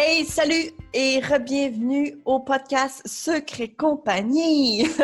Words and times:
Hey, 0.00 0.24
salut 0.26 0.70
et 0.94 1.18
re-bienvenue 1.18 2.20
au 2.24 2.38
podcast 2.38 3.02
Secret 3.04 3.70
Compagnie. 3.70 4.86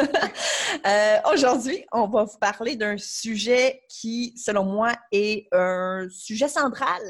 Euh, 0.86 1.16
aujourd'hui, 1.32 1.84
on 1.92 2.08
va 2.08 2.24
vous 2.24 2.38
parler 2.38 2.76
d'un 2.76 2.98
sujet 2.98 3.82
qui, 3.88 4.34
selon 4.36 4.64
moi, 4.64 4.92
est 5.12 5.46
un 5.52 6.08
sujet 6.10 6.48
central 6.48 7.00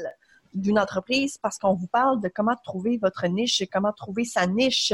d'une 0.53 0.79
entreprise 0.79 1.37
parce 1.37 1.57
qu'on 1.57 1.73
vous 1.73 1.87
parle 1.87 2.21
de 2.21 2.29
comment 2.29 2.55
trouver 2.63 2.97
votre 2.97 3.27
niche 3.27 3.61
et 3.61 3.67
comment 3.67 3.91
trouver 3.91 4.23
sa 4.23 4.45
niche 4.45 4.93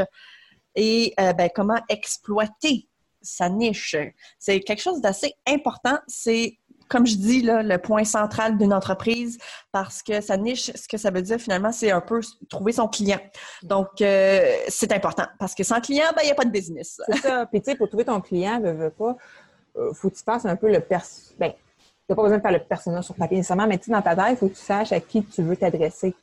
et 0.74 1.14
euh, 1.20 1.34
ben, 1.34 1.50
comment 1.54 1.80
exploiter 1.90 2.88
sa 3.22 3.50
niche. 3.50 3.96
C'est 4.40 4.62
quelque 4.62 4.82
chose 4.82 5.02
d'assez 5.02 5.34
important. 5.48 6.00
C'est 6.08 6.58
comme 6.92 7.08
je 7.08 7.16
dis, 7.16 7.42
là, 7.42 7.64
le 7.64 7.78
point 7.78 8.04
central 8.04 8.58
d'une 8.58 8.74
entreprise 8.74 9.38
parce 9.72 10.04
que 10.04 10.20
sa 10.20 10.36
niche, 10.36 10.72
ce 10.76 10.90
que 10.90 10.98
ça 10.98 11.10
veut 11.10 11.22
dire 11.22 11.40
finalement, 11.40 11.72
c'est 11.72 11.90
un 11.90 12.02
peu 12.02 12.20
trouver 12.50 12.74
son 12.74 12.90
client. 12.90 13.20
Donc, 13.64 14.02
euh, 14.02 14.42
c'est 14.68 14.92
important 14.92 15.24
parce 15.40 15.56
que 15.56 15.64
sans 15.64 15.80
client, 15.80 16.08
ben, 16.14 16.22
il 16.24 16.26
n'y 16.26 16.32
a 16.32 16.36
pas 16.36 16.44
de 16.44 16.52
business. 16.52 17.02
C'est 17.08 17.20
ça. 17.20 17.46
Puis, 17.52 17.62
tu 17.62 17.72
sais, 17.72 17.78
pour 17.78 17.88
trouver 17.88 18.04
ton 18.04 18.20
client, 18.20 18.60
ne 18.60 18.74
veux 18.74 18.90
pas, 18.90 19.16
euh, 19.78 19.94
faut 19.94 20.10
que 20.10 20.16
tu 20.16 20.24
fasses 20.24 20.46
un 20.46 20.58
peu 20.58 20.70
le 20.70 20.82
pers... 20.82 21.06
Ben, 21.40 21.52
tu 21.52 21.58
n'as 22.10 22.16
pas 22.18 22.24
besoin 22.24 22.38
de 22.40 22.42
faire 22.42 22.52
le 22.52 22.60
personnage 22.60 23.06
sur 23.06 23.16
papier 23.16 23.38
nécessairement, 23.38 23.68
mais 23.68 23.78
tu 23.78 23.90
dans 23.90 24.02
ta 24.02 24.14
tête, 24.14 24.32
il 24.32 24.36
faut 24.36 24.50
que 24.50 24.56
tu 24.56 24.62
saches 24.62 24.92
à 24.92 25.00
qui 25.00 25.24
tu 25.24 25.44
veux 25.44 25.56
t'adresser. 25.56 26.14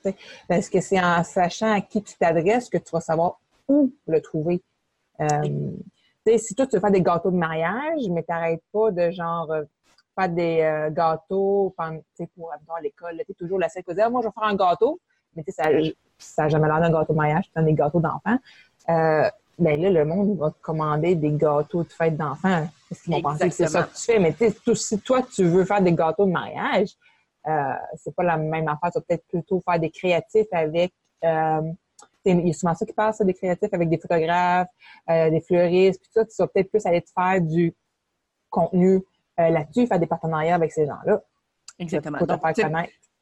Parce 0.47 0.69
que 0.69 0.83
c'est 0.83 1.01
en 1.01 1.25
sachant 1.25 1.73
à 1.73 1.81
qui 1.81 2.03
tu 2.03 2.15
t'adresses 2.19 2.69
que 2.69 2.77
tu 2.77 2.91
vas 2.93 3.01
savoir 3.01 3.41
où 3.69 3.91
le 4.07 4.21
trouver. 4.21 4.63
Euh, 5.23 5.71
si 6.37 6.55
toi, 6.55 6.67
tu 6.67 6.77
veux 6.77 6.81
faire 6.81 6.91
des 6.91 7.01
gâteaux 7.01 7.31
de 7.31 7.39
mariage, 7.39 8.03
mais 8.11 8.23
tu 8.23 8.31
n'arrêtes 8.31 8.63
pas 8.71 8.91
de 8.91 9.11
genre 9.11 9.51
faire 10.19 10.29
des 10.29 10.61
euh, 10.61 10.91
gâteaux 10.91 11.75
pour 11.77 12.53
à 12.53 12.81
l'école. 12.81 13.21
Tu 13.27 13.35
toujours 13.35 13.59
la 13.59 13.69
seule 13.69 13.85
qui 13.85 13.95
moi, 14.11 14.21
je 14.23 14.29
vais 14.29 14.33
faire 14.33 14.45
un 14.45 14.57
gâteau, 14.57 15.01
mais 15.35 15.45
ça 16.19 16.43
n'a 16.43 16.49
jamais 16.49 16.67
l'air 16.67 16.81
d'un 16.81 16.91
gâteau 16.91 17.13
de 17.13 17.19
mariage, 17.19 17.51
c'est 17.55 17.65
des 17.65 17.75
gâteaux 17.75 18.01
d'enfants. 18.01 18.39
Euh, 18.89 19.31
ben 19.59 19.81
là, 19.81 19.91
le 19.91 20.05
monde 20.05 20.39
va 20.39 20.51
te 20.51 20.61
commander 20.61 21.15
des 21.17 21.33
gâteaux 21.33 21.83
de 21.83 21.93
fête 21.93 22.17
d'enfants. 22.17 22.69
Parce 22.89 23.03
qu'ils 23.03 23.13
vont 23.13 23.23
penser 23.23 23.49
que 23.49 23.55
c'est 23.55 23.67
ça 23.67 23.83
que 23.83 23.95
tu 23.95 24.03
fais? 24.03 24.19
Mais 24.19 24.35
si 24.75 25.01
toi, 25.01 25.23
tu 25.23 25.45
veux 25.45 25.65
faire 25.65 25.83
des 25.83 25.93
gâteaux 25.93 26.27
de 26.27 26.31
mariage, 26.31 26.91
euh, 27.47 27.73
c'est 27.97 28.15
pas 28.15 28.23
la 28.23 28.37
même 28.37 28.69
affaire. 28.69 28.91
Tu 28.93 28.99
vas 28.99 29.05
peut-être 29.07 29.27
plutôt 29.27 29.61
faire 29.61 29.81
des 29.81 29.91
créatifs 29.91 30.47
avec... 30.53 30.93
Euh, 31.25 31.63
il 32.25 32.47
y 32.47 32.51
a 32.51 32.53
souvent 32.53 32.75
ça 32.75 32.85
qui 32.85 32.93
passe, 32.93 33.23
des 33.23 33.33
créatifs 33.33 33.73
avec 33.73 33.89
des 33.89 33.97
photographes, 33.97 34.69
euh, 35.09 35.31
des 35.31 35.41
fleuristes, 35.41 36.01
puis 36.01 36.11
ça. 36.13 36.25
Tu 36.25 36.35
vas 36.39 36.47
peut-être 36.47 36.71
plus 36.71 36.85
aller 36.85 37.01
te 37.01 37.11
faire 37.11 37.41
du 37.41 37.75
contenu 38.51 39.03
euh, 39.39 39.51
là-dessus, 39.51 39.87
faire 39.87 39.99
des 39.99 40.07
partenariats 40.07 40.55
avec 40.55 40.73
ces 40.73 40.87
gens-là. 40.87 41.21
Exactement. 41.79 42.19
Donc, 42.19 42.41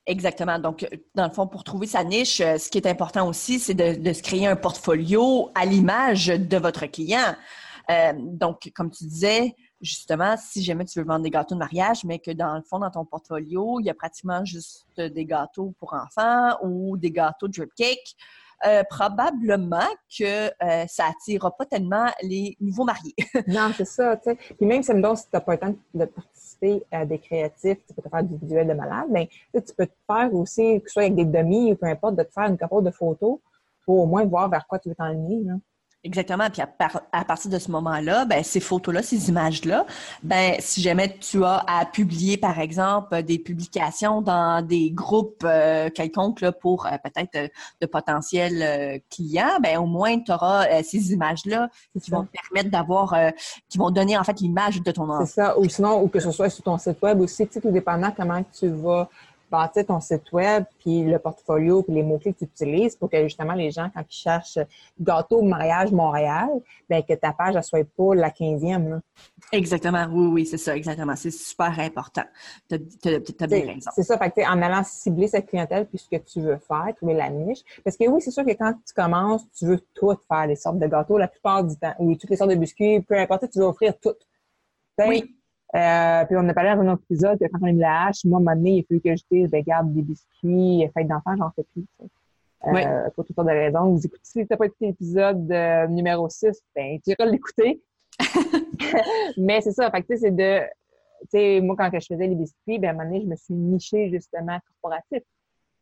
Exactement. 0.09 0.61
Donc, 0.61 0.89
dans 1.17 1.27
le 1.27 1.33
fond, 1.33 1.49
pour 1.49 1.65
trouver 1.65 1.89
sa 1.89 2.05
niche, 2.05 2.41
euh, 2.41 2.59
ce 2.59 2.71
qui 2.71 2.79
est 2.79 2.87
important 2.87 3.29
aussi, 3.29 3.59
c'est 3.59 3.75
de, 3.75 4.13
se 4.13 4.23
créer 4.23 4.47
un 4.47 4.55
portfolio 4.55 5.51
à 5.57 5.67
l'image 5.67 6.29
de 6.29 6.57
votre 6.59 6.87
client. 6.87 7.35
Euh, 7.91 8.13
donc, 8.17 8.71
comme 8.73 8.91
tu 8.93 9.05
disais, 9.05 9.57
justement, 9.81 10.37
si 10.39 10.63
jamais 10.63 10.85
tu 10.85 11.01
veux 11.01 11.05
vendre 11.05 11.25
des 11.25 11.31
gâteaux 11.31 11.57
de 11.57 11.59
mariage, 11.59 12.05
mais 12.05 12.21
que 12.21 12.31
dans 12.31 12.55
le 12.55 12.63
fond, 12.63 12.79
dans 12.79 12.91
ton 12.91 13.05
portfolio, 13.05 13.81
il 13.81 13.87
y 13.87 13.91
a 13.91 13.95
pratiquement 13.95 14.45
juste 14.45 14.87
des 14.97 15.25
gâteaux 15.25 15.75
pour 15.81 15.95
enfants 15.95 16.57
ou 16.63 16.97
des 16.97 17.11
gâteaux 17.11 17.49
de 17.49 17.53
drip 17.53 17.75
cake, 17.75 18.15
euh, 18.65 18.83
probablement 18.89 19.89
que 20.19 20.47
euh, 20.47 20.87
ça 20.89 21.05
attirera 21.09 21.55
pas 21.55 21.67
tellement 21.67 22.07
les 22.23 22.57
nouveaux 22.61 22.85
mariés. 22.85 23.15
non, 23.47 23.71
c'est 23.77 23.85
ça. 23.85 24.19
sais. 24.23 24.35
Puis 24.35 24.67
même 24.67 24.83
si, 24.83 24.93
si 24.93 24.95
tu 24.95 25.31
n'as 25.35 25.41
pas 25.41 25.53
le 25.53 25.59
temps 25.59 25.75
de 25.95 26.05
participer 26.07 26.83
à 26.91 27.05
des 27.05 27.19
créatifs, 27.19 27.79
tu 27.87 27.95
peux 27.95 28.03
te 28.03 28.09
faire 28.09 28.23
du 28.23 28.37
visuel 28.39 28.67
de 28.69 28.73
malade, 28.73 29.07
mais 29.11 29.29
tu 29.53 29.75
peux 29.77 29.87
te 29.87 29.93
faire 30.07 30.33
aussi, 30.33 30.81
que 30.81 30.89
ce 30.89 30.95
soit 30.95 31.03
avec 31.03 31.17
des 31.17 31.27
demi 31.27 31.73
ou 31.73 31.77
peu 31.77 31.87
importe, 31.87 32.17
de 32.17 32.23
te 32.23 32.33
faire 32.33 32.45
une 32.45 32.57
couple 32.57 32.85
de 32.85 32.91
photos 32.91 33.39
pour 33.85 34.01
au 34.01 34.07
moins 34.07 34.25
voir 34.25 34.49
vers 34.49 34.67
quoi 34.67 34.79
tu 34.79 34.89
veux 34.89 34.95
t'enligner. 34.95 35.45
Exactement. 36.07 36.49
Puis 36.51 36.63
à, 36.63 37.25
partir 37.25 37.51
de 37.51 37.59
ce 37.59 37.69
moment-là, 37.73 38.27
ben, 38.27 38.45
ces 38.45 38.61
photos-là, 38.61 39.03
ces 39.03 39.29
images-là, 39.29 39.87
ben, 40.23 40.55
si 40.61 40.81
jamais 40.81 41.17
tu 41.19 41.45
as 41.45 41.65
à 41.67 41.85
publier, 41.85 42.37
par 42.37 42.61
exemple, 42.61 43.25
des 43.25 43.41
publications 43.41 44.23
dans 44.23 44.65
des 44.65 44.93
groupes 44.93 45.43
euh, 45.45 45.91
quelconques 45.91 46.43
là, 46.43 46.53
pour 46.53 46.87
euh, 46.87 46.91
peut-être 47.03 47.35
euh, 47.35 47.49
de 47.81 47.87
potentiels 47.87 49.03
clients, 49.11 49.59
ben, 49.61 49.79
au 49.79 49.87
moins 49.87 50.21
tu 50.21 50.31
auras 50.31 50.81
ces 50.85 51.13
images-là 51.13 51.69
qui 52.01 52.13
vont 52.13 52.23
te 52.23 52.31
permettre 52.31 52.71
d'avoir, 52.71 53.17
qui 53.69 53.79
vont 53.79 53.91
donner 53.91 54.17
en 54.17 54.23
fait 54.23 54.41
l'image 54.41 54.83
de 54.83 54.91
ton 54.93 55.05
entreprise. 55.05 55.31
C'est 55.31 55.41
ça. 55.41 55.59
Ou 55.59 55.69
sinon, 55.69 56.03
ou 56.03 56.09
que 56.09 56.21
ce 56.21 56.31
soit 56.31 56.51
sur 56.51 56.63
ton 56.63 56.79
site 56.79 57.03
web 57.03 57.21
aussi, 57.21 57.49
tu 57.49 57.55
sais, 57.55 57.61
tout 57.61 57.73
dépendant 57.73 58.13
comment 58.17 58.45
tu 58.57 58.69
vas 58.69 59.09
bâtir 59.51 59.87
ton 59.87 60.01
site 60.01 60.33
web, 60.33 60.65
puis 60.81 61.05
le 61.05 61.19
portfolio, 61.19 61.83
puis 61.83 61.95
les 61.95 62.03
mots-clés 62.03 62.33
que 62.33 62.39
tu 62.39 62.45
utilises 62.45 62.97
pour 62.97 63.11
que 63.11 63.23
justement 63.23 63.55
les 63.55 63.71
gens, 63.71 63.89
quand 63.95 64.03
ils 64.09 64.15
cherchent 64.15 64.59
gâteau 65.01 65.43
mariage 65.43 65.93
Montréal, 65.93 66.49
bien 66.89 67.03
que 67.03 67.15
ta 67.15 67.33
page 67.33 67.55
ne 67.55 67.63
soit 67.63 67.87
pas 67.97 68.15
la 68.15 68.31
15e. 68.31 69.01
Exactement, 69.53 70.07
oui, 70.11 70.27
oui, 70.27 70.47
c'est 70.47 70.59
ça, 70.59 70.77
exactement. 70.77 71.15
C'est 71.17 71.31
super 71.31 71.79
important. 71.79 72.25
Tu 72.69 72.75
as, 72.75 73.47
bien 73.47 73.67
raison. 73.67 73.91
C'est 73.95 74.03
ça, 74.03 74.19
fait 74.19 74.47
en 74.47 74.61
allant 74.63 74.83
cibler 74.85 75.29
cette 75.29 75.47
clientèle, 75.47 75.87
puis 75.87 75.99
ce 75.99 76.09
que 76.09 76.23
tu 76.23 76.41
veux 76.41 76.59
faire, 76.59 76.93
trouver 76.97 77.15
la 77.15 77.31
niche. 77.31 77.61
Parce 77.85 77.97
que 77.97 78.09
oui, 78.09 78.21
c'est 78.21 78.31
sûr 78.31 78.45
que 78.45 78.53
quand 78.53 78.73
tu 78.87 78.95
commences, 78.95 79.43
tu 79.57 79.67
veux 79.67 79.81
tout 79.95 80.13
faire, 80.29 80.47
les 80.47 80.57
sortes 80.57 80.79
de 80.79 80.87
gâteaux, 80.87 81.19
la 81.19 81.29
plupart 81.29 81.63
du 81.63 81.77
temps, 81.77 81.95
ou 81.99 82.15
toutes 82.17 82.31
les 82.31 82.37
sortes 82.37 82.51
de 82.51 82.57
biscuits, 82.57 83.01
peu 83.01 83.17
importe, 83.19 83.49
tu 83.51 83.59
veux 83.59 83.67
offrir 83.67 83.99
tout. 83.99 84.15
oui. 85.07 85.36
Euh, 85.75 86.25
puis 86.25 86.37
on 86.37 86.49
a 86.49 86.55
parlé 86.55 86.75
dans 86.75 86.83
un 86.83 86.93
autre 86.93 87.03
épisode, 87.11 87.39
quand 87.41 87.59
on 87.61 87.67
a 87.67 87.73
mis 87.73 87.81
la 87.81 88.07
hache, 88.07 88.25
moi, 88.25 88.39
à 88.39 88.41
un 88.41 88.45
moment 88.45 88.57
donné, 88.57 88.71
il 88.77 88.81
a 88.81 88.85
fallu 88.89 89.01
que 89.01 89.17
je 89.17 89.23
dise, 89.31 89.51
ben, 89.51 89.63
garde 89.63 89.93
des 89.93 90.03
biscuits, 90.03 90.89
fête 90.95 91.09
d'enfants, 91.09 91.37
j'en 91.37 91.51
fais 91.51 91.65
plus. 91.73 91.85
Euh, 92.67 93.11
Pour 93.15 93.25
toutes 93.25 93.35
sortes 93.35 93.49
de 93.49 93.53
raisons. 93.53 93.93
Vous 93.93 94.07
écoutez, 94.07 94.21
si 94.23 94.47
t'as 94.47 94.57
pas 94.57 94.67
écouté 94.67 94.87
l'épisode 94.87 95.51
euh, 95.51 95.87
numéro 95.89 96.29
6, 96.29 96.47
ben, 96.75 96.99
tu 97.05 97.11
iras 97.11 97.27
l'écouter. 97.27 97.83
Mais 99.37 99.61
c'est 99.61 99.73
ça, 99.73 99.91
fait 99.91 100.03
que, 100.03 100.17
c'est 100.17 100.31
de, 100.31 100.61
tu 101.23 101.29
sais, 101.31 101.61
moi, 101.61 101.77
quand 101.77 101.91
je 101.93 102.07
faisais 102.07 102.27
les 102.27 102.35
biscuits, 102.35 102.79
ben, 102.79 102.89
à 102.89 102.91
un 102.91 102.93
moment 102.95 103.05
donné, 103.05 103.23
je 103.23 103.27
me 103.27 103.37
suis 103.37 103.55
nichée, 103.55 104.11
justement, 104.11 104.59
corporatif. 104.83 105.23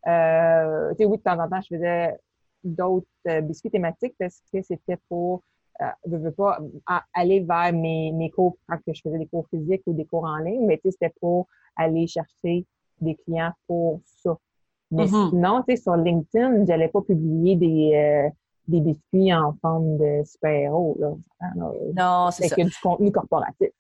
Euh, 0.06 0.90
tu 0.90 0.96
sais, 0.96 1.04
oui, 1.04 1.18
de 1.18 1.22
temps 1.22 1.38
en 1.38 1.48
temps, 1.48 1.60
je 1.60 1.76
faisais 1.76 2.14
d'autres 2.62 3.06
euh, 3.28 3.40
biscuits 3.40 3.70
thématiques 3.70 4.14
parce 4.18 4.42
que 4.52 4.62
c'était 4.62 4.98
pour 5.08 5.42
euh, 5.82 5.86
je 6.06 6.16
veux 6.16 6.30
pas 6.30 6.58
aller 7.12 7.40
vers 7.40 7.72
mes, 7.72 8.12
mes 8.12 8.30
cours 8.30 8.56
quand 8.68 8.78
je 8.86 9.00
faisais 9.00 9.18
des 9.18 9.26
cours 9.26 9.46
physiques 9.48 9.82
ou 9.86 9.92
des 9.92 10.04
cours 10.04 10.24
en 10.24 10.38
ligne, 10.38 10.66
mais 10.66 10.80
c'était 10.84 11.12
pour 11.20 11.48
aller 11.76 12.06
chercher 12.06 12.64
des 13.00 13.16
clients 13.16 13.52
pour 13.66 14.00
ça. 14.04 14.36
Mais 14.90 15.06
mm-hmm. 15.06 15.30
sinon, 15.30 15.62
tu 15.66 15.74
sais, 15.74 15.82
sur 15.82 15.96
LinkedIn, 15.96 16.64
j'allais 16.66 16.88
pas 16.88 17.02
publier 17.02 17.56
des, 17.56 17.92
euh, 17.94 18.30
des 18.68 18.80
biscuits 18.80 19.34
en 19.34 19.54
forme 19.60 19.98
de 19.98 20.22
super-héros. 20.24 20.96
Non, 21.96 22.30
c'est 22.30 22.48
ça. 22.48 22.54
C'est 22.56 22.64
du 22.64 22.76
contenu 22.82 23.10
corporatif. 23.10 23.70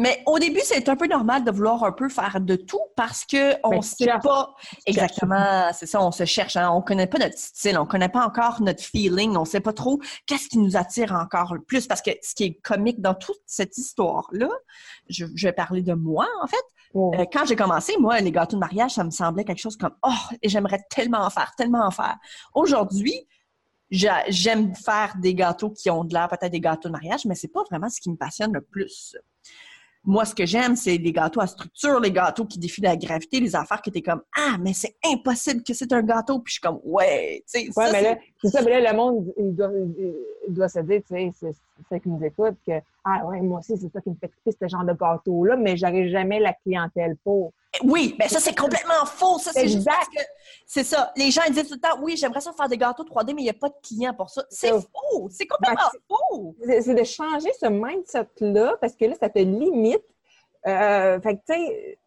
Mais 0.00 0.22
au 0.24 0.38
début, 0.38 0.60
c'est 0.64 0.88
un 0.88 0.96
peu 0.96 1.06
normal 1.06 1.44
de 1.44 1.50
vouloir 1.50 1.84
un 1.84 1.92
peu 1.92 2.08
faire 2.08 2.40
de 2.40 2.56
tout 2.56 2.80
parce 2.96 3.26
que 3.26 3.54
on 3.62 3.76
ne 3.76 3.82
sait 3.82 4.06
pas 4.22 4.54
exactement, 4.86 5.70
c'est 5.74 5.84
ça, 5.84 6.02
on 6.02 6.10
se 6.10 6.24
cherche, 6.24 6.56
hein, 6.56 6.70
on 6.72 6.80
connaît 6.80 7.06
pas 7.06 7.18
notre 7.18 7.36
style, 7.36 7.76
on 7.76 7.84
connaît 7.84 8.08
pas 8.08 8.24
encore 8.24 8.62
notre 8.62 8.82
feeling, 8.82 9.36
on 9.36 9.44
sait 9.44 9.60
pas 9.60 9.74
trop 9.74 10.00
qu'est-ce 10.24 10.48
qui 10.48 10.56
nous 10.56 10.74
attire 10.78 11.12
encore 11.12 11.52
le 11.52 11.60
plus 11.60 11.86
parce 11.86 12.00
que 12.00 12.12
ce 12.22 12.34
qui 12.34 12.44
est 12.44 12.54
comique 12.62 13.02
dans 13.02 13.12
toute 13.12 13.42
cette 13.44 13.76
histoire-là, 13.76 14.48
je, 15.10 15.26
vais 15.42 15.52
parler 15.52 15.82
de 15.82 15.92
moi 15.92 16.26
en 16.42 16.46
fait. 16.46 16.64
Euh, 16.96 17.26
quand 17.30 17.44
j'ai 17.44 17.54
commencé, 17.54 17.94
moi, 17.98 18.20
les 18.20 18.32
gâteaux 18.32 18.56
de 18.56 18.60
mariage, 18.60 18.92
ça 18.92 19.04
me 19.04 19.10
semblait 19.10 19.44
quelque 19.44 19.60
chose 19.60 19.76
comme 19.76 19.94
oh, 20.02 20.34
j'aimerais 20.42 20.80
tellement 20.88 21.20
en 21.20 21.30
faire, 21.30 21.52
tellement 21.58 21.84
en 21.84 21.90
faire. 21.90 22.16
Aujourd'hui, 22.54 23.28
j'aime 23.90 24.74
faire 24.74 25.14
des 25.18 25.34
gâteaux 25.34 25.68
qui 25.70 25.90
ont 25.90 26.04
de 26.04 26.14
l'air 26.14 26.28
peut-être 26.28 26.52
des 26.52 26.60
gâteaux 26.60 26.88
de 26.88 26.92
mariage, 26.92 27.26
mais 27.26 27.34
c'est 27.34 27.48
pas 27.48 27.64
vraiment 27.70 27.90
ce 27.90 28.00
qui 28.00 28.10
me 28.10 28.16
passionne 28.16 28.54
le 28.54 28.62
plus. 28.62 29.14
Moi, 30.04 30.24
ce 30.24 30.34
que 30.34 30.46
j'aime, 30.46 30.76
c'est 30.76 30.96
les 30.96 31.12
gâteaux 31.12 31.40
à 31.40 31.46
structure, 31.46 32.00
les 32.00 32.10
gâteaux 32.10 32.46
qui 32.46 32.58
défient 32.58 32.80
la 32.80 32.96
gravité, 32.96 33.38
les 33.38 33.54
affaires 33.54 33.82
que 33.82 33.90
t'es 33.90 34.00
comme 34.00 34.22
Ah, 34.36 34.56
mais 34.58 34.72
c'est 34.72 34.96
impossible 35.04 35.62
que 35.62 35.74
c'est 35.74 35.92
un 35.92 36.02
gâteau. 36.02 36.38
Puis 36.38 36.52
je 36.52 36.54
suis 36.54 36.60
comme 36.60 36.80
Ouais, 36.84 37.42
tu 37.52 37.60
sais. 37.60 37.68
Ouais, 37.76 37.92
mais 37.92 38.02
là, 38.02 38.18
c'est 38.42 38.48
ça, 38.48 38.62
mais 38.62 38.80
là, 38.80 38.92
le 38.92 38.96
monde, 38.96 39.32
il 39.36 39.54
doit, 39.54 39.70
il 40.48 40.54
doit 40.54 40.68
se 40.68 40.80
dire, 40.80 41.02
tu 41.06 41.14
sais, 41.14 41.30
c'est 41.38 41.54
ça 41.88 41.98
qui 41.98 42.08
nous 42.08 42.24
écoute, 42.24 42.56
que 42.66 42.72
Ah, 43.04 43.26
ouais, 43.26 43.40
moi 43.40 43.58
aussi, 43.58 43.76
c'est 43.76 43.92
ça 43.92 44.00
qui 44.00 44.08
me 44.10 44.14
fait 44.14 44.28
triper, 44.28 44.56
ce 44.58 44.68
genre 44.68 44.84
de 44.84 44.94
gâteau-là, 44.94 45.56
mais 45.56 45.76
j'aurais 45.76 46.08
jamais 46.08 46.40
la 46.40 46.54
clientèle 46.54 47.16
pour. 47.22 47.52
Oui, 47.84 48.16
mais 48.18 48.28
ça, 48.28 48.40
c'est 48.40 48.58
complètement 48.58 49.04
faux. 49.04 49.38
Ça, 49.38 49.52
c'est 49.52 49.62
exact. 49.62 50.08
C'est 50.66 50.84
ça. 50.84 51.12
Les 51.16 51.30
gens 51.30 51.42
ils 51.46 51.54
disent 51.54 51.68
tout 51.68 51.74
le 51.74 51.80
temps, 51.80 52.00
oui, 52.00 52.16
j'aimerais 52.16 52.40
ça 52.40 52.52
faire 52.52 52.68
des 52.68 52.78
gâteaux 52.78 53.04
3D, 53.04 53.34
mais 53.34 53.42
il 53.42 53.44
n'y 53.44 53.50
a 53.50 53.54
pas 53.54 53.68
de 53.68 53.74
clients 53.82 54.14
pour 54.14 54.30
ça. 54.30 54.44
C'est 54.50 54.70
faux. 54.70 55.28
C'est 55.30 55.46
complètement 55.46 55.90
faux. 56.08 56.56
C'est 56.64 56.94
de 56.94 57.04
changer 57.04 57.50
ce 57.58 57.66
mindset-là 57.66 58.76
parce 58.80 58.94
que 58.94 59.06
là, 59.06 59.14
ça 59.18 59.28
te 59.28 59.38
limite. 59.38 60.04
Euh, 60.66 61.20
fait 61.20 61.36
que, 61.36 61.40
tu 61.46 61.54
sais, 61.54 61.98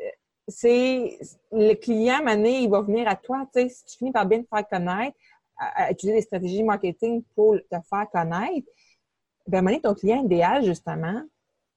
euh, 0.00 0.10
c'est 0.48 1.18
le 1.52 1.74
client, 1.74 2.22
mané, 2.22 2.60
il 2.60 2.70
va 2.70 2.80
venir 2.80 3.08
à 3.08 3.16
toi. 3.16 3.46
Tu 3.54 3.62
sais, 3.62 3.68
si 3.68 3.84
tu 3.84 3.98
finis 3.98 4.12
par 4.12 4.26
bien 4.26 4.42
te 4.42 4.48
faire 4.48 4.68
connaître, 4.68 5.16
à, 5.56 5.90
utiliser 5.92 6.18
des 6.18 6.22
stratégies 6.24 6.62
marketing 6.62 7.22
pour 7.34 7.56
te 7.56 7.76
faire 7.88 8.06
connaître, 8.12 8.66
ben, 9.46 9.62
mané, 9.62 9.80
ton 9.80 9.94
client 9.94 10.22
idéal, 10.24 10.64
justement, 10.64 11.22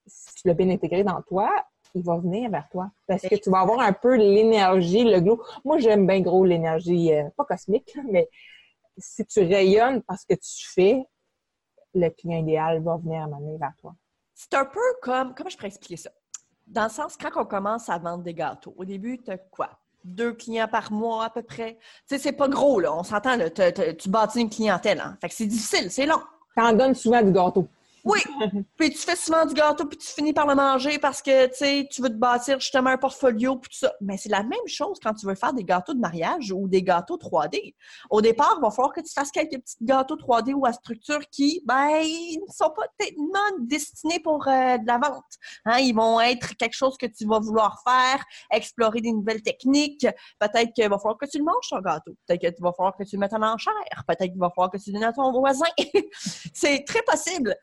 si 0.07 0.35
tu 0.35 0.47
l'as 0.47 0.53
bien 0.53 0.69
intégré 0.69 1.03
dans 1.03 1.21
toi, 1.23 1.51
il 1.95 2.03
va 2.03 2.17
venir 2.17 2.51
vers 2.51 2.67
toi. 2.69 2.91
Parce 3.07 3.23
que 3.23 3.35
tu 3.35 3.49
vas 3.49 3.61
avoir 3.61 3.79
un 3.79 3.93
peu 3.93 4.15
l'énergie, 4.15 5.03
le 5.03 5.21
glow. 5.21 5.41
Moi, 5.63 5.79
j'aime 5.79 6.05
bien 6.05 6.19
gros 6.19 6.45
l'énergie, 6.45 7.13
euh, 7.13 7.29
pas 7.35 7.45
cosmique, 7.45 7.97
mais 8.11 8.29
si 8.97 9.25
tu 9.25 9.39
rayonnes 9.39 10.01
parce 10.03 10.25
que 10.25 10.35
tu 10.35 10.67
fais, 10.73 11.03
le 11.93 12.09
client 12.09 12.39
idéal 12.39 12.83
va 12.83 12.97
venir 12.97 13.27
m'amener 13.27 13.57
vers 13.57 13.73
toi. 13.79 13.95
C'est 14.33 14.53
un 14.53 14.65
peu 14.65 14.81
comme, 15.01 15.33
comment 15.33 15.49
je 15.49 15.55
pourrais 15.55 15.69
expliquer 15.69 15.97
ça? 15.97 16.11
Dans 16.67 16.83
le 16.83 16.89
sens, 16.89 17.15
quand 17.17 17.29
on 17.35 17.45
commence 17.45 17.89
à 17.89 17.97
vendre 17.97 18.23
des 18.23 18.33
gâteaux, 18.33 18.73
au 18.77 18.83
début, 18.83 19.21
tu 19.23 19.31
as 19.31 19.37
quoi? 19.37 19.69
Deux 20.03 20.33
clients 20.33 20.67
par 20.67 20.91
mois 20.91 21.25
à 21.25 21.29
peu 21.29 21.41
près. 21.41 21.75
Tu 21.75 22.15
sais, 22.15 22.17
c'est 22.19 22.31
pas 22.33 22.47
gros, 22.47 22.79
là. 22.79 22.93
On 22.93 23.03
s'entend, 23.03 23.37
là. 23.37 23.49
Tu 23.49 24.09
bâtis 24.09 24.41
une 24.41 24.49
clientèle, 24.49 24.99
hein. 24.99 25.17
Fait 25.21 25.29
que 25.29 25.35
c'est 25.35 25.45
difficile, 25.45 25.89
c'est 25.89 26.05
long. 26.05 26.21
Tu 26.55 26.63
en 26.63 26.73
donnes 26.73 26.93
souvent 26.93 27.21
du 27.21 27.31
gâteau. 27.31 27.67
Oui, 28.05 28.19
puis 28.77 28.91
tu 28.91 28.99
fais 28.99 29.15
souvent 29.15 29.47
du 29.47 29.55
gâteau, 29.55 29.85
puis 29.85 29.97
tu 29.97 30.07
finis 30.07 30.31
par 30.31 30.45
le 30.45 30.53
manger 30.53 30.99
parce 30.99 31.23
que, 31.23 31.47
tu 31.87 32.01
veux 32.03 32.09
te 32.09 32.13
bâtir 32.13 32.59
justement 32.59 32.91
un 32.91 32.97
portfolio, 32.97 33.55
puis 33.55 33.71
tout 33.71 33.79
ça. 33.79 33.93
Mais 33.99 34.15
c'est 34.17 34.29
la 34.29 34.43
même 34.43 34.67
chose 34.67 34.99
quand 35.01 35.15
tu 35.15 35.25
veux 35.25 35.33
faire 35.33 35.53
des 35.53 35.63
gâteaux 35.63 35.95
de 35.95 35.99
mariage 35.99 36.51
ou 36.51 36.67
des 36.67 36.83
gâteaux 36.83 37.17
3D. 37.17 37.73
Au 38.11 38.21
départ, 38.21 38.55
il 38.59 38.61
va 38.61 38.69
falloir 38.69 38.93
que 38.93 39.01
tu 39.01 39.11
fasses 39.11 39.31
quelques 39.31 39.59
petits 39.59 39.77
gâteaux 39.81 40.17
3D 40.17 40.53
ou 40.53 40.67
à 40.67 40.73
structure 40.73 41.21
qui, 41.31 41.63
ben, 41.65 41.87
ne 41.87 42.53
sont 42.53 42.69
pas 42.75 42.87
tellement 42.99 43.57
destinés 43.59 44.19
pour 44.19 44.47
euh, 44.47 44.77
de 44.77 44.85
la 44.85 44.99
vente. 44.99 45.23
Hein? 45.65 45.79
Ils 45.79 45.95
vont 45.95 46.21
être 46.21 46.55
quelque 46.57 46.75
chose 46.75 46.97
que 46.97 47.07
tu 47.07 47.25
vas 47.25 47.39
vouloir 47.39 47.81
faire, 47.83 48.23
explorer 48.51 49.01
des 49.01 49.13
nouvelles 49.13 49.41
techniques. 49.41 50.05
Peut-être 50.39 50.73
qu'il 50.73 50.87
va 50.87 50.99
falloir 50.99 51.17
que 51.17 51.25
tu 51.25 51.39
le 51.39 51.43
manges, 51.43 51.69
ton 51.71 51.79
gâteau. 51.79 52.11
Peut-être 52.27 52.53
qu'il 52.53 52.63
va 52.63 52.71
falloir 52.71 52.95
que 52.95 53.03
tu 53.03 53.15
le 53.15 53.19
mettes 53.21 53.33
en 53.33 53.41
enchère. 53.41 53.73
Peut-être 54.07 54.31
qu'il 54.31 54.39
va 54.39 54.51
falloir 54.51 54.69
que 54.69 54.77
tu 54.77 54.91
le 54.91 54.99
donnes 54.99 55.09
à 55.09 55.13
ton 55.13 55.31
voisin. 55.31 55.65
c'est 56.53 56.83
très 56.85 57.01
possible. 57.01 57.55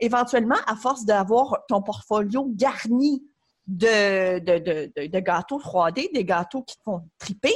Éventuellement, 0.00 0.56
à 0.66 0.76
force 0.76 1.04
d'avoir 1.04 1.64
ton 1.68 1.82
portfolio 1.82 2.46
garni 2.54 3.24
de, 3.66 4.38
de, 4.38 5.18
gâteaux 5.18 5.58
3D, 5.58 6.12
des 6.12 6.24
gâteaux 6.24 6.62
qui 6.62 6.76
te 6.76 6.82
font 6.82 7.02
triper, 7.18 7.54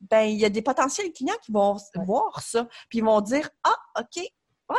ben 0.00 0.22
il 0.22 0.38
y 0.38 0.44
a 0.44 0.48
des 0.48 0.62
potentiels 0.62 1.12
clients 1.12 1.36
qui 1.42 1.52
vont 1.52 1.76
voir 2.06 2.40
ça, 2.40 2.66
puis 2.88 2.98
ils 2.98 3.04
vont 3.04 3.20
dire 3.20 3.50
Ah, 3.62 3.76
OK, 4.00 4.24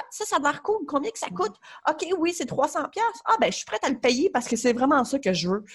ça, 0.10 0.26
ça 0.26 0.38
a 0.38 0.40
l'air 0.40 0.64
cool. 0.64 0.86
Combien 0.88 1.12
que 1.12 1.20
ça 1.20 1.30
coûte? 1.30 1.56
OK, 1.90 2.06
oui, 2.18 2.34
c'est 2.34 2.46
300 2.46 2.80
Ah, 3.26 3.36
ben 3.40 3.52
je 3.52 3.58
suis 3.58 3.66
prête 3.66 3.84
à 3.84 3.90
le 3.90 4.00
payer 4.00 4.30
parce 4.30 4.48
que 4.48 4.56
c'est 4.56 4.74
vraiment 4.74 5.04
ça 5.04 5.20
que 5.20 5.34
je 5.34 5.50
veux 5.50 5.66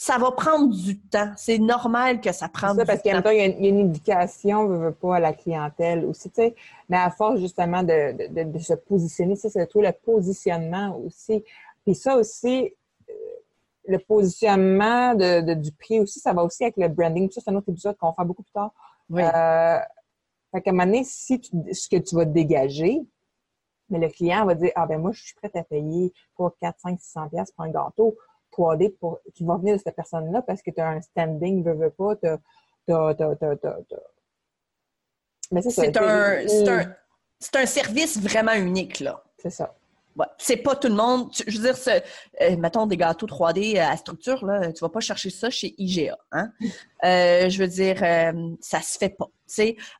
ça 0.00 0.16
va 0.16 0.30
prendre 0.30 0.72
du 0.72 0.96
temps. 0.96 1.32
C'est 1.36 1.58
normal 1.58 2.20
que 2.20 2.30
ça 2.30 2.48
prenne 2.48 2.76
du 2.76 2.84
parce 2.84 3.02
temps. 3.02 3.10
Parce 3.20 3.34
qu'il 3.34 3.36
y, 3.36 3.40
a 3.40 3.68
une 3.68 3.80
éducation, 3.80 4.68
ne 4.68 4.76
veut 4.76 4.92
pas, 4.92 5.16
à 5.16 5.20
la 5.20 5.32
clientèle 5.32 6.04
aussi, 6.04 6.30
tu 6.30 6.36
sais. 6.36 6.54
Mais 6.88 6.96
à 6.96 7.10
force, 7.10 7.40
justement, 7.40 7.82
de, 7.82 8.58
se 8.60 8.74
positionner, 8.74 9.34
ça, 9.34 9.50
c'est 9.50 9.66
tout 9.66 9.80
le 9.80 9.90
positionnement 9.90 10.96
aussi. 11.04 11.42
Puis 11.84 11.96
ça 11.96 12.16
aussi, 12.16 12.72
euh, 13.10 13.12
le 13.88 13.98
positionnement 13.98 15.16
du 15.16 15.72
prix 15.72 15.98
aussi, 15.98 16.20
ça 16.20 16.32
va 16.32 16.44
aussi 16.44 16.62
avec 16.62 16.76
le 16.76 16.86
branding. 16.86 17.28
Ça, 17.32 17.40
c'est 17.44 17.50
un 17.50 17.56
autre 17.56 17.70
épisode 17.70 17.96
qu'on 17.96 18.10
va 18.10 18.12
faire 18.12 18.24
beaucoup 18.24 18.44
plus 18.44 18.52
tard. 18.52 18.70
Oui. 19.10 19.22
Euh, 19.22 19.80
fait 20.52 20.62
qu'à 20.62 20.70
un 20.70 20.74
moment 20.74 20.84
donné, 20.84 21.02
si 21.02 21.42
ce 21.72 21.88
que 21.88 21.96
tu 21.96 22.14
vas 22.14 22.24
dégager, 22.24 23.00
mais 23.90 23.98
le 23.98 24.08
client 24.10 24.46
va 24.46 24.54
dire, 24.54 24.70
ah 24.76 24.86
ben 24.86 25.00
moi, 25.00 25.10
je 25.10 25.24
suis 25.24 25.34
prête 25.34 25.56
à 25.56 25.64
payer 25.64 26.12
pour 26.36 26.56
4, 26.60 26.78
5, 26.78 27.00
600 27.00 27.28
pièces 27.30 27.50
pour 27.50 27.64
un 27.64 27.70
gâteau. 27.70 28.16
3D 28.58 28.96
pour, 28.98 29.20
qui 29.34 29.44
va 29.44 29.56
venir 29.56 29.76
de 29.76 29.82
cette 29.82 29.94
personne-là 29.94 30.42
parce 30.42 30.62
que 30.62 30.70
tu 30.70 30.80
as 30.80 30.88
un 30.88 31.00
standing, 31.00 31.62
veux, 31.64 31.74
veux 31.74 31.90
pas, 31.90 32.16
tu 32.16 32.26
Mais 35.52 35.62
c'est 35.62 35.96
un, 35.96 36.40
un, 36.40 36.94
un 37.54 37.66
service 37.66 38.20
vraiment 38.20 38.54
unique, 38.54 39.00
là. 39.00 39.22
C'est 39.38 39.50
ça. 39.50 39.74
Ouais. 40.16 40.26
C'est 40.36 40.56
pas 40.56 40.74
tout 40.74 40.88
le 40.88 40.94
monde. 40.94 41.30
Je 41.46 41.58
veux 41.60 41.72
dire, 41.72 42.02
euh, 42.40 42.56
mettons 42.56 42.86
des 42.86 42.96
gâteaux 42.96 43.26
3D 43.26 43.78
à 43.80 43.96
structure, 43.96 44.44
là, 44.44 44.72
tu 44.72 44.80
vas 44.80 44.88
pas 44.88 45.00
chercher 45.00 45.30
ça 45.30 45.48
chez 45.48 45.74
IGA. 45.78 46.18
Hein? 46.32 46.50
Euh, 47.04 47.48
je 47.48 47.60
veux 47.60 47.68
dire, 47.68 48.02
euh, 48.02 48.56
ça 48.60 48.80
se 48.80 48.98
fait 48.98 49.10
pas 49.10 49.28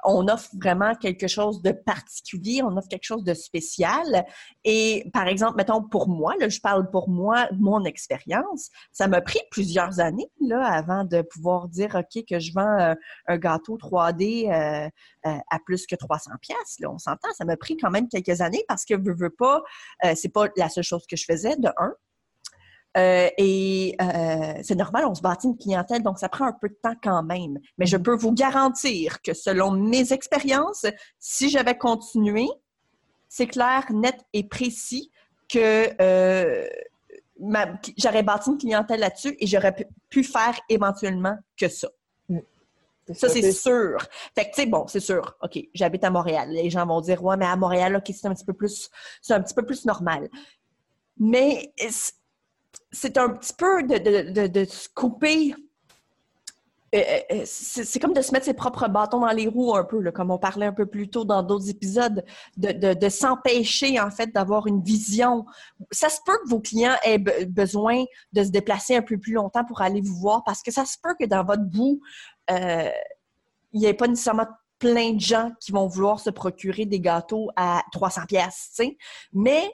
on 0.04 0.28
offre 0.28 0.50
vraiment 0.60 0.94
quelque 0.94 1.26
chose 1.26 1.62
de 1.62 1.72
particulier, 1.72 2.62
on 2.62 2.76
offre 2.76 2.88
quelque 2.88 3.04
chose 3.04 3.24
de 3.24 3.34
spécial. 3.34 4.24
Et 4.64 5.08
par 5.12 5.26
exemple, 5.28 5.56
mettons 5.56 5.82
pour 5.82 6.08
moi, 6.08 6.34
là, 6.38 6.48
je 6.48 6.60
parle 6.60 6.90
pour 6.90 7.08
moi, 7.08 7.48
mon 7.58 7.84
expérience, 7.84 8.70
ça 8.92 9.08
m'a 9.08 9.20
pris 9.20 9.40
plusieurs 9.50 10.00
années 10.00 10.30
là 10.40 10.64
avant 10.64 11.04
de 11.04 11.22
pouvoir 11.22 11.68
dire 11.68 11.94
ok 11.94 12.24
que 12.28 12.38
je 12.38 12.52
vends 12.52 12.78
euh, 12.80 12.94
un 13.26 13.38
gâteau 13.38 13.76
3D 13.76 14.50
euh, 14.50 14.88
euh, 15.26 15.38
à 15.50 15.58
plus 15.64 15.86
que 15.86 15.96
300 15.96 16.32
pièces. 16.40 16.78
On 16.86 16.98
s'entend, 16.98 17.28
ça 17.36 17.44
m'a 17.44 17.56
pris 17.56 17.76
quand 17.76 17.90
même 17.90 18.08
quelques 18.08 18.40
années 18.40 18.64
parce 18.68 18.84
que 18.84 18.94
je 18.94 19.12
veux 19.12 19.30
pas, 19.30 19.62
c'est 20.14 20.32
pas 20.32 20.48
la 20.56 20.68
seule 20.68 20.84
chose 20.84 21.06
que 21.06 21.16
je 21.16 21.24
faisais 21.24 21.56
de 21.56 21.68
un. 21.76 21.94
Euh, 22.96 23.28
et 23.36 23.94
euh, 24.00 24.54
c'est 24.62 24.74
normal, 24.74 25.04
on 25.06 25.14
se 25.14 25.20
bâtit 25.20 25.46
une 25.46 25.56
clientèle, 25.56 26.02
donc 26.02 26.18
ça 26.18 26.28
prend 26.28 26.46
un 26.46 26.52
peu 26.52 26.68
de 26.68 26.78
temps 26.82 26.94
quand 27.02 27.22
même. 27.22 27.58
Mais 27.76 27.86
je 27.86 27.96
peux 27.96 28.16
vous 28.16 28.32
garantir 28.32 29.20
que 29.22 29.34
selon 29.34 29.70
mes 29.70 30.12
expériences, 30.12 30.86
si 31.18 31.50
j'avais 31.50 31.76
continué, 31.76 32.48
c'est 33.28 33.46
clair, 33.46 33.84
net 33.92 34.16
et 34.32 34.44
précis 34.44 35.10
que 35.48 35.90
euh, 36.00 36.66
j'aurais 37.96 38.22
bâti 38.22 38.50
une 38.50 38.58
clientèle 38.58 39.00
là-dessus 39.00 39.36
et 39.38 39.46
j'aurais 39.46 39.74
pu 40.08 40.24
faire 40.24 40.58
éventuellement 40.68 41.36
que 41.56 41.68
ça. 41.68 41.88
Mm. 42.28 42.38
Ça, 43.12 43.28
c'est 43.28 43.52
sûr. 43.52 43.98
Fait 44.34 44.44
que, 44.44 44.54
tu 44.54 44.62
sais, 44.62 44.66
bon, 44.66 44.86
c'est 44.86 45.00
sûr. 45.00 45.36
OK, 45.42 45.58
j'habite 45.72 46.04
à 46.04 46.10
Montréal. 46.10 46.50
Les 46.50 46.68
gens 46.68 46.84
vont 46.84 47.00
dire, 47.00 47.22
ouais, 47.22 47.36
mais 47.36 47.46
à 47.46 47.56
Montréal, 47.56 47.96
OK, 47.96 48.14
c'est 48.14 48.26
un 48.26 48.34
petit 48.34 48.44
peu 48.44 48.52
plus, 48.52 48.90
c'est 49.22 49.32
un 49.34 49.40
petit 49.40 49.54
peu 49.54 49.64
plus 49.64 49.84
normal. 49.86 50.28
Mais 51.18 51.72
c'est 52.90 53.18
un 53.18 53.30
petit 53.30 53.52
peu 53.52 53.82
de, 53.82 54.64
se 54.64 54.88
couper. 54.94 55.54
Euh, 56.94 56.98
euh, 56.98 57.20
euh, 57.32 57.42
c'est 57.44 58.00
comme 58.00 58.14
de 58.14 58.22
se 58.22 58.32
mettre 58.32 58.46
ses 58.46 58.54
propres 58.54 58.88
bâtons 58.88 59.20
dans 59.20 59.30
les 59.30 59.46
roues 59.46 59.76
un 59.76 59.84
peu, 59.84 60.10
comme 60.10 60.30
on 60.30 60.38
parlait 60.38 60.64
un 60.64 60.72
peu 60.72 60.86
plus 60.86 61.10
tôt 61.10 61.24
dans 61.26 61.42
d'autres 61.42 61.68
épisodes, 61.68 62.24
de, 62.56 63.08
s'empêcher 63.10 64.00
en 64.00 64.10
fait 64.10 64.32
d'avoir 64.32 64.66
une 64.66 64.82
vision. 64.82 65.44
Ça 65.90 66.08
se 66.08 66.20
peut 66.24 66.38
que 66.42 66.48
vos 66.48 66.60
clients 66.60 66.96
aient 67.04 67.18
besoin 67.18 68.04
de 68.32 68.42
se 68.42 68.48
déplacer 68.48 68.96
un 68.96 69.02
peu 69.02 69.18
plus 69.18 69.34
longtemps 69.34 69.64
pour 69.66 69.82
aller 69.82 70.00
vous 70.00 70.16
voir 70.16 70.44
parce 70.44 70.62
que 70.62 70.70
ça 70.70 70.86
se 70.86 70.96
peut 71.02 71.14
que 71.20 71.26
dans 71.26 71.44
votre 71.44 71.64
bout, 71.64 72.00
il 72.48 73.80
n'y 73.80 73.84
ait 73.84 73.94
pas 73.94 74.08
nécessairement 74.08 74.46
plein 74.78 75.12
de 75.12 75.20
gens 75.20 75.50
qui 75.60 75.72
vont 75.72 75.88
vouloir 75.88 76.20
se 76.20 76.30
procurer 76.30 76.86
des 76.86 77.00
gâteaux 77.00 77.50
à 77.56 77.82
300 77.92 78.22
pièces, 78.26 78.80
mais 79.32 79.70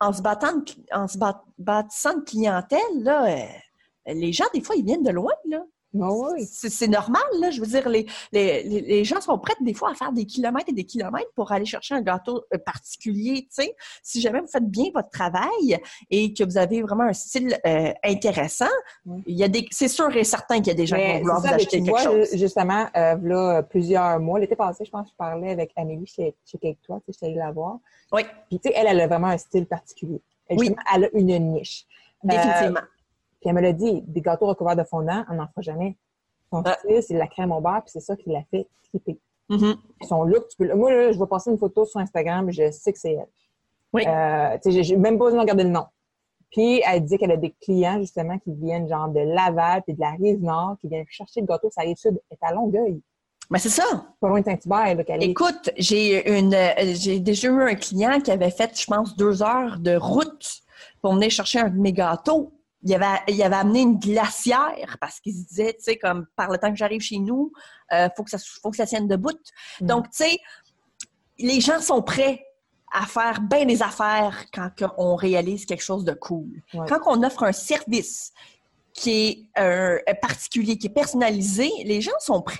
en 0.00 0.12
se 0.12 0.22
battant, 0.22 0.62
en 0.92 1.08
se 1.08 1.18
bâtissant 1.58 2.18
de 2.18 2.24
clientèle, 2.24 2.80
là, 3.02 3.26
euh, 3.26 4.12
les 4.14 4.32
gens, 4.32 4.44
des 4.54 4.60
fois, 4.60 4.76
ils 4.76 4.84
viennent 4.84 5.02
de 5.02 5.10
loin, 5.10 5.32
là. 5.46 5.62
Ah 6.02 6.34
c'est 6.44 6.88
normal, 6.88 7.22
là. 7.40 7.50
Je 7.50 7.60
veux 7.60 7.66
dire, 7.66 7.88
les, 7.88 8.06
les, 8.32 8.62
les, 8.62 9.04
gens 9.04 9.20
sont 9.20 9.38
prêts 9.38 9.54
des 9.60 9.74
fois 9.74 9.90
à 9.90 9.94
faire 9.94 10.12
des 10.12 10.24
kilomètres 10.24 10.68
et 10.68 10.72
des 10.72 10.84
kilomètres 10.84 11.30
pour 11.34 11.52
aller 11.52 11.64
chercher 11.64 11.94
un 11.94 12.02
gâteau 12.02 12.44
euh, 12.54 12.58
particulier, 12.58 13.42
tu 13.42 13.62
sais. 13.62 13.76
Si 14.02 14.20
jamais 14.20 14.40
vous 14.40 14.46
faites 14.46 14.68
bien 14.68 14.86
votre 14.94 15.10
travail 15.10 15.78
et 16.10 16.32
que 16.32 16.44
vous 16.44 16.58
avez 16.58 16.82
vraiment 16.82 17.04
un 17.04 17.12
style 17.12 17.58
euh, 17.66 17.92
intéressant, 18.04 18.66
il 19.26 19.36
y 19.36 19.44
a 19.44 19.48
des, 19.48 19.66
c'est 19.70 19.88
sûr 19.88 20.14
et 20.16 20.24
certain 20.24 20.56
qu'il 20.56 20.68
y 20.68 20.70
a 20.70 20.74
des 20.74 20.86
gens 20.86 20.96
qui 20.96 21.06
vont 21.06 21.18
vouloir 21.18 21.40
vous 21.40 21.46
acheter 21.46 21.82
quelque 21.82 22.02
chose. 22.02 22.28
Justement, 22.34 22.86
euh, 22.96 23.16
là, 23.22 23.62
plusieurs 23.62 24.18
mois, 24.20 24.38
l'été 24.38 24.56
passé, 24.56 24.84
je 24.84 24.90
pense 24.90 25.06
que 25.06 25.12
je 25.12 25.16
parlais 25.16 25.50
avec 25.50 25.72
Amélie 25.76 26.06
chez, 26.06 26.34
chez 26.44 26.58
Cake 26.58 26.78
Toi, 26.82 27.00
tu 27.06 27.12
sais, 27.12 27.18
je 27.22 27.26
allée 27.26 27.36
la 27.36 27.52
voir. 27.52 27.78
Oui. 28.12 28.22
Puis, 28.48 28.58
tu 28.58 28.68
sais, 28.68 28.74
elle, 28.76 28.86
elle 28.88 29.00
a 29.00 29.06
vraiment 29.06 29.28
un 29.28 29.38
style 29.38 29.66
particulier. 29.66 30.20
Elle, 30.48 30.58
oui. 30.58 30.74
elle 30.94 31.04
a 31.04 31.08
une 31.12 31.52
niche. 31.52 31.86
Définitivement. 32.22 32.80
Puis 33.46 33.50
elle 33.50 33.54
me 33.54 33.60
l'a 33.60 33.72
dit, 33.72 34.02
des 34.08 34.22
gâteaux 34.22 34.46
recouverts 34.46 34.74
de 34.74 34.82
fondant, 34.82 35.24
on 35.30 35.34
n'en 35.34 35.46
fera 35.46 35.60
jamais. 35.60 35.96
Son 36.50 36.62
ah. 36.64 36.76
style, 36.80 37.00
c'est 37.00 37.14
la 37.14 37.28
crème 37.28 37.52
au 37.52 37.60
beurre, 37.60 37.80
puis 37.82 37.92
c'est 37.92 38.00
ça 38.00 38.16
qui 38.16 38.28
l'a 38.28 38.42
fait 38.50 38.66
triper. 38.88 39.20
Mm-hmm. 39.48 39.76
Son 40.08 40.24
look, 40.24 40.48
tu 40.48 40.56
peux... 40.56 40.74
moi, 40.74 40.92
là, 40.92 41.12
je 41.12 41.18
vais 41.18 41.26
passer 41.28 41.52
une 41.52 41.58
photo 41.58 41.84
sur 41.84 42.00
Instagram, 42.00 42.50
je 42.50 42.72
sais 42.72 42.92
que 42.92 42.98
c'est 42.98 43.12
elle. 43.12 43.28
Oui. 43.92 44.02
Euh, 44.04 44.58
j'ai 44.66 44.96
même 44.96 45.16
pas 45.16 45.26
besoin 45.26 45.38
de 45.38 45.42
regarder 45.42 45.62
le 45.62 45.70
nom. 45.70 45.86
Puis 46.50 46.82
elle 46.84 47.04
dit 47.04 47.18
qu'elle 47.18 47.30
a 47.30 47.36
des 47.36 47.54
clients, 47.62 48.00
justement, 48.00 48.36
qui 48.38 48.52
viennent 48.52 48.88
genre 48.88 49.10
de 49.10 49.20
Laval 49.20 49.82
puis 49.84 49.94
de 49.94 50.00
la 50.00 50.10
Rive-Nord, 50.10 50.78
qui 50.80 50.88
viennent 50.88 51.06
chercher 51.08 51.40
le 51.40 51.46
gâteau, 51.46 51.70
ça 51.70 51.82
arrive 51.82 51.96
sud, 51.96 52.20
est 52.32 52.38
à 52.42 52.52
Longueuil. 52.52 53.00
Mais 53.48 53.60
c'est 53.60 53.68
ça. 53.68 53.84
Pas 54.20 54.28
loin 54.28 54.40
de 54.40 54.44
Saint-Hubert, 54.44 55.04
Écoute, 55.20 55.70
j'ai 55.76 56.36
une, 56.36 56.52
euh, 56.52 56.94
j'ai 56.94 57.20
déjà 57.20 57.46
eu 57.46 57.62
un 57.62 57.76
client 57.76 58.20
qui 58.20 58.32
avait 58.32 58.50
fait, 58.50 58.76
je 58.76 58.86
pense, 58.86 59.16
deux 59.16 59.40
heures 59.40 59.78
de 59.78 59.94
route 59.94 60.62
pour 61.00 61.14
venir 61.14 61.30
chercher 61.30 61.60
un 61.60 61.68
de 61.68 61.78
mes 61.78 61.92
gâteaux 61.92 62.50
il 62.82 62.94
avait, 62.94 63.20
il 63.28 63.42
avait 63.42 63.56
amené 63.56 63.80
une 63.80 63.98
glacière 63.98 64.96
parce 65.00 65.20
qu'il 65.20 65.34
se 65.34 65.46
disait, 65.46 65.74
tu 65.74 65.82
sais, 65.84 65.96
comme 65.96 66.26
par 66.36 66.50
le 66.50 66.58
temps 66.58 66.70
que 66.70 66.76
j'arrive 66.76 67.00
chez 67.00 67.18
nous, 67.18 67.52
euh, 67.92 68.08
faut 68.16 68.24
que 68.24 68.30
ça 68.30 68.38
faut 68.62 68.70
que 68.70 68.76
ça 68.76 68.86
tienne 68.86 69.08
debout. 69.08 69.38
Mm. 69.80 69.86
Donc, 69.86 70.10
tu 70.10 70.24
sais, 70.24 70.38
les 71.38 71.60
gens 71.60 71.80
sont 71.80 72.02
prêts 72.02 72.44
à 72.92 73.04
faire 73.06 73.40
bien 73.40 73.64
des 73.66 73.82
affaires 73.82 74.44
quand 74.52 74.70
on 74.96 75.16
réalise 75.16 75.66
quelque 75.66 75.82
chose 75.82 76.04
de 76.04 76.12
cool. 76.12 76.62
Quand 76.88 77.00
on 77.06 77.22
offre 77.22 77.42
un 77.42 77.52
service 77.52 78.32
qui 78.96 79.10
est 79.10 79.60
euh, 79.60 79.98
particulier, 80.22 80.78
qui 80.78 80.86
est 80.86 80.90
personnalisé, 80.90 81.70
les 81.84 82.00
gens 82.00 82.18
sont 82.18 82.40
prêts 82.40 82.56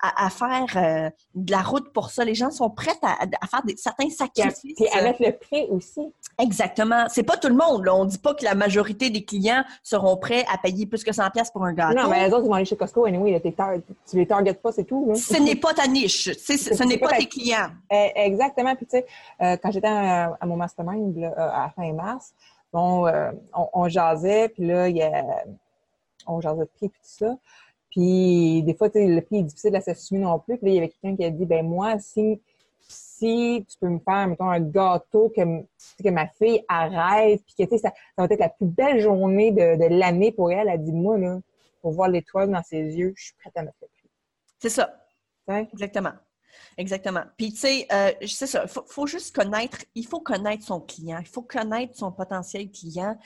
à, 0.00 0.30
faire 0.30 0.66
euh, 0.76 1.10
de 1.34 1.50
la 1.50 1.60
route 1.60 1.92
pour 1.92 2.10
ça. 2.10 2.24
Les 2.24 2.36
gens 2.36 2.52
sont 2.52 2.70
prêts 2.70 2.94
à, 3.02 3.46
faire 3.48 3.62
des, 3.64 3.76
certains 3.76 4.08
sacrifices. 4.08 4.80
Et 4.80 4.88
avec 4.90 5.18
le 5.18 5.32
prix 5.32 5.66
aussi. 5.68 6.02
Exactement. 6.38 7.06
C'est 7.08 7.24
pas 7.24 7.36
tout 7.36 7.48
le 7.48 7.56
monde. 7.56 7.88
On 7.88 8.02
On 8.02 8.04
dit 8.04 8.18
pas 8.18 8.34
que 8.34 8.44
la 8.44 8.54
majorité 8.54 9.10
des 9.10 9.24
clients 9.24 9.64
seront 9.82 10.16
prêts 10.16 10.44
à 10.52 10.58
payer 10.58 10.86
plus 10.86 11.02
que 11.02 11.12
100 11.12 11.30
pièces 11.30 11.50
pour 11.50 11.64
un 11.64 11.72
gâteau. 11.72 11.96
Non, 11.96 12.08
mais 12.08 12.28
les 12.28 12.32
autres 12.32 12.44
ils 12.44 12.48
vont 12.48 12.54
aller 12.54 12.64
chez 12.64 12.76
Costco 12.76 13.06
anyway. 13.06 13.40
tu 13.40 14.16
les 14.16 14.26
targetes 14.26 14.62
pas, 14.62 14.70
c'est 14.70 14.84
tout. 14.84 15.12
Ce 15.16 15.42
n'est 15.42 15.56
pas 15.56 15.74
ta 15.74 15.88
niche. 15.88 16.30
ce 16.32 16.84
n'est 16.84 16.98
pas, 16.98 17.08
tes 17.08 17.26
clients. 17.26 17.70
Eh, 17.90 18.12
exactement. 18.14 18.76
Puis 18.76 18.86
tu 18.86 18.98
sais, 18.98 19.06
euh, 19.42 19.56
quand 19.60 19.72
j'étais 19.72 19.88
à, 19.88 20.36
mon 20.44 20.56
mastermind 20.56 21.32
à 21.36 21.62
la 21.64 21.72
fin 21.74 21.92
mars, 21.92 22.32
bon, 22.72 23.06
euh, 23.06 23.32
on, 23.54 23.88
jasait, 23.88 24.48
puis 24.48 24.66
là, 24.66 24.88
il 24.88 24.96
y 24.96 25.02
a, 25.02 25.44
on 26.26 26.40
jasait 26.40 26.62
de 26.62 26.70
prix, 26.76 26.88
puis 26.88 27.00
tout 27.00 27.24
ça. 27.24 27.36
Puis 27.90 28.62
des 28.62 28.74
fois, 28.74 28.88
le 28.94 29.20
prix 29.20 29.38
est 29.38 29.42
difficile 29.44 29.76
à 29.76 29.80
s'assumer 29.80 30.20
non 30.20 30.38
plus. 30.38 30.58
Puis 30.58 30.66
là, 30.66 30.72
il 30.72 30.74
y 30.74 30.78
avait 30.78 30.88
quelqu'un 30.88 31.16
qui 31.16 31.24
a 31.24 31.30
dit, 31.30 31.46
ben 31.46 31.66
moi, 31.66 31.98
si, 31.98 32.40
si 32.80 33.64
tu 33.68 33.78
peux 33.78 33.88
me 33.88 33.98
faire, 33.98 34.28
mettons, 34.28 34.50
un 34.50 34.60
gâteau 34.60 35.32
que, 35.34 35.40
que 36.02 36.10
ma 36.10 36.26
fille 36.26 36.62
arrête, 36.68 37.42
puis 37.44 37.54
que, 37.58 37.62
tu 37.64 37.70
sais, 37.70 37.78
ça, 37.78 37.92
ça, 38.16 38.26
va 38.26 38.28
être 38.32 38.40
la 38.40 38.48
plus 38.50 38.66
belle 38.66 39.00
journée 39.00 39.50
de, 39.50 39.76
de 39.76 39.94
l'année 39.94 40.32
pour 40.32 40.52
elle, 40.52 40.68
elle 40.68 40.74
a 40.74 40.78
dit, 40.78 40.92
moi, 40.92 41.16
là, 41.18 41.38
pour 41.80 41.92
voir 41.92 42.08
l'étoile 42.08 42.50
dans 42.50 42.62
ses 42.62 42.82
yeux, 42.82 43.14
je 43.16 43.26
suis 43.26 43.34
prête 43.34 43.56
à 43.56 43.62
mettre 43.62 43.78
le 43.80 43.88
prix. 43.88 44.10
C'est 44.58 44.70
ça. 44.70 44.94
Exactement. 45.48 46.12
Exactement. 46.78 47.22
Puis, 47.36 47.52
tu 47.52 47.60
sais, 47.60 47.86
euh, 47.92 48.12
c'est 48.26 48.46
ça, 48.46 48.64
il 48.64 48.82
faut, 48.86 49.06
juste 49.06 49.34
connaître, 49.34 49.78
il 49.94 50.06
faut 50.06 50.20
connaître 50.20 50.64
son 50.64 50.80
client, 50.80 51.18
il 51.20 51.28
faut 51.28 51.42
connaître 51.42 51.96
son 51.96 52.12
potentiel 52.12 52.70
client 52.70 53.16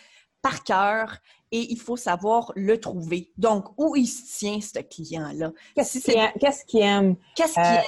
par 0.42 0.62
cœur 0.64 1.18
et 1.52 1.66
il 1.70 1.78
faut 1.78 1.96
savoir 1.96 2.52
le 2.54 2.78
trouver. 2.78 3.32
Donc, 3.36 3.66
où 3.76 3.96
il 3.96 4.06
se 4.06 4.38
tient, 4.38 4.60
ce 4.60 4.78
client-là? 4.78 5.50
Qu'est-ce 5.74 5.98
qu'il 5.98 6.16
aime? 6.16 6.30
Qu'est-ce 6.40 6.64
qu'il 6.64 6.80
aime? 6.80 7.16
Qu'est-ce 7.34 7.54
qu'il 7.54 7.62
aime? 7.62 7.84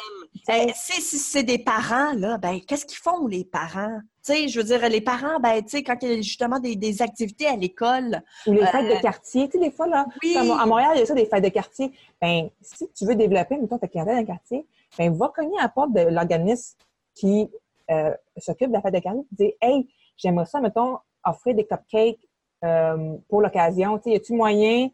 Euh, 0.50 0.72
si 0.74 1.18
c'est 1.18 1.42
des 1.44 1.58
parents, 1.58 2.12
là, 2.14 2.38
ben, 2.38 2.60
qu'est-ce 2.60 2.86
qu'ils 2.86 2.98
font, 2.98 3.26
les 3.26 3.44
parents? 3.44 4.00
Tu 4.24 4.32
sais, 4.32 4.48
je 4.48 4.58
veux 4.58 4.64
dire, 4.64 4.88
les 4.88 5.00
parents, 5.00 5.38
ben, 5.40 5.62
tu 5.62 5.70
sais, 5.70 5.82
quand 5.82 5.96
il 6.02 6.08
y 6.08 6.12
a 6.12 6.16
justement 6.16 6.58
des, 6.58 7.02
activités 7.02 7.46
à 7.46 7.56
l'école. 7.56 8.22
Ou 8.46 8.52
les 8.52 8.66
fêtes 8.66 8.88
de 8.88 8.94
euh, 8.94 9.00
quartier. 9.00 9.48
Tu 9.48 9.58
sais, 9.58 9.64
des 9.64 9.70
fois, 9.70 9.86
là, 9.86 10.06
à 10.36 10.66
Montréal, 10.66 10.92
il 10.94 11.00
y 11.00 11.02
a 11.02 11.06
ça, 11.06 11.14
des 11.14 11.26
fêtes 11.26 11.44
de 11.44 11.48
quartier. 11.48 11.92
Ben, 12.20 12.48
si 12.60 12.88
tu 12.92 13.06
veux 13.06 13.14
développer, 13.14 13.56
mettons, 13.56 13.78
ta 13.78 13.88
clientèle 13.88 14.14
dans 14.14 14.20
le 14.20 14.26
quartier, 14.26 14.66
ben, 14.98 15.14
va 15.14 15.28
cogner 15.34 15.58
à 15.58 15.62
la 15.62 15.68
porte 15.68 15.92
de 15.92 16.02
l'organisme 16.02 16.76
qui 17.14 17.50
euh, 17.90 18.14
s'occupe 18.38 18.68
de 18.68 18.72
la 18.72 18.82
fête 18.82 18.94
de 18.94 19.00
quartier 19.00 19.22
et 19.32 19.34
dire, 19.34 19.52
hey, 19.60 19.88
j'aimerais 20.16 20.46
ça, 20.46 20.60
mettons, 20.60 20.98
offrir 21.24 21.54
des 21.54 21.66
cupcakes 21.66 22.18
euh, 22.64 23.16
pour 23.28 23.42
l'occasion. 23.42 23.98
Tu 23.98 24.04
sais, 24.04 24.10
y 24.10 24.16
a-tu 24.16 24.34
moyen, 24.34 24.88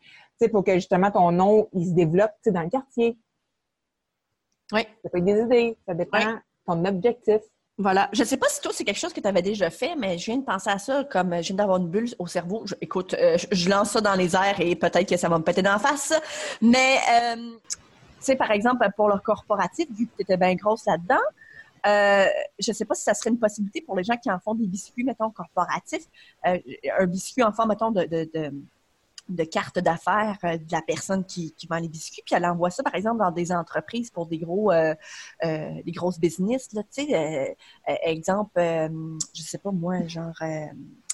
pour 0.51 0.65
que 0.65 0.75
justement 0.75 1.11
ton 1.11 1.33
nom, 1.33 1.69
il 1.73 1.87
se 1.87 1.93
développe, 1.93 2.33
tu 2.43 2.49
sais, 2.49 2.53
dans 2.53 2.63
le 2.63 2.71
quartier? 2.71 3.19
Oui. 4.73 4.83
Ça 5.03 5.11
peut 5.11 5.19
être 5.19 5.25
des 5.25 5.41
idées. 5.41 5.77
Ça 5.87 5.95
dépend 5.95 6.19
de 6.19 6.39
ton 6.67 6.85
objectif. 6.85 7.41
Voilà. 7.79 8.09
Je 8.13 8.23
ne 8.23 8.27
sais 8.27 8.37
pas 8.37 8.49
si 8.49 8.61
toi, 8.61 8.73
c'est 8.75 8.85
quelque 8.85 8.99
chose 8.99 9.13
que 9.13 9.21
tu 9.21 9.29
avais 9.29 9.43
déjà 9.43 9.71
fait, 9.71 9.95
mais 9.97 10.19
je 10.19 10.27
viens 10.27 10.39
de 10.39 10.45
penser 10.45 10.69
à 10.69 10.79
ça 10.79 11.05
comme 11.05 11.35
je 11.37 11.49
viens 11.49 11.57
d'avoir 11.57 11.79
une 11.79 11.89
bulle 11.89 12.09
au 12.19 12.27
cerveau. 12.27 12.65
écoute, 12.81 13.15
euh, 13.15 13.39
je, 13.53 13.69
lance 13.69 13.91
ça 13.91 14.01
dans 14.01 14.15
les 14.15 14.35
airs 14.35 14.61
et 14.61 14.75
peut-être 14.75 15.09
que 15.09 15.17
ça 15.17 15.29
va 15.29 15.39
me 15.39 15.45
péter 15.45 15.63
d'en 15.63 15.79
face. 15.79 16.13
Mais, 16.61 16.97
euh, 17.13 17.57
sais, 18.21 18.37
par 18.37 18.51
exemple, 18.51 18.87
pour 18.97 19.09
le 19.09 19.19
corporatif, 19.19 19.89
vu 19.91 20.07
que 20.07 20.17
tu 20.17 20.23
étais 20.23 20.37
bien 20.37 20.55
grosse 20.55 20.87
là-dedans, 20.87 21.17
euh, 21.87 22.27
je 22.59 22.71
ne 22.71 22.75
sais 22.75 22.85
pas 22.85 22.95
si 22.95 23.05
ça 23.05 23.15
serait 23.15 23.31
une 23.31 23.39
possibilité 23.39 23.81
pour 23.81 23.97
les 23.97 24.05
gens 24.05 24.17
qui 24.17 24.31
en 24.31 24.39
font 24.41 24.55
des 24.55 24.67
biscuits, 24.67 25.05
mettons, 25.05 25.31
corporatifs. 25.31 26.07
un 26.43 27.07
biscuit 27.07 27.43
en 27.43 27.53
forme, 27.53 27.71
mettons, 27.71 27.93
de, 27.93 28.05
de, 28.05 28.31
de 28.35 28.53
de 29.29 29.45
carte 29.45 29.79
d'affaires 29.79 30.39
euh, 30.45 30.57
de 30.57 30.73
la 30.73 30.83
personne 30.83 31.25
qui, 31.25 31.53
qui, 31.53 31.67
vend 31.67 31.79
les 31.79 31.89
biscuits, 31.89 32.23
puis 32.25 32.35
elle 32.35 32.47
envoie 32.47 32.71
ça, 32.71 32.83
par 32.83 32.95
exemple, 32.95 33.19
dans 33.19 33.31
des 33.31 33.53
entreprises 33.53 34.11
pour 34.11 34.27
des 34.27 34.39
gros, 34.39 34.73
euh, 34.73 34.95
euh 35.45 35.83
des 35.85 35.93
grosses 35.93 36.19
business, 36.19 36.73
là, 36.73 36.83
tu 36.83 37.05
sais, 37.05 37.15
euh, 37.89 37.95
exemple, 38.03 38.59
je 39.35 39.43
sais 39.43 39.59
pas 39.59 39.71
moi, 39.71 40.07
genre, 40.07 40.35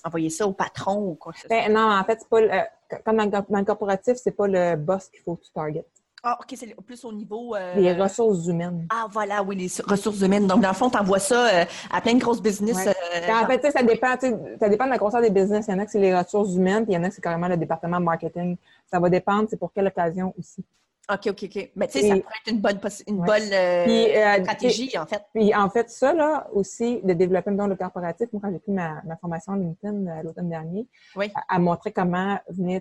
envoyer 0.05 0.31
ça 0.31 0.47
au 0.47 0.53
patron 0.53 0.99
ou 0.99 1.15
quoi 1.15 1.33
que 1.33 1.41
ce 1.41 1.49
ben, 1.49 1.65
soit. 1.65 1.75
non, 1.75 1.91
en 1.91 2.05
fait, 2.05 2.21
c'est 2.21 2.29
pas, 2.29 2.69
comme 3.05 3.17
dans, 3.17 3.45
dans, 3.49 3.59
le 3.59 3.65
corporatif, 3.65 4.17
c'est 4.17 4.33
pas 4.33 4.47
le 4.47 4.77
boss 4.77 5.09
qu'il 5.09 5.21
faut 5.21 5.37
que 5.37 5.45
tu 5.45 5.51
target. 5.51 5.87
Ah, 6.27 6.39
OK, 6.41 6.55
c'est 6.57 6.75
plus 6.87 7.05
au 7.05 7.13
niveau. 7.13 7.55
Euh... 7.55 7.75
Les 7.75 7.93
ressources 7.93 8.47
humaines. 8.47 8.87
Ah, 8.89 9.07
voilà, 9.11 9.43
oui, 9.43 9.57
les 9.57 9.69
ressources 9.87 10.23
humaines. 10.23 10.47
Donc, 10.47 10.63
dans 10.63 10.69
le 10.69 10.75
fond, 10.75 10.89
tu 10.89 10.97
envoies 10.97 11.19
ça 11.19 11.47
euh, 11.47 11.65
à 11.93 12.01
plein 12.01 12.15
de 12.15 12.19
grosses 12.19 12.41
business. 12.41 12.87
Euh, 12.87 12.93
ben, 13.27 13.43
en 13.43 13.47
fait, 13.47 13.71
ça 13.71 13.83
dépend, 13.83 14.17
ça 14.59 14.69
dépend 14.71 14.87
de 14.87 14.91
la 14.91 14.97
grosseur 14.97 15.21
des 15.21 15.29
business. 15.29 15.67
Il 15.69 15.73
y 15.73 15.75
en 15.75 15.81
a 15.81 15.85
que 15.85 15.91
c'est 15.91 16.01
les 16.01 16.17
ressources 16.17 16.55
humaines, 16.55 16.85
puis 16.85 16.95
il 16.95 16.97
y 16.97 16.99
en 16.99 17.05
a 17.05 17.11
que 17.11 17.15
c'est 17.15 17.21
carrément 17.21 17.47
le 17.47 17.59
département 17.59 18.01
marketing. 18.01 18.57
Ça 18.91 18.99
va 18.99 19.11
dépendre, 19.11 19.49
c'est 19.51 19.59
pour 19.59 19.71
quelle 19.75 19.87
occasion 19.87 20.33
aussi. 20.39 20.65
OK, 21.13 21.27
OK, 21.27 21.43
OK. 21.45 21.71
Mais 21.77 21.89
tu 21.89 22.01
sais, 22.01 22.09
ça 22.09 22.17
pourrait 22.17 22.35
être 22.47 22.53
une 22.53 22.61
bonne, 22.61 22.81
une 23.07 23.19
bonne 23.19 24.45
stratégie, 24.45 24.97
en 24.97 25.05
fait. 25.05 25.23
Puis, 25.35 25.55
en 25.55 25.69
fait, 25.69 25.91
ça, 25.91 26.15
là, 26.15 26.49
aussi, 26.55 27.03
de 27.03 27.13
développer 27.13 27.51
dans 27.51 27.67
le 27.67 27.77
corporatif, 27.77 28.33
moi, 28.33 28.41
quand 28.43 28.51
j'ai 28.51 28.61
pris 28.61 28.73
ma, 28.73 29.03
ma 29.05 29.19
formation 29.19 29.53
LinkedIn 29.53 30.23
l'automne 30.23 30.49
dernier, 30.49 30.87
oui. 31.17 31.31
à, 31.51 31.59
montrer 31.59 31.93
comment 31.93 32.39
venir 32.49 32.81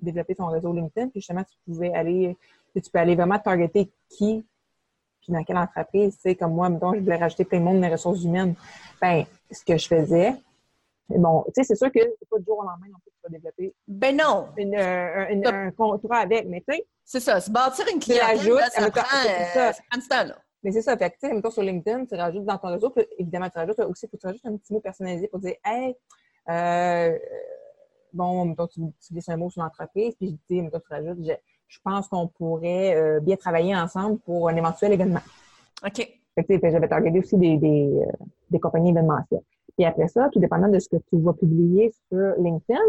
développer 0.00 0.34
ton 0.34 0.46
réseau 0.46 0.72
LinkedIn, 0.72 1.08
puis 1.08 1.20
justement, 1.20 1.44
tu 1.44 1.56
pouvais 1.64 1.92
aller, 1.92 2.36
tu 2.74 2.90
peux 2.90 2.98
aller 2.98 3.14
vraiment 3.14 3.38
targeter 3.38 3.90
qui, 4.08 4.44
puis 5.20 5.32
dans 5.32 5.44
quelle 5.44 5.58
entreprise, 5.58 6.14
tu 6.16 6.22
sais, 6.22 6.34
comme 6.34 6.54
moi, 6.54 6.68
mettons, 6.68 6.94
je 6.94 7.00
voulais 7.00 7.16
rajouter 7.16 7.44
plein 7.44 7.60
de 7.60 7.64
monde 7.64 7.82
les 7.82 7.88
ressources 7.88 8.22
humaines. 8.22 8.54
Ben, 9.00 9.24
ce 9.50 9.64
que 9.64 9.76
je 9.76 9.86
faisais, 9.86 10.34
bon, 11.08 11.44
tu 11.48 11.52
sais, 11.54 11.64
c'est 11.64 11.76
sûr 11.76 11.90
que 11.90 12.00
c'est 12.00 12.28
pas 12.28 12.38
du 12.38 12.44
jour 12.44 12.58
au 12.58 12.62
lendemain 12.62 12.86
non 12.90 12.98
plus 13.02 13.10
que 13.10 13.16
tu 13.16 13.22
vas 13.22 13.38
développer. 13.38 13.74
Ben 13.86 14.16
non! 14.16 14.48
un 15.46 15.70
contrat 15.72 16.18
avec, 16.18 16.46
mais 16.46 16.62
tu 16.66 16.74
sais. 16.74 16.86
C'est 17.04 17.20
ça, 17.20 17.40
se 17.40 17.50
bâtir 17.50 17.86
une 17.92 18.00
clientèle, 18.00 18.52
là, 18.52 18.68
ça, 18.68 18.90
prend, 18.90 19.02
ça. 19.02 19.72
ça 19.72 19.82
prend 19.90 20.00
du 20.00 20.08
temps, 20.08 20.24
là. 20.24 20.36
Mais 20.62 20.72
c'est 20.72 20.82
ça. 20.82 20.96
Fait 20.96 21.10
que, 21.10 21.14
tu 21.14 21.28
sais, 21.28 21.32
mettons 21.32 21.50
sur 21.50 21.62
LinkedIn, 21.62 22.04
tu 22.06 22.14
rajoutes 22.14 22.44
dans 22.44 22.58
ton 22.58 22.68
réseau, 22.68 22.90
puis 22.90 23.06
évidemment, 23.16 23.48
tu 23.48 23.58
rajoutes 23.58 23.78
aussi, 23.80 24.06
faut 24.08 24.16
que 24.16 24.20
tu 24.20 24.26
rajoutes 24.26 24.44
un 24.44 24.56
petit 24.56 24.72
mot 24.72 24.80
personnalisé 24.80 25.28
pour 25.28 25.38
dire, 25.38 25.54
hey, 25.64 25.94
euh, 26.48 27.18
bon, 28.18 28.54
tu, 28.66 28.80
tu 29.00 29.12
glisses 29.12 29.28
un 29.28 29.36
mot 29.36 29.48
sur 29.48 29.62
l'entreprise, 29.62 30.14
puis 30.16 30.28
je 30.28 30.54
dis, 30.54 30.68
tu 30.70 30.78
rajoutes, 30.90 31.18
je, 31.68 31.78
pense 31.82 32.08
qu'on 32.08 32.26
pourrait 32.26 32.96
euh, 32.96 33.20
bien 33.20 33.36
travailler 33.36 33.74
ensemble 33.76 34.18
pour 34.20 34.48
un 34.48 34.56
éventuel 34.56 34.92
événement. 34.92 35.20
OK. 35.86 36.14
J'avais 36.36 36.86
regardé 36.86 37.18
aussi 37.18 37.36
des, 37.36 37.56
des, 37.56 37.90
euh, 37.94 38.24
des, 38.50 38.60
compagnies 38.60 38.90
événementielles. 38.90 39.42
Puis 39.76 39.84
après 39.84 40.08
ça, 40.08 40.28
tout 40.32 40.38
dépendant 40.38 40.68
de 40.68 40.78
ce 40.78 40.88
que 40.88 40.96
tu 40.96 41.18
vas 41.20 41.32
publier 41.32 41.92
sur 42.08 42.34
LinkedIn, 42.38 42.80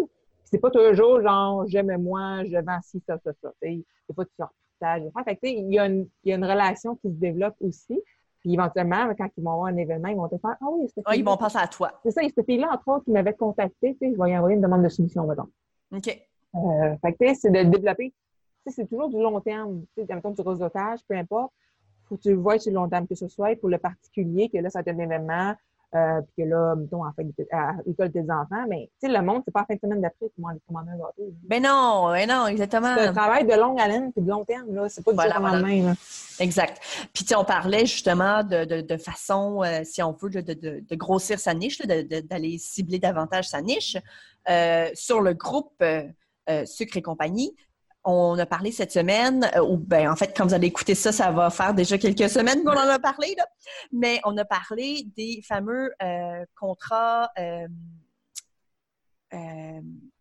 c'est 0.43 0.59
pas 0.59 0.71
toujours 0.71 1.21
genre 1.21 1.65
j'aime 1.67 1.95
moi, 2.01 2.43
je 2.45 2.57
vends 2.57 2.79
ci, 2.81 3.01
ça, 3.05 3.17
ça, 3.23 3.31
ça. 3.41 3.53
Des 3.61 3.83
fois, 4.13 4.25
tu 4.25 4.31
partages. 4.37 5.03
Fait 5.25 5.35
que, 5.35 5.47
il 5.47 5.73
y, 5.73 5.79
a 5.79 5.85
une, 5.85 6.07
il 6.23 6.29
y 6.29 6.33
a 6.33 6.35
une 6.35 6.45
relation 6.45 6.95
qui 6.95 7.09
se 7.09 7.15
développe 7.15 7.55
aussi. 7.61 8.01
Puis 8.41 8.53
éventuellement, 8.53 9.13
quand 9.17 9.27
ils 9.37 9.43
vont 9.43 9.51
avoir 9.51 9.67
un 9.67 9.77
événement, 9.77 10.07
ils 10.07 10.15
vont 10.15 10.29
te 10.29 10.37
faire 10.37 10.55
Ah 10.61 10.65
oui, 10.71 10.89
c'est 10.93 11.01
Ah, 11.05 11.15
ils 11.15 11.23
vont 11.23 11.35
penser 11.37 11.57
à 11.59 11.67
toi. 11.67 11.91
C'est 12.03 12.11
ça, 12.11 12.23
et 12.23 12.29
cette 12.29 12.45
fille-là, 12.45 12.69
entre 12.71 12.87
autres, 12.87 13.05
qui 13.05 13.11
m'avait 13.11 13.33
contacté, 13.33 13.93
tu 13.93 13.97
sais, 13.99 14.13
je 14.15 14.21
vais 14.21 14.31
y 14.31 14.37
envoyer 14.37 14.55
une 14.55 14.61
demande 14.61 14.83
de 14.83 14.89
soumission, 14.89 15.25
maintenant. 15.25 15.49
OK. 15.93 16.07
Euh, 16.55 16.95
fait 17.01 17.13
que, 17.13 17.33
c'est 17.35 17.51
de 17.51 17.63
développer. 17.63 18.13
Tu 18.65 18.71
sais, 18.71 18.81
c'est 18.81 18.87
toujours 18.87 19.09
du 19.09 19.17
long 19.17 19.39
terme. 19.41 19.83
Tu 19.95 20.05
sais, 20.05 20.13
mettons, 20.13 20.31
du 20.31 20.41
réseautage, 20.41 20.99
peu 21.07 21.15
importe. 21.15 21.51
Faut 22.05 22.15
que 22.15 22.21
tu 22.21 22.29
le 22.29 22.37
vois 22.37 22.57
sur 22.57 22.71
le 22.71 22.75
long 22.75 22.89
terme, 22.89 23.07
que 23.07 23.15
ce 23.15 23.27
soit 23.27 23.55
pour 23.59 23.69
le 23.69 23.77
particulier, 23.77 24.49
que 24.49 24.57
là, 24.57 24.69
ça 24.69 24.81
va 24.81 24.89
être 24.89 24.97
un 24.97 25.03
événement, 25.03 25.53
euh, 25.95 26.21
puis 26.21 26.43
que 26.43 26.49
là, 26.49 26.75
mettons, 26.75 27.03
en 27.03 27.11
fait, 27.13 27.25
à 27.51 27.71
l'école 27.85 28.09
des 28.09 28.29
enfants, 28.29 28.65
mais 28.69 28.91
tu 29.01 29.07
sais, 29.07 29.13
le 29.13 29.23
monde, 29.23 29.41
c'est 29.43 29.51
pas 29.51 29.61
la 29.61 29.65
fin 29.65 29.73
de 29.73 29.79
semaine 29.79 30.01
d'après 30.01 30.27
vont 30.37 30.47
aller 30.47 30.59
commander 30.67 30.91
un 30.91 30.97
gâteau. 30.97 31.33
Ben 31.43 31.63
non, 31.63 32.11
ben 32.11 32.29
non, 32.29 32.45
exactement. 32.45 32.93
C'est 32.95 33.07
un 33.07 33.13
travail 33.13 33.47
de 33.47 33.55
longue 33.55 33.79
haleine 33.79 34.11
puis 34.13 34.21
de 34.21 34.29
long 34.29 34.45
terme, 34.45 34.73
là. 34.75 34.87
C'est 34.87 35.03
pas 35.03 35.11
du 35.11 35.15
voilà, 35.15 35.35
jour 35.35 35.43
au 35.43 35.47
lendemain, 35.47 35.93
Exact. 36.39 36.79
Puis, 37.11 37.23
tu 37.23 37.29
sais, 37.29 37.35
on 37.35 37.43
parlait 37.43 37.87
justement 37.87 38.43
de, 38.43 38.65
de, 38.65 38.81
de 38.81 38.97
façon, 38.97 39.63
euh, 39.63 39.81
si 39.83 40.03
on 40.03 40.11
veut, 40.11 40.29
de, 40.29 40.53
de, 40.53 40.95
grossir 40.95 41.39
sa 41.39 41.55
niche, 41.55 41.79
d'aller 41.79 42.57
cibler 42.59 42.99
davantage 42.99 43.47
sa 43.47 43.61
niche. 43.61 43.97
Euh, 44.49 44.89
sur 44.93 45.21
le 45.21 45.33
groupe 45.33 45.83
Sucre 46.65 46.97
et 46.97 47.01
compagnie, 47.03 47.55
on 48.03 48.37
a 48.37 48.45
parlé 48.45 48.71
cette 48.71 48.91
semaine, 48.91 49.49
euh, 49.55 49.61
ou 49.61 49.77
ben 49.77 50.09
en 50.09 50.15
fait, 50.15 50.35
quand 50.35 50.45
vous 50.45 50.53
allez 50.53 50.67
écouter 50.67 50.95
ça, 50.95 51.11
ça 51.11 51.31
va 51.31 51.49
faire 51.49 51.73
déjà 51.73 51.97
quelques 51.97 52.29
semaines 52.29 52.63
qu'on 52.63 52.71
en 52.71 52.89
a 52.89 52.99
parlé, 52.99 53.35
là. 53.37 53.45
mais 53.91 54.19
on 54.25 54.37
a 54.37 54.45
parlé 54.45 55.05
des 55.15 55.41
fameux 55.47 55.91
euh, 56.01 56.45
contrats, 56.57 57.29
euh, 57.37 57.67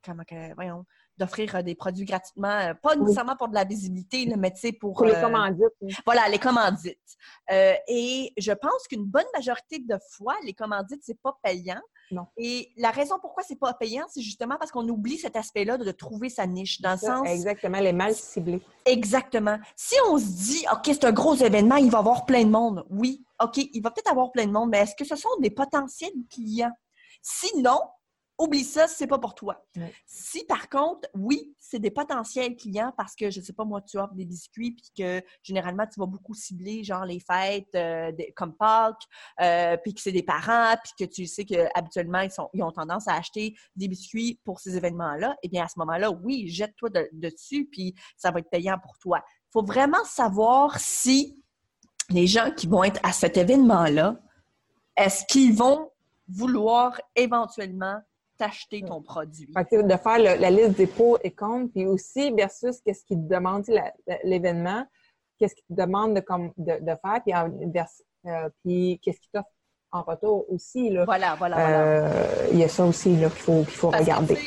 comment 0.04 0.24
que, 0.24 0.54
voyons, 0.54 0.84
d'offrir 1.16 1.62
des 1.64 1.74
produits 1.74 2.04
gratuitement, 2.04 2.74
pas 2.82 2.94
nécessairement 2.94 3.36
pour 3.36 3.48
de 3.48 3.54
la 3.54 3.64
visibilité, 3.64 4.32
mais 4.36 4.52
tu 4.52 4.60
sais, 4.60 4.72
pour... 4.72 4.94
Pour 4.94 5.06
les 5.06 5.20
commandites. 5.20 5.64
Voilà, 6.04 6.28
les 6.28 6.38
commandites. 6.38 7.16
et 7.50 8.32
je 8.36 8.52
pense 8.52 8.86
qu'une 8.88 9.04
bonne 9.04 9.26
majorité 9.34 9.78
de 9.78 9.98
fois, 10.10 10.36
les 10.44 10.52
commandites, 10.52 11.02
c'est 11.02 11.20
pas 11.20 11.36
payant, 11.42 11.80
Non. 12.10 12.26
Et 12.36 12.70
la 12.76 12.90
raison 12.90 13.16
pourquoi 13.20 13.42
c'est 13.42 13.58
pas 13.58 13.72
payant, 13.74 14.04
c'est 14.08 14.22
justement 14.22 14.56
parce 14.58 14.70
qu'on 14.70 14.88
oublie 14.88 15.18
cet 15.18 15.36
aspect-là 15.36 15.78
de, 15.78 15.90
trouver 15.90 16.28
sa 16.28 16.46
niche, 16.46 16.80
dans 16.80 16.92
le 16.92 16.98
sens... 16.98 17.28
Exactement, 17.28 17.80
les 17.80 17.92
mal 17.92 18.14
ciblés. 18.14 18.60
Exactement. 18.84 19.58
Si 19.76 19.94
on 20.08 20.18
se 20.18 20.24
dit, 20.24 20.64
OK, 20.72 20.84
c'est 20.86 21.04
un 21.04 21.12
gros 21.12 21.34
événement, 21.34 21.76
il 21.76 21.90
va 21.90 21.98
y 21.98 22.00
avoir 22.00 22.24
plein 22.24 22.44
de 22.44 22.50
monde. 22.50 22.84
Oui, 22.90 23.24
OK, 23.42 23.58
il 23.58 23.80
va 23.82 23.90
peut-être 23.90 24.10
avoir 24.10 24.32
plein 24.32 24.46
de 24.46 24.52
monde, 24.52 24.70
mais 24.70 24.78
est-ce 24.78 24.94
que 24.96 25.04
ce 25.04 25.16
sont 25.16 25.28
des 25.40 25.50
potentiels 25.50 26.12
clients? 26.30 26.72
Sinon, 27.22 27.80
oublie 28.38 28.64
ça, 28.64 28.86
c'est 28.86 29.08
pas 29.08 29.18
pour 29.18 29.34
toi. 29.34 29.64
Si 30.06 30.44
par 30.44 30.68
contre, 30.68 31.08
oui, 31.14 31.54
c'est 31.58 31.80
des 31.80 31.90
potentiels 31.90 32.56
clients 32.56 32.92
parce 32.96 33.16
que, 33.16 33.30
je 33.30 33.40
sais 33.40 33.52
pas, 33.52 33.64
moi, 33.64 33.82
tu 33.82 33.98
offres 33.98 34.14
des 34.14 34.24
biscuits 34.24 34.72
puis 34.72 34.90
que 34.96 35.22
généralement, 35.42 35.86
tu 35.86 35.98
vas 35.98 36.06
beaucoup 36.06 36.34
cibler, 36.34 36.84
genre 36.84 37.04
les 37.04 37.20
fêtes 37.20 37.74
euh, 37.74 38.12
comme 38.36 38.54
Pâques, 38.54 39.02
euh, 39.40 39.76
puis 39.82 39.92
que 39.92 40.00
c'est 40.00 40.12
des 40.12 40.22
parents, 40.22 40.76
puis 40.82 41.06
que 41.06 41.12
tu 41.12 41.26
sais 41.26 41.44
qu'habituellement, 41.44 42.20
ils, 42.20 42.30
ils 42.54 42.62
ont 42.62 42.70
tendance 42.70 43.08
à 43.08 43.14
acheter 43.14 43.54
des 43.74 43.88
biscuits 43.88 44.40
pour 44.44 44.60
ces 44.60 44.76
événements-là, 44.76 45.36
eh 45.42 45.48
bien, 45.48 45.64
à 45.64 45.68
ce 45.68 45.78
moment-là, 45.80 46.10
oui, 46.10 46.48
jette-toi 46.48 46.90
dessus, 47.12 47.68
puis 47.70 47.94
ça 48.16 48.30
va 48.30 48.38
être 48.38 48.50
payant 48.50 48.78
pour 48.78 48.96
toi. 48.98 49.22
Il 49.26 49.52
faut 49.52 49.64
vraiment 49.64 50.04
savoir 50.04 50.78
si 50.78 51.42
les 52.10 52.26
gens 52.26 52.50
qui 52.52 52.66
vont 52.66 52.84
être 52.84 53.00
à 53.02 53.12
cet 53.12 53.36
événement-là, 53.36 54.16
est-ce 54.96 55.24
qu'ils 55.26 55.54
vont 55.54 55.90
vouloir 56.28 57.00
éventuellement 57.16 58.00
t'acheter 58.38 58.82
ton 58.82 59.02
produit. 59.02 59.48
de 59.48 59.96
faire 59.96 60.18
la 60.18 60.50
liste 60.50 60.76
des 60.76 60.86
pour 60.86 61.18
et 61.22 61.30
contre, 61.30 61.72
puis 61.72 61.86
aussi 61.86 62.30
versus 62.32 62.80
qu'est-ce 62.80 63.04
qu'ils 63.04 63.18
te 63.18 63.34
demande 63.34 63.64
l'événement, 64.24 64.84
qu'est-ce 65.38 65.54
qu'ils 65.54 65.76
te 65.76 65.80
demande 65.80 66.14
de, 66.14 66.20
de, 66.80 66.92
faire, 67.02 67.22
puis, 67.24 68.30
euh, 68.30 68.48
puis 68.62 69.00
qu'est-ce 69.02 69.20
qu'ils 69.20 69.30
t'offre 69.32 69.48
en 69.90 70.02
retour 70.02 70.44
aussi. 70.50 70.90
Là. 70.90 71.04
Voilà, 71.04 71.34
voilà, 71.36 71.56
voilà. 71.56 71.80
Euh, 71.80 72.48
il 72.52 72.58
y 72.58 72.64
a 72.64 72.68
ça 72.68 72.84
aussi 72.84 73.10
qu'il 73.10 73.28
faut, 73.28 73.62
qu'il 73.64 73.74
faut 73.74 73.90
regarder 73.90 74.38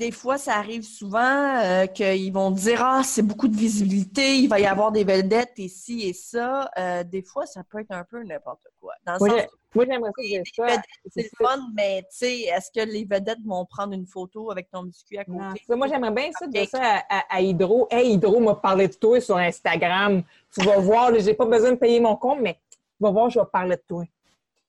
des 0.00 0.10
fois, 0.12 0.38
ça 0.38 0.54
arrive 0.54 0.82
souvent 0.82 1.60
euh, 1.62 1.86
qu'ils 1.86 2.32
vont 2.32 2.50
dire 2.50 2.82
Ah, 2.82 3.02
c'est 3.04 3.22
beaucoup 3.22 3.48
de 3.48 3.56
visibilité, 3.56 4.38
il 4.38 4.48
va 4.48 4.58
y 4.58 4.64
avoir 4.66 4.92
des 4.92 5.04
vedettes 5.04 5.58
ici 5.58 6.08
et 6.08 6.14
ça. 6.14 6.70
Euh, 6.78 7.04
des 7.04 7.22
fois, 7.22 7.44
ça 7.44 7.62
peut 7.62 7.80
être 7.80 7.92
un 7.92 8.04
peu 8.04 8.24
n'importe 8.24 8.66
quoi. 8.80 8.94
Dans 9.04 9.12
le 9.12 9.18
sens 9.18 9.42
moi, 9.72 9.84
j'aimerais 9.88 10.10
ça 10.56 10.82
C'est 11.06 11.30
le 11.30 11.46
fun, 11.46 11.60
mais 11.74 12.00
tu 12.10 12.16
sais, 12.16 12.40
est-ce 12.40 12.72
que 12.72 12.84
les 12.84 13.04
vedettes 13.04 13.38
vont 13.46 13.64
prendre 13.66 13.92
une 13.92 14.06
photo 14.06 14.50
avec 14.50 14.68
ton 14.68 14.82
biscuit 14.82 15.18
à 15.18 15.24
côté? 15.24 15.62
moi, 15.68 15.86
j'aimerais 15.86 16.10
bien 16.10 16.30
ça 16.36 16.46
de 16.48 16.64
ça 16.64 17.04
à, 17.08 17.40
Hydro. 17.40 17.86
Hey, 17.88 18.14
Hydro 18.14 18.40
m'a 18.40 18.56
parlé 18.56 18.88
de 18.88 18.94
toi 18.94 19.20
sur 19.20 19.36
Instagram. 19.36 20.24
Tu 20.52 20.64
vas 20.64 20.78
voir, 20.78 21.12
j'ai 21.16 21.34
pas 21.34 21.44
besoin 21.46 21.72
de 21.72 21.76
payer 21.76 22.00
mon 22.00 22.16
compte, 22.16 22.40
mais 22.40 22.54
tu 22.70 22.78
vas 22.98 23.10
voir, 23.10 23.30
je 23.30 23.38
vais 23.38 23.46
parler 23.52 23.76
de 23.76 23.82
toi. 23.86 24.04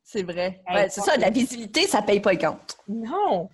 C'est 0.03 0.23
vrai. 0.23 0.61
c'est 0.89 1.01
ça, 1.01 1.17
la 1.17 1.31
visibilité, 1.31 1.87
ça 1.87 2.03
paye 2.03 2.19
pas 2.19 2.33
le 2.33 2.39
compte. 2.39 2.77
Non. 2.87 3.49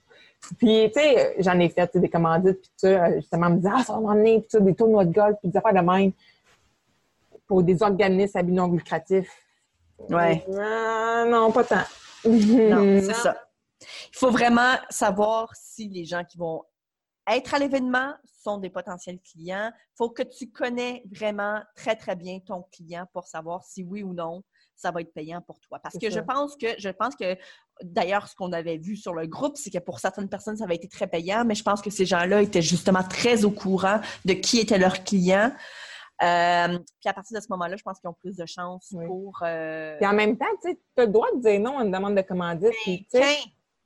Puis, 0.57 0.91
tu 0.93 0.99
sais, 0.99 1.35
j'en 1.39 1.59
ai 1.59 1.69
fait 1.69 1.97
des 1.97 2.09
commandites, 2.09 2.61
puis 2.61 2.71
ça, 2.77 3.15
justement, 3.15 3.49
me 3.49 3.57
disais, 3.57 3.69
ah, 3.73 3.83
ça 3.83 3.93
va 3.93 3.99
m'emmener, 3.99 4.41
puis 4.41 4.61
des 4.61 4.75
tournois 4.75 5.05
de 5.05 5.13
golf, 5.13 5.35
puis 5.41 5.49
des 5.49 5.57
affaires 5.57 5.73
de 5.73 5.79
même 5.79 6.11
pour 7.47 7.63
des 7.63 7.81
organismes 7.81 8.37
à 8.37 8.43
but 8.43 8.53
non 8.53 8.71
lucratif. 8.71 9.29
Ouais. 10.09 10.45
Ah, 10.59 11.25
non, 11.27 11.51
pas 11.51 11.63
tant. 11.63 11.83
non, 12.25 13.01
c'est 13.01 13.13
ça. 13.13 13.37
Il 13.81 14.17
faut 14.17 14.31
vraiment 14.31 14.73
savoir 14.89 15.53
si 15.55 15.87
les 15.87 16.05
gens 16.05 16.23
qui 16.23 16.37
vont 16.37 16.63
être 17.27 17.53
à 17.53 17.59
l'événement 17.59 18.13
sont 18.43 18.57
des 18.57 18.69
potentiels 18.69 19.19
clients. 19.19 19.71
Il 19.73 19.95
faut 19.97 20.09
que 20.09 20.23
tu 20.23 20.49
connais 20.49 21.03
vraiment 21.11 21.61
très, 21.75 21.95
très 21.95 22.15
bien 22.15 22.39
ton 22.39 22.63
client 22.71 23.05
pour 23.13 23.27
savoir 23.27 23.63
si 23.63 23.83
oui 23.83 24.03
ou 24.03 24.13
non 24.13 24.43
ça 24.77 24.91
va 24.91 25.01
être 25.01 25.13
payant 25.13 25.41
pour 25.41 25.59
toi. 25.59 25.79
Parce 25.79 25.97
que 25.97 26.09
je 26.09 26.19
pense 26.19 26.55
que, 26.55 26.67
je 26.77 26.89
pense 26.89 27.15
que, 27.15 27.35
d'ailleurs, 27.83 28.27
ce 28.27 28.35
qu'on 28.35 28.53
avait 28.53 28.77
vu 28.77 28.95
sur 28.95 29.13
le 29.13 29.25
groupe, 29.25 29.57
c'est 29.57 29.71
que 29.71 29.79
pour 29.79 29.99
certaines 29.99 30.29
personnes, 30.29 30.55
ça 30.55 30.65
avait 30.65 30.75
été 30.75 30.87
très 30.87 31.07
payant, 31.07 31.43
mais 31.45 31.55
je 31.55 31.63
pense 31.63 31.81
que 31.81 31.89
ces 31.89 32.05
gens-là 32.05 32.41
étaient 32.41 32.61
justement 32.61 33.03
très 33.03 33.43
au 33.43 33.51
courant 33.51 33.99
de 34.23 34.33
qui 34.33 34.59
était 34.59 34.77
leur 34.77 35.03
client. 35.03 35.51
Euh, 36.23 36.79
puis 36.99 37.09
à 37.09 37.13
partir 37.13 37.37
de 37.37 37.43
ce 37.43 37.47
moment-là, 37.49 37.75
je 37.75 37.83
pense 37.83 37.99
qu'ils 37.99 38.09
ont 38.09 38.15
plus 38.21 38.35
de 38.35 38.45
chances 38.45 38.93
pour. 39.05 39.39
Euh... 39.41 39.97
Puis 39.97 40.07
en 40.07 40.13
même 40.13 40.37
temps, 40.37 40.45
tu 40.63 40.77
as 40.97 41.05
le 41.05 41.11
droit 41.11 41.27
de 41.35 41.41
dire 41.41 41.59
non 41.59 41.79
à 41.79 41.83
une 41.83 41.91
demande 41.91 42.15
de 42.15 42.21
commandite. 42.21 42.73
Puis, 42.83 43.07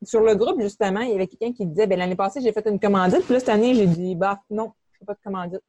sur 0.04 0.22
le 0.22 0.36
groupe, 0.36 0.60
justement, 0.62 1.02
il 1.02 1.12
y 1.12 1.14
avait 1.14 1.28
quelqu'un 1.28 1.54
qui 1.54 1.66
disait 1.66 1.88
ben, 1.88 2.00
l'année 2.00 2.16
passée, 2.16 2.42
j'ai 2.42 2.52
fait 2.52 2.68
une 2.68 2.80
commandite, 2.80 3.24
puis 3.24 3.34
là, 3.34 3.40
cette 3.40 3.50
année, 3.50 3.76
j'ai 3.76 3.88
dit 3.88 4.16
bah 4.16 4.42
non, 4.50 4.74
je 4.92 4.96
ne 4.96 5.00
fais 5.00 5.06
pas 5.06 5.14
de 5.14 5.20
commandite. 5.24 5.62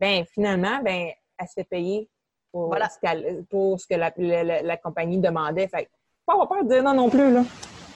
Ben 0.00 0.24
finalement, 0.32 0.80
ben, 0.82 1.10
elle 1.38 1.48
se 1.48 1.54
fait 1.54 1.64
payer 1.64 2.08
pour, 2.54 2.68
voilà. 2.68 2.88
ce, 2.88 3.42
pour 3.42 3.80
ce 3.80 3.86
que 3.88 3.94
la, 3.96 4.76
compagnie 4.76 5.18
demandait. 5.18 5.66
Fait 5.66 5.90
pas 6.24 6.34
avoir 6.34 6.48
peur 6.48 6.62
de 6.62 6.68
dire 6.68 6.84
non 6.84 6.94
non 6.94 7.10
plus, 7.10 7.32
là. 7.32 7.42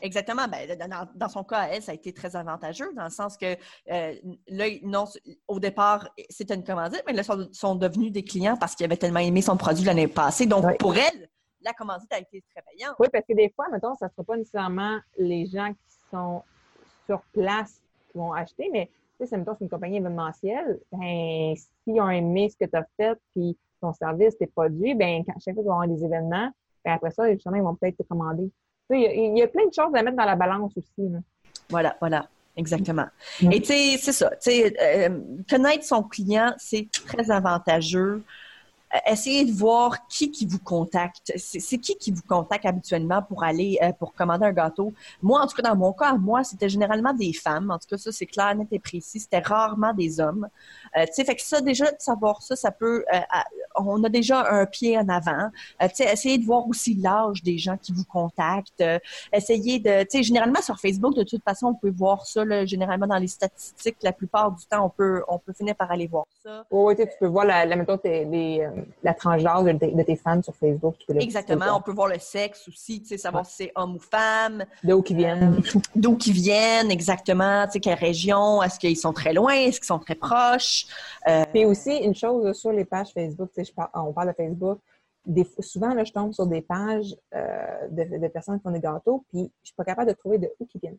Exactement. 0.03 0.47
Ben, 0.49 0.77
dans, 1.15 1.29
son 1.29 1.45
cas, 1.45 1.69
elle, 1.71 1.81
ça 1.81 1.93
a 1.93 1.95
été 1.95 2.13
très 2.13 2.35
avantageux 2.35 2.93
dans 2.97 3.05
le 3.05 3.11
sens 3.11 3.37
que 3.37 3.57
euh, 3.91 4.15
là, 4.49 4.65
non, 4.83 5.05
au 5.47 5.61
départ, 5.61 6.09
c'était 6.29 6.57
une 6.57 6.65
commandite, 6.65 7.05
mais 7.07 7.13
là, 7.13 7.23
ils 7.23 7.55
sont, 7.55 7.77
devenus 7.77 8.11
des 8.11 8.25
clients 8.25 8.57
parce 8.57 8.75
qu'ils 8.75 8.85
avaient 8.85 8.97
tellement 8.97 9.21
aimé 9.21 9.43
son 9.43 9.57
produit 9.57 9.85
l'année 9.85 10.09
passée. 10.09 10.47
Donc, 10.47 10.77
pour 10.79 10.97
elle, 10.97 11.29
la 11.63 11.73
commandite 11.73 12.13
a 12.13 12.19
été 12.19 12.43
très 12.53 12.63
payante. 12.63 12.97
Oui, 12.99 13.07
parce 13.13 13.25
que 13.27 13.35
des 13.35 13.53
fois, 13.55 13.67
mettons, 13.71 13.95
ça 13.95 14.07
ne 14.07 14.11
sera 14.11 14.25
pas 14.25 14.37
nécessairement 14.37 14.99
les 15.19 15.47
gens 15.47 15.73
qui 15.73 15.97
sont 16.11 16.43
sur 17.07 17.23
place 17.33 17.81
qui 18.11 18.19
vont 18.19 18.33
acheter, 18.33 18.71
mais 18.73 18.91
tu 19.21 19.27
sais, 19.27 19.37
mettons, 19.37 19.55
c'est 19.57 19.65
une 19.65 19.71
compagnie 19.71 19.99
événementielle, 19.99 20.81
ben, 20.91 21.55
s'ils 21.57 22.01
ont 22.01 22.11
aimé 22.11 22.51
ce 22.51 22.57
que 22.57 22.69
tu 22.69 22.77
as 22.77 22.87
fait, 22.97 23.19
puis 23.35 23.57
ton 23.81 23.93
service, 23.93 24.37
tes 24.39 24.47
produits, 24.47 24.95
ben 24.95 25.23
quand 25.27 25.35
chaque 25.45 25.55
fois 25.55 25.63
qu'ils 25.63 25.71
vont 25.71 25.81
avoir 25.81 25.89
des 25.89 26.05
événements, 26.05 26.51
ben 26.85 26.93
après 26.93 27.11
ça, 27.11 27.31
justement, 27.33 27.57
ils 27.57 27.63
vont 27.63 27.75
peut-être 27.75 27.97
te 27.97 28.03
commander. 28.03 28.51
Il 28.91 29.01
y, 29.01 29.39
y, 29.39 29.43
a 29.43 29.49
plein 29.49 29.67
de 29.67 29.73
choses 29.73 29.95
à 29.95 30.03
mettre 30.03 30.17
dans 30.17 30.25
la 30.25 30.37
balance 30.37 30.73
aussi. 30.77 31.13
Voilà, 31.69 31.97
voilà. 32.01 32.27
Exactement. 32.59 33.07
Mm. 33.41 33.53
Et 33.53 33.61
tu 33.61 33.67
sais, 33.69 33.97
c'est 33.99 34.13
ça. 34.13 34.31
Euh, 34.49 35.21
connaître 35.49 35.85
son 35.85 36.03
client, 36.03 36.53
c'est 36.59 36.89
très 36.91 37.31
avantageux. 37.31 38.23
Euh, 38.95 38.99
essayez 39.13 39.45
de 39.45 39.53
voir 39.53 40.07
qui 40.09 40.31
qui 40.31 40.47
vous 40.47 40.59
contacte. 40.59 41.33
C'est 41.37 41.79
qui 41.79 41.97
qui 41.97 42.11
vous 42.11 42.23
contacte 42.27 42.65
habituellement 42.65 43.23
pour 43.23 43.45
aller 43.45 43.79
euh, 43.83 43.93
pour 43.93 44.15
commander 44.15 44.47
un 44.47 44.53
gâteau? 44.53 44.93
Moi, 45.23 45.41
en 45.41 45.47
tout 45.47 45.57
cas, 45.57 45.63
dans 45.63 45.77
mon 45.77 45.93
cas, 45.93 46.15
moi, 46.15 46.45
c'était 46.45 46.69
généralement 46.69 47.13
des 47.13 47.33
femmes. 47.33 47.71
En 47.71 47.79
tout 47.79 47.87
cas, 47.89 47.99
ça, 47.99 48.13
c'est 48.13 48.27
clair, 48.27 48.55
net 48.55 48.69
et 48.71 48.79
précis. 48.79 49.21
C'était 49.21 49.41
rarement 49.41 49.93
des 49.93 50.21
hommes. 50.21 50.49
Euh, 50.97 51.05
tu 51.07 51.13
sais, 51.13 51.25
fait 51.25 51.37
que 51.37 51.43
ça, 51.43 51.61
déjà, 51.61 51.91
de 51.91 51.97
savoir 51.99 52.43
ça, 52.43 52.57
ça 52.57 52.71
peut... 52.71 53.05
on 53.77 54.03
a 54.05 54.09
déjà 54.09 54.51
un 54.51 54.67
pied 54.67 54.99
en 54.99 55.09
avant. 55.09 55.51
tu 55.81 55.89
sais, 55.95 56.13
essayez 56.13 56.39
de 56.39 56.45
voir 56.45 56.67
aussi 56.67 56.95
l'âge 56.95 57.43
des 57.43 57.59
gens 57.59 57.77
qui 57.77 57.93
vous 57.93 58.05
contactent. 58.05 58.83
essayez 59.33 59.79
de... 59.79 60.03
Tu 60.03 60.19
sais, 60.19 60.23
généralement, 60.23 60.63
sur 60.63 60.79
Facebook, 60.81 61.15
de 61.15 61.25
toute 61.25 61.43
façon, 61.45 61.69
on 61.69 61.75
peut 61.75 61.93
voir 61.95 62.27
ça, 62.27 62.45
là, 62.45 62.65
généralement, 62.65 63.07
dans 63.07 63.19
les 63.19 63.29
statistiques, 63.29 63.97
la 64.03 64.13
plupart 64.13 64.53
du 64.53 64.65
temps, 64.67 64.87
on 64.87 64.91
peut, 64.91 65.23
on 65.29 65.39
peut 65.39 65.53
finir 65.53 65.75
par 65.75 65.91
aller 65.91 66.07
voir 66.07 66.25
ça. 66.43 66.65
Oui, 66.71 66.97
tu 66.97 67.07
peux 67.21 67.27
voir 67.27 67.45
la, 67.45 67.67
la 67.67 67.77
méthode 67.77 68.01
des 68.03 68.69
la 69.03 69.15
tranche 69.15 69.43
d'âge 69.43 69.65
de, 69.65 70.03
tes 70.03 70.17
fans 70.17 70.43
sur 70.43 70.55
Facebook. 70.55 70.97
Exactement. 71.09 71.77
On 71.77 71.81
peut 71.81 71.93
voir 71.93 72.09
le 72.09 72.19
sexe 72.19 72.69
aussi, 72.69 73.01
tu 73.01 73.09
sais, 73.09 73.19
savoir 73.19 73.47
si 73.47 73.57
c'est 73.57 73.73
homme 73.75 73.97
ou 73.97 73.99
femme. 73.99 74.65
D'où 74.83 75.03
qu'ils 75.03 75.17
viennent. 75.17 75.57
Euh, 75.59 75.81
d'où 75.95 76.17
qu'ils 76.17 76.35
viennent, 76.35 76.91
exactement. 76.91 77.67
Tu 77.67 77.73
sais, 77.73 77.81
quelle 77.81 77.99
région. 77.99 78.63
Est-ce 78.63 78.79
qu'ils 78.79 78.97
sont 78.97 79.13
très 79.13 79.33
loin? 79.33 79.53
Est-ce 79.53 79.79
qu'ils 79.79 79.87
sont 79.87 79.99
très 79.99 80.15
proches? 80.15 80.87
Euh... 81.29 81.45
Puis 81.53 81.65
aussi, 81.65 81.97
une 81.97 82.15
chose 82.15 82.57
sur 82.57 82.73
les 82.73 82.85
pages 82.85 83.13
Facebook, 83.13 83.51
tu 83.55 83.65
sais, 83.65 83.73
on 83.95 84.13
parle 84.13 84.29
de 84.29 84.35
Facebook. 84.35 84.79
Des, 85.27 85.47
souvent, 85.61 85.93
là, 85.93 86.05
je 86.05 86.13
tombe 86.13 86.33
sur 86.33 86.47
des 86.47 86.63
pages 86.63 87.15
euh, 87.35 87.89
de, 87.91 88.29
personnes 88.29 88.59
qui 88.59 88.63
font 88.63 88.71
des 88.71 88.81
gâteaux, 88.81 89.25
puis 89.31 89.51
je 89.63 89.69
suis 89.69 89.75
pas 89.77 89.85
capable 89.85 90.09
de 90.09 90.17
trouver 90.17 90.39
de 90.39 90.51
où 90.59 90.65
qu'ils 90.65 90.81
viennent. 90.81 90.99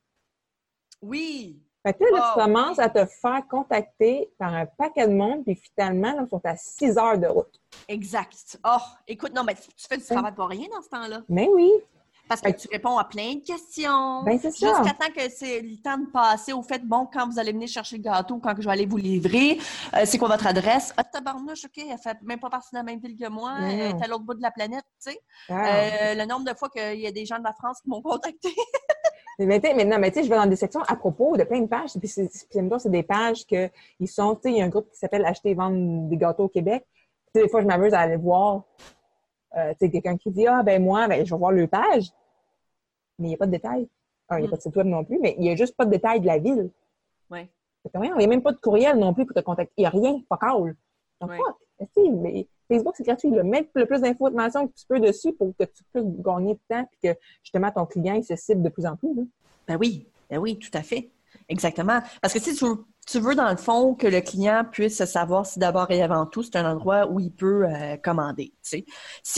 Oui, 1.02 1.60
fait 1.86 1.94
que 1.94 2.04
là, 2.13 2.34
tu 2.34 2.42
commences 2.42 2.80
à 2.80 2.89
te 2.89 3.06
faire 3.06 3.42
contacter 3.50 4.30
par 4.38 4.54
un 4.54 4.65
paquet 4.65 5.08
de 5.08 5.13
monde, 5.13 5.44
puis 5.46 5.56
finalement, 5.56 6.13
là, 6.13 6.24
ils 6.26 6.30
sont 6.30 6.42
à 6.44 6.58
6 6.58 6.98
heures 6.98 7.18
de 7.18 7.28
route. 7.28 7.62
Exact. 7.88 8.60
Oh, 8.65 8.78
écoute, 9.08 9.34
non, 9.34 9.44
mais 9.44 9.56
tu 9.56 9.88
fais 9.88 9.98
du 9.98 10.04
travail 10.04 10.34
pour 10.34 10.48
rien 10.48 10.68
dans 10.74 10.82
ce 10.82 10.89
temps-là. 10.89 11.22
Mais 11.30 11.48
oui. 11.48 11.72
Parce 12.28 12.42
que 12.42 12.52
tu 12.52 12.68
réponds 12.72 12.96
à 13.00 13.06
plein 13.06 13.34
de 13.36 13.44
questions. 13.44 14.22
Ben, 14.24 14.38
c'est 14.39 14.52
ça. 14.52 14.68
Jusqu'à 14.68 14.94
temps 14.94 15.12
que 15.12 15.28
c'est 15.32 15.62
le 15.62 15.78
temps 15.78 15.98
de 15.98 16.06
passer 16.06 16.54
au 16.54 16.62
fait, 16.62 16.86
bon, 16.86 17.08
quand 17.12 17.28
vous 17.28 17.39
allez 17.39 17.52
venir 17.52 17.68
chercher 17.68 17.98
le 17.98 18.04
gâteau, 18.04 18.38
quand 18.38 18.54
je 18.56 18.65
vais 18.65 18.72
aller 18.72 18.86
vous 18.86 18.98
livrer, 18.98 19.58
euh, 19.96 20.04
c'est 20.06 20.20
quoi 20.20 20.28
votre 20.28 20.46
adresse? 20.46 20.94
Ah, 20.96 21.04
tabarnouche, 21.04 21.65
OK, 21.65 21.84
elle 21.89 21.98
fait 21.98 22.22
même 22.22 22.39
pas 22.39 22.52
partie 22.52 22.70
de 22.72 22.78
la 22.78 22.84
même 22.84 23.00
ville 23.00 23.18
que 23.18 23.28
moi, 23.30 23.56
elle 23.63 23.80
est 23.80 24.04
à 24.04 24.08
l'autre 24.08 24.26
bout 24.26 24.36
de 24.36 24.44
la 24.44 24.52
planète, 24.52 24.86
tu 25.04 25.12
sais. 25.12 25.20
Ah. 25.50 25.54
Euh, 25.54 26.13
le 26.13 26.26
nombre 26.26 26.46
de 26.46 26.56
fois 26.56 26.70
qu'il 26.70 27.00
y 27.00 27.08
a 27.08 27.12
des 27.12 27.26
gens 27.26 27.39
de 27.39 27.44
la 27.46 27.54
France 27.54 27.82
qui 27.82 27.89
m'ont 27.89 28.02
contacté. 28.02 28.50
Mais, 29.39 29.62
mais, 29.75 29.86
non, 29.86 29.99
mais 29.99 30.12
tu 30.12 30.19
sais, 30.19 30.23
je 30.25 30.30
vais 30.30 30.36
dans 30.36 30.45
des 30.45 30.56
sections 30.56 30.82
à 30.82 30.95
propos 30.95 31.38
de 31.38 31.43
plein 31.43 31.62
de 31.62 31.67
pages. 31.67 31.93
Puis 31.97 32.08
c'est, 32.10 32.30
c'est 32.30 32.89
des 32.89 33.04
pages 33.04 33.45
que 33.45 33.69
ils 33.99 34.08
sont, 34.08 34.36
tu 34.36 34.41
sais, 34.43 34.52
il 34.52 34.58
y 34.58 34.62
a 34.62 34.65
un 34.65 34.69
groupe 34.69 34.89
qui 34.91 34.97
s'appelle 34.97 35.25
Acheter 35.25 35.52
et 35.52 35.54
vendre 35.54 36.10
des 36.10 36.17
gâteaux 36.17 36.45
au 36.45 36.49
Québec. 36.49 36.86
des 37.34 37.47
fois, 37.47 37.62
je 37.62 37.67
m'amuse 37.67 37.93
à 37.93 38.02
aller 38.02 38.17
voir, 38.17 38.63
euh, 39.56 39.71
tu 39.71 39.86
sais, 39.86 39.91
quelqu'un 39.91 40.17
qui 40.17 40.30
dit, 40.32 40.45
ah, 40.45 40.62
ben 40.62 40.84
moi, 40.84 41.08
ben, 41.08 41.25
je 41.25 41.34
vais 41.34 41.39
voir 41.39 41.52
le 41.52 41.67
page. 41.67 42.12
Mais 43.17 43.28
il 43.28 43.30
n'y 43.30 43.36
a 43.36 43.38
pas 43.38 43.45
de 43.45 43.52
détails. 43.52 43.88
il 44.32 44.38
n'y 44.38 44.43
a 44.43 44.47
mm. 44.47 44.49
pas 44.49 44.58
de 44.58 44.62
site 44.62 44.75
web 44.75 44.88
non 44.88 45.04
plus, 45.06 45.19
mais 45.19 45.36
il 45.38 45.41
n'y 45.41 45.52
a 45.52 45.56
juste 45.56 45.75
pas 45.75 45.86
de 45.86 45.91
détails 45.91 46.19
de 46.19 46.28
la 46.28 46.38
ville. 46.38 46.69
Oui. 47.32 47.47
Il 47.93 48.02
n'y 48.02 48.25
a 48.25 48.28
même 48.28 48.41
pas 48.41 48.52
de 48.52 48.58
courriel 48.58 48.97
non 48.97 49.13
plus 49.13 49.25
pour 49.25 49.34
te 49.34 49.39
contacter. 49.39 49.73
Il 49.78 49.82
n'y 49.82 49.88
a 49.88 49.89
rien, 49.89 50.21
pas 50.28 50.38
call. 50.38 50.75
Donc, 51.21 51.30
ouais. 51.30 51.38
fuck. 51.38 51.56
Mais 51.97 52.47
Facebook, 52.69 52.93
c'est 52.95 53.05
gratuit. 53.05 53.29
Là. 53.29 53.43
Mets 53.43 53.67
le 53.73 53.86
plus 53.86 54.01
d'informations 54.01 54.67
que 54.67 54.73
tu 54.73 54.86
peux 54.88 54.99
dessus 54.99 55.34
pour 55.34 55.51
que 55.60 55.65
tu 55.65 55.84
puisses 55.93 56.05
gagner 56.19 56.53
de 56.53 56.60
temps 56.69 56.88
et 57.01 57.08
que 57.13 57.19
justement 57.43 57.71
ton 57.71 57.86
client 57.86 58.13
il 58.13 58.23
se 58.23 58.36
cible 58.36 58.62
de 58.62 58.69
plus 58.69 58.86
en 58.86 58.95
plus. 58.95 59.10
Ben 59.67 59.77
oui, 59.79 60.08
ben 60.29 60.38
oui, 60.38 60.58
tout 60.58 60.71
à 60.73 60.82
fait. 60.82 61.10
Exactement. 61.47 61.99
Parce 62.21 62.34
que 62.34 62.39
si 62.39 62.55
tu, 62.55 62.65
tu 63.08 63.19
veux, 63.19 63.34
dans 63.34 63.49
le 63.49 63.58
fond, 63.58 63.95
que 63.95 64.05
le 64.05 64.21
client 64.21 64.63
puisse 64.71 65.03
savoir 65.03 65.45
si 65.45 65.58
d'abord 65.58 65.89
et 65.89 66.01
avant 66.01 66.27
tout, 66.27 66.43
c'est 66.43 66.55
un 66.55 66.71
endroit 66.71 67.08
où 67.10 67.19
il 67.19 67.32
peut 67.32 67.65
euh, 67.65 67.97
commander. 67.97 68.53
S'il 68.62 68.84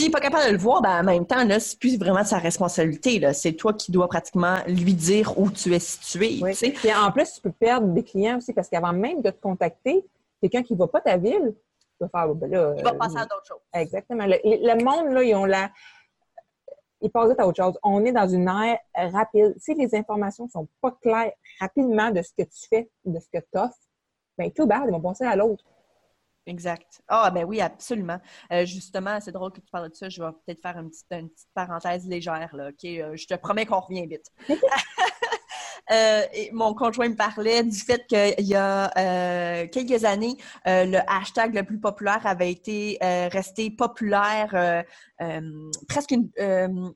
n'est 0.06 0.10
pas 0.10 0.20
capable 0.20 0.46
de 0.46 0.52
le 0.52 0.58
voir, 0.58 0.82
ben, 0.82 1.00
en 1.00 1.04
même 1.04 1.26
temps, 1.26 1.42
là, 1.44 1.58
c'est 1.58 1.78
plus 1.78 1.98
vraiment 1.98 2.24
sa 2.24 2.38
responsabilité. 2.38 3.32
C'est 3.32 3.54
toi 3.54 3.72
qui 3.72 3.90
dois 3.90 4.08
pratiquement 4.08 4.56
lui 4.66 4.92
dire 4.92 5.38
où 5.38 5.50
tu 5.50 5.74
es 5.74 5.78
situé. 5.78 6.38
Oui. 6.42 6.52
Et 6.84 6.94
en 6.94 7.10
plus, 7.12 7.34
tu 7.34 7.40
peux 7.40 7.52
perdre 7.52 7.88
des 7.88 8.02
clients 8.02 8.36
aussi 8.36 8.52
parce 8.52 8.68
qu'avant 8.68 8.92
même 8.92 9.22
de 9.22 9.30
te 9.30 9.40
contacter, 9.40 10.04
quelqu'un 10.40 10.62
qui 10.62 10.74
ne 10.74 10.78
va 10.78 10.88
pas 10.88 11.00
ta 11.00 11.16
ville, 11.16 11.54
faire, 12.08 12.34
ben 12.34 12.50
là, 12.50 12.74
il 12.76 12.84
va 12.84 12.94
passer 12.94 13.16
à 13.16 13.22
d'autres 13.22 13.46
choses. 13.46 13.60
Exactement. 13.74 14.26
Le, 14.26 14.38
le 14.44 14.84
monde, 14.84 15.12
là, 15.12 15.22
ils 15.22 15.34
ont 15.34 15.44
la 15.44 15.70
il 17.02 17.10
passe 17.10 17.30
à 17.38 17.46
autre 17.46 17.62
chose. 17.62 17.78
On 17.82 18.04
est 18.04 18.12
dans 18.12 18.28
une 18.28 18.48
ère 18.48 18.78
rapide. 18.94 19.54
Si 19.58 19.74
les 19.74 19.94
informations 19.94 20.44
ne 20.44 20.50
sont 20.50 20.68
pas 20.80 20.92
claires 21.02 21.32
rapidement 21.60 22.10
de 22.10 22.22
ce 22.22 22.30
que 22.36 22.44
tu 22.44 22.68
fais, 22.68 22.90
de 23.04 23.18
ce 23.18 23.28
que 23.28 23.38
tu 23.38 23.58
offres, 23.58 23.76
bien, 24.38 24.50
tout 24.50 24.66
bad, 24.66 24.84
ils 24.86 24.92
vont 24.92 25.00
passer 25.00 25.24
à 25.24 25.36
l'autre. 25.36 25.64
Exact. 26.46 27.02
Ah, 27.06 27.30
ben 27.30 27.44
oui, 27.44 27.60
absolument. 27.60 28.18
Euh, 28.52 28.64
justement, 28.64 29.20
c'est 29.20 29.30
drôle 29.30 29.52
que 29.52 29.60
tu 29.60 29.70
parles 29.70 29.90
de 29.90 29.94
ça. 29.94 30.08
Je 30.08 30.22
vais 30.22 30.30
peut-être 30.44 30.60
faire 30.60 30.76
une 30.76 30.90
petite, 30.90 31.06
une 31.10 31.28
petite 31.28 31.48
parenthèse 31.54 32.08
légère. 32.08 32.50
Là, 32.54 32.68
OK? 32.68 32.84
Euh, 32.84 33.16
je 33.16 33.26
te 33.26 33.34
promets 33.34 33.66
qu'on 33.66 33.80
revient 33.80 34.06
vite. 34.06 34.26
Euh, 35.92 36.22
mon 36.52 36.74
conjoint 36.74 37.08
me 37.08 37.16
parlait 37.16 37.62
du 37.62 37.78
fait 37.78 38.06
qu'il 38.06 38.46
y 38.46 38.54
a 38.54 38.90
euh, 38.96 39.66
quelques 39.68 40.04
années, 40.04 40.36
euh, 40.66 40.84
le 40.86 40.98
hashtag 41.06 41.54
le 41.54 41.64
plus 41.64 41.78
populaire 41.78 42.26
avait 42.26 42.50
été 42.50 42.98
resté 43.00 43.70
populaire 43.70 44.84
presque, 45.88 46.14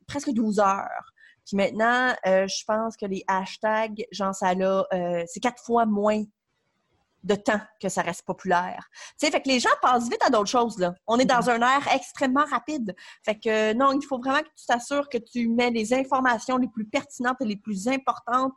presque 0.07 0.31
12 0.31 0.61
heures. 0.61 1.13
Puis 1.47 1.57
maintenant, 1.57 2.15
je 2.25 2.65
pense 2.67 2.97
que 2.97 3.07
les 3.07 3.23
hashtags, 3.29 4.05
genre 4.11 4.35
ça 4.35 4.55
là, 4.55 4.85
c'est 5.27 5.41
quatre 5.41 5.63
fois 5.63 5.87
moins 5.87 6.25
de 7.27 7.35
temps 7.35 7.61
que 7.81 7.89
ça 7.89 8.03
reste 8.03 8.23
populaire. 8.23 8.89
Tu 9.19 9.27
sais, 9.27 9.33
fait 9.33 9.41
que 9.41 9.49
les 9.49 9.59
gens 9.59 9.71
passent 9.83 10.09
vite 10.09 10.23
à 10.25 10.31
d'autres 10.31 10.51
choses, 10.51 10.79
là. 10.79 10.95
On 11.07 11.19
est 11.19 11.25
dans 11.25 11.41
mm-hmm. 11.41 11.63
un 11.63 11.77
air 11.77 11.95
extrêmement 11.95 12.45
rapide. 12.45 12.95
Fait 13.25 13.35
que 13.35 13.73
non, 13.75 13.93
il 13.93 14.05
faut 14.07 14.19
vraiment 14.19 14.41
que 14.41 14.49
tu 14.57 14.67
t'assures 14.67 15.09
que 15.09 15.19
tu 15.19 15.49
mets 15.49 15.71
les 15.71 15.93
informations 15.93 16.57
les 16.57 16.69
plus 16.69 16.87
pertinentes 16.87 17.37
et 17.41 17.45
les 17.45 17.57
plus 17.57 17.89
importantes 17.89 18.55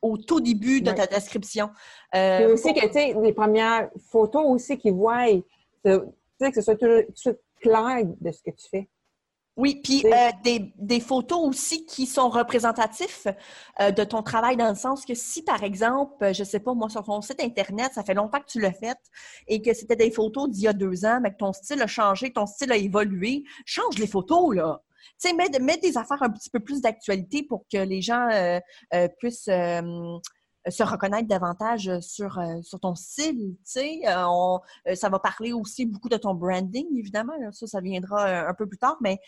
au 0.00 0.16
tout 0.16 0.40
début 0.40 0.80
de 0.80 0.90
ta 0.90 1.06
description. 1.06 1.70
Euh, 2.14 2.54
aussi 2.54 2.72
que, 2.74 2.86
tu 2.86 2.92
sais, 2.92 3.14
les 3.22 3.32
premières 3.32 3.88
photos 4.10 4.44
aussi 4.46 4.78
qu'ils 4.78 4.94
voient, 4.94 5.28
tu 5.28 5.92
sais, 6.40 6.50
que 6.50 6.54
ce 6.54 6.62
soit 6.62 6.76
tout 6.76 7.36
clair 7.60 8.04
de 8.04 8.32
ce 8.32 8.42
que 8.42 8.50
tu 8.50 8.68
fais. 8.70 8.88
Oui, 9.62 9.76
puis 9.76 10.02
euh, 10.06 10.62
des, 10.76 10.98
photos 10.98 11.38
aussi 11.38 11.86
qui 11.86 12.06
sont 12.06 12.28
représentatifs 12.28 13.28
euh, 13.80 13.92
de 13.92 14.02
ton 14.02 14.20
travail 14.20 14.56
dans 14.56 14.68
le 14.68 14.74
sens 14.74 15.06
que 15.06 15.14
si, 15.14 15.44
par 15.44 15.62
exemple, 15.62 16.34
je 16.34 16.42
sais 16.42 16.58
pas, 16.58 16.74
moi, 16.74 16.88
sur 16.88 17.04
ton 17.04 17.20
site 17.20 17.40
Internet, 17.40 17.92
ça 17.94 18.02
fait 18.02 18.14
longtemps 18.14 18.40
que 18.40 18.50
tu 18.50 18.60
l'as 18.60 18.72
fait 18.72 18.98
et 19.46 19.62
que 19.62 19.72
c'était 19.72 19.94
des 19.94 20.10
photos 20.10 20.50
d'il 20.50 20.64
y 20.64 20.66
a 20.66 20.72
deux 20.72 21.04
ans, 21.04 21.20
mais 21.22 21.30
que 21.30 21.36
ton 21.36 21.52
style 21.52 21.80
a 21.80 21.86
changé, 21.86 22.32
ton 22.32 22.44
style 22.46 22.72
a 22.72 22.76
évolué, 22.76 23.44
change 23.64 23.98
les 23.98 24.08
photos, 24.08 24.52
là. 24.52 24.82
Tu 25.22 25.28
sais, 25.28 25.60
mets, 25.60 25.76
des 25.78 25.96
affaires 25.96 26.24
un 26.24 26.30
petit 26.30 26.50
peu 26.50 26.58
plus 26.58 26.80
d'actualité 26.80 27.44
pour 27.44 27.64
que 27.72 27.78
les 27.78 28.02
gens 28.02 28.28
euh, 28.32 29.08
puissent 29.20 29.48
se 30.68 30.82
reconnaître 30.82 31.28
davantage 31.28 31.88
euh, 31.88 32.00
sur, 32.00 32.38
euh, 32.38 32.60
sur 32.62 32.78
ton 32.78 32.94
style. 32.94 33.56
Tu 33.56 33.64
sais, 33.64 34.00
euh, 34.06 34.94
ça 34.94 35.08
va 35.08 35.18
parler 35.18 35.52
aussi 35.52 35.86
beaucoup 35.86 36.08
de 36.08 36.16
ton 36.16 36.34
branding, 36.34 36.86
évidemment. 36.96 37.32
Ça, 37.50 37.66
ça 37.66 37.80
viendra 37.80 38.48
un 38.48 38.54
peu 38.54 38.66
plus 38.66 38.78
tard, 38.78 38.96
mais 39.00 39.18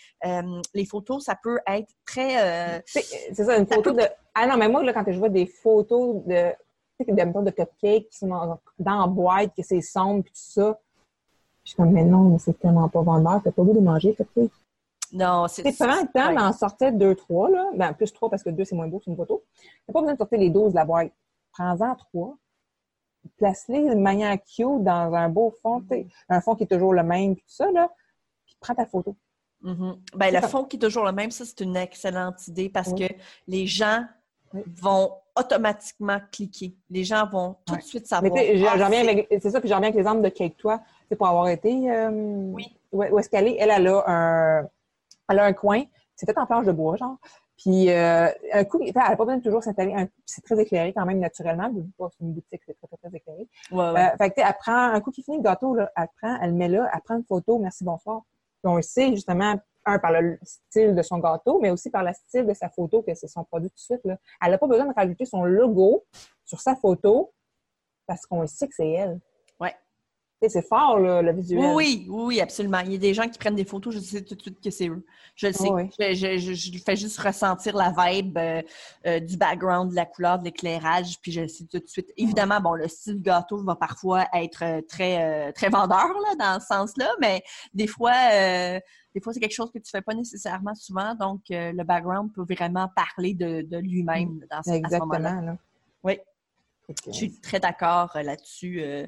les 0.75 0.87
photos, 0.87 1.25
ça 1.25 1.37
peut 1.41 1.59
être 1.67 1.93
très. 2.07 2.83
c'est 2.87 3.35
ça, 3.35 3.57
une 3.57 3.67
photo 3.67 3.93
de. 3.93 4.03
Ah 4.35 4.47
non, 4.47 4.57
mais 4.57 4.69
moi, 4.69 4.83
là, 4.83 4.93
quand 4.93 5.05
je 5.07 5.19
vois 5.19 5.29
des 5.29 5.47
photos 5.47 6.25
de, 6.25 6.53
de, 7.01 7.45
de 7.45 7.51
cupcakes 7.51 8.09
qui 8.09 8.19
sont 8.19 8.27
dans, 8.27 9.01
la 9.01 9.07
boîte, 9.07 9.55
que 9.57 9.63
c'est 9.63 9.81
sombre, 9.81 10.25
puis 10.25 10.33
tout 10.33 10.41
ça, 10.61 10.81
je 11.63 11.71
suis 11.71 11.77
comme, 11.77 11.93
mais 11.93 12.05
non, 12.05 12.31
mais 12.31 12.39
c'est 12.39 12.59
tellement 12.59 12.89
pas 12.89 13.03
vendeur, 13.03 13.41
t'as 13.45 13.53
pas 13.53 13.63
goût 13.63 13.73
de 13.73 13.81
manger, 13.81 14.15
cupcake. 14.15 14.51
Non, 15.13 15.47
c'est 15.47 15.63
C'est 15.63 15.85
vraiment 15.85 16.03
le 16.03 16.13
temps, 16.13 16.33
mais 16.33 16.43
en 16.43 16.53
sortait 16.53 16.91
deux, 16.91 17.15
trois, 17.15 17.49
là. 17.49 17.71
Ben, 17.77 17.93
plus 17.93 18.13
trois 18.13 18.29
parce 18.29 18.43
que 18.43 18.51
deux, 18.51 18.65
c'est 18.65 18.75
moins 18.75 18.89
beau, 18.89 19.01
c'est 19.05 19.11
une 19.11 19.17
photo. 19.17 19.45
T'as 19.87 19.93
pas 19.93 20.01
besoin 20.01 20.15
de 20.15 20.19
sortir 20.19 20.39
les 20.39 20.51
12 20.51 20.73
de 20.73 20.77
la 20.77 20.85
boîte 20.85 21.13
prends-en 21.55 21.95
trois, 21.95 22.37
place-les 23.37 23.91
de 23.91 23.95
manière 23.95 24.37
cute 24.43 24.83
dans 24.83 25.15
un 25.15 25.29
beau 25.29 25.55
fond, 25.63 25.83
un 26.29 26.41
fond 26.41 26.55
qui 26.55 26.65
est 26.65 26.67
toujours 26.67 26.93
le 26.93 27.03
même, 27.03 27.35
puis 27.35 27.45
tout 27.45 27.55
ça, 27.55 27.71
là, 27.71 27.91
puis 28.45 28.57
prends 28.61 28.75
ta 28.75 28.87
photo. 28.87 29.17
Mm-hmm. 29.63 29.97
ben, 30.17 30.35
le 30.35 30.41
fond 30.43 30.65
qui 30.65 30.77
est 30.77 30.81
toujours 30.81 31.05
le 31.05 31.13
même, 31.13 31.31
ça, 31.31 31.45
c'est 31.45 31.61
une 31.61 31.77
excellente 31.77 32.47
idée 32.49 32.69
parce 32.69 32.93
que 32.93 33.05
les 33.49 33.67
gens 33.67 34.05
vont 34.53 35.15
automatiquement 35.37 36.19
cliquer. 36.31 36.77
Les 36.91 37.03
gens 37.03 37.27
vont 37.27 37.57
tout 37.67 37.77
de 37.77 37.83
suite 37.83 38.07
savoir. 38.07 38.33
Ah, 38.37 38.41
c'est 39.41 39.51
ça, 39.51 39.61
puis 39.61 39.69
j'en 39.69 39.77
reviens 39.77 39.89
avec 39.89 39.95
l'exemple 39.95 40.23
de 40.23 40.29
Cake 40.29 40.57
Toi, 40.59 40.81
c'est 41.09 41.17
pour 41.17 41.27
avoir 41.27 41.49
été. 41.49 41.91
Euh, 41.91 42.11
oui. 42.11 42.77
Où, 42.93 43.03
est-ce 43.19 43.29
qu'elle 43.29 43.49
est? 43.49 43.57
Elle, 43.59 43.71
elle 43.71 43.89
a 43.89 44.05
un, 44.07 44.69
elle 45.29 45.39
a 45.39 45.45
un 45.45 45.53
coin. 45.53 45.83
C'était 46.15 46.39
en 46.39 46.47
planche 46.47 46.67
de 46.67 46.73
bois, 46.73 46.97
genre. 46.97 47.17
Puis, 47.57 47.91
euh, 47.91 48.29
un 48.53 48.65
coup, 48.65 48.81
elle 48.83 48.93
n'a 48.95 49.17
pas 49.17 49.25
besoin 49.25 49.37
de 49.37 49.43
toujours 49.43 49.63
s'installer. 49.63 49.95
C'est 50.27 50.43
très 50.43 50.61
éclairé 50.61 50.93
quand 50.93 51.07
même, 51.07 51.21
naturellement. 51.21 51.71
C'est 52.11 52.21
une 52.21 52.33
boutique, 52.33 52.63
c'est 52.67 52.75
très, 52.75 52.87
très, 52.89 52.97
très 52.97 53.17
éclairé. 53.17 53.49
Ouais, 53.71 53.91
ouais. 53.91 54.13
Euh, 54.13 54.17
fait 54.19 54.31
que, 54.31 54.41
elle 54.41 54.55
prend 54.59 54.93
un 54.93 55.01
coup 55.01 55.11
qui 55.11 55.23
finit 55.23 55.37
le 55.37 55.43
gâteau, 55.43 55.75
là, 55.75 55.91
elle 55.97 56.09
prend, 56.21 56.39
elle 56.41 56.51
le 56.51 56.57
met 56.57 56.69
là, 56.69 56.91
elle 56.93 57.01
prend 57.03 57.17
une 57.17 57.25
photo, 57.25 57.59
merci, 57.59 57.85
bonsoir. 57.85 58.23
Puis 58.63 58.73
on 58.73 58.77
le 58.77 58.83
sait, 58.83 59.11
justement, 59.11 59.55
un, 59.87 59.99
par 59.99 60.13
le 60.13 60.39
style 60.43 60.95
de 60.95 61.03
son 61.03 61.19
gâteau, 61.19 61.61
mais 61.61 61.71
aussi 61.71 61.91
par 61.91 62.03
le 62.03 62.13
style 62.13 62.47
de 62.47 62.55
sa 62.55 62.69
photo, 62.69 63.03
que 63.03 63.15
c'est 63.15 63.29
son 63.29 63.45
produit 63.45 63.71
tout 63.71 63.77
de 63.77 63.81
suite. 63.81 64.05
Là. 64.05 64.19
Elle 64.43 64.51
n'a 64.51 64.59
pas 64.59 64.67
besoin 64.67 64.87
de 64.87 64.95
rajouter 64.95 65.25
son 65.25 65.45
logo 65.45 66.05
sur 66.45 66.61
sa 66.61 66.75
photo 66.75 67.33
parce 68.07 68.27
qu'on 68.27 68.47
sait 68.47 68.69
que 68.69 68.75
c'est 68.75 68.91
elle 68.91 69.21
c'est 70.49 70.67
fort, 70.67 70.99
le 70.99 71.33
visuel. 71.33 71.73
Oui, 71.75 72.07
oui, 72.09 72.41
absolument. 72.41 72.81
Il 72.81 72.93
y 72.93 72.95
a 72.97 72.99
des 72.99 73.15
gens 73.15 73.29
qui 73.29 73.39
prennent 73.39 73.55
des 73.55 73.65
photos, 73.65 73.95
je 73.95 74.01
sais 74.01 74.23
tout 74.23 74.35
de 74.35 74.43
suite 74.43 74.61
que 74.61 74.71
c'est 74.71 74.89
eux. 74.89 75.05
Je 75.37 75.49
le 75.49 75.53
sais. 75.53 76.15
Je, 76.15 76.79
fais 76.85 76.97
juste 76.97 77.19
ressentir 77.19 77.77
la 77.77 77.93
vibe 77.97 78.39
euh, 78.39 78.63
euh, 79.07 79.21
du 79.21 79.37
background, 79.37 79.91
de 79.91 79.97
la 79.97 80.07
couleur, 80.07 80.39
de 80.39 80.45
l'éclairage, 80.45 81.19
puis 81.21 81.33
je 81.33 81.41
le 81.43 81.49
sais 81.49 81.65
tout 81.65 81.79
de 81.79 81.87
suite. 81.87 82.13
Évidemment, 82.17 82.61
bon, 82.61 82.75
le 82.75 82.87
style 82.89 83.21
gâteau 83.21 83.63
va 83.65 83.75
parfois 83.75 84.27
être 84.33 84.63
euh, 84.63 84.81
très, 84.83 85.53
très 85.53 85.69
vendeur, 85.69 86.09
là, 86.09 86.37
dans 86.39 86.61
ce 86.61 86.67
sens-là, 86.67 87.11
mais 87.21 87.43
des 87.73 87.87
fois, 87.87 88.13
des 89.15 89.21
fois, 89.21 89.33
c'est 89.33 89.41
quelque 89.41 89.55
chose 89.55 89.71
que 89.71 89.79
tu 89.79 89.91
ne 89.93 89.99
fais 89.99 90.03
pas 90.03 90.15
nécessairement 90.15 90.75
souvent, 90.75 91.15
donc 91.15 91.41
le 91.49 91.83
background 91.83 92.33
peut 92.33 92.45
vraiment 92.49 92.89
parler 92.95 93.35
de, 93.35 93.79
lui-même 93.79 94.45
dans 94.51 94.63
ce, 94.63 94.99
moment-là. 94.99 95.57
Oui. 96.03 96.19
Je 97.07 97.13
suis 97.13 97.41
très 97.41 97.61
d'accord 97.61 98.15
euh, 98.17 98.23
là-dessus. 98.23 98.83
Euh. 98.83 99.07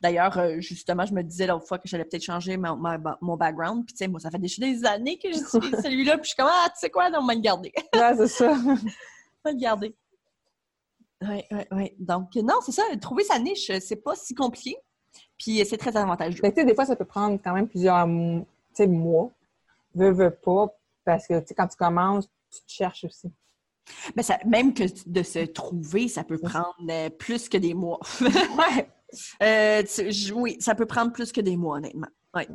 D'ailleurs, 0.00 0.38
euh, 0.38 0.60
justement, 0.60 1.04
je 1.06 1.14
me 1.14 1.22
disais 1.22 1.46
l'autre 1.46 1.66
fois 1.66 1.78
que 1.78 1.88
j'allais 1.88 2.04
peut-être 2.04 2.24
changer 2.24 2.56
mon, 2.56 2.78
mon 3.20 3.36
background. 3.36 3.84
Puis, 3.84 3.94
tu 3.94 3.98
sais, 3.98 4.08
moi, 4.08 4.20
ça 4.20 4.30
fait 4.30 4.38
des 4.38 4.84
années 4.84 5.18
que 5.18 5.28
j'utilise 5.32 5.50
celui-là. 5.82 6.18
Puis, 6.18 6.24
je 6.24 6.28
suis 6.28 6.36
comme, 6.36 6.50
ah, 6.50 6.68
tu 6.68 6.78
sais 6.78 6.90
quoi, 6.90 7.10
non, 7.10 7.20
on 7.22 7.26
va 7.26 7.34
le 7.34 7.40
garder. 7.40 7.72
ouais, 7.94 8.16
c'est 8.16 8.28
ça. 8.28 8.52
on 8.66 8.74
va 9.44 9.52
le 9.52 9.58
garder. 9.58 9.94
Oui, 11.22 11.42
oui, 11.50 11.62
oui. 11.72 11.92
Donc, 11.98 12.34
non, 12.36 12.60
c'est 12.64 12.72
ça. 12.72 12.82
Trouver 13.00 13.24
sa 13.24 13.38
niche, 13.38 13.72
c'est 13.80 13.96
pas 13.96 14.14
si 14.14 14.34
compliqué. 14.34 14.76
Puis, 15.38 15.64
c'est 15.64 15.78
très 15.78 15.96
avantageux. 15.96 16.40
Mais, 16.42 16.52
tu 16.52 16.60
sais, 16.60 16.66
des 16.66 16.74
fois, 16.74 16.86
ça 16.86 16.94
peut 16.94 17.04
prendre 17.04 17.40
quand 17.42 17.54
même 17.54 17.68
plusieurs 17.68 18.06
mois. 18.06 19.30
Veux, 19.94 20.10
veux 20.10 20.30
pas. 20.30 20.68
Parce 21.04 21.26
que, 21.26 21.40
tu 21.40 21.48
sais, 21.48 21.54
quand 21.54 21.66
tu 21.66 21.76
commences, 21.76 22.28
tu 22.50 22.60
te 22.60 22.70
cherches 22.70 23.04
aussi. 23.04 23.32
Mais 24.16 24.22
ça, 24.22 24.38
même 24.44 24.74
que 24.74 24.84
de 25.06 25.22
se 25.22 25.40
trouver, 25.40 26.08
ça 26.08 26.24
peut 26.24 26.38
prendre 26.38 26.74
euh, 26.90 27.10
plus 27.10 27.48
que 27.48 27.56
des 27.56 27.74
mois. 27.74 28.00
ouais. 28.20 28.88
Euh, 29.42 29.82
oui, 30.34 30.56
ça 30.60 30.74
peut 30.74 30.86
prendre 30.86 31.12
plus 31.12 31.32
que 31.32 31.40
des 31.40 31.56
mois, 31.56 31.76
honnêtement. 31.76 32.08
Ouais. 32.34 32.48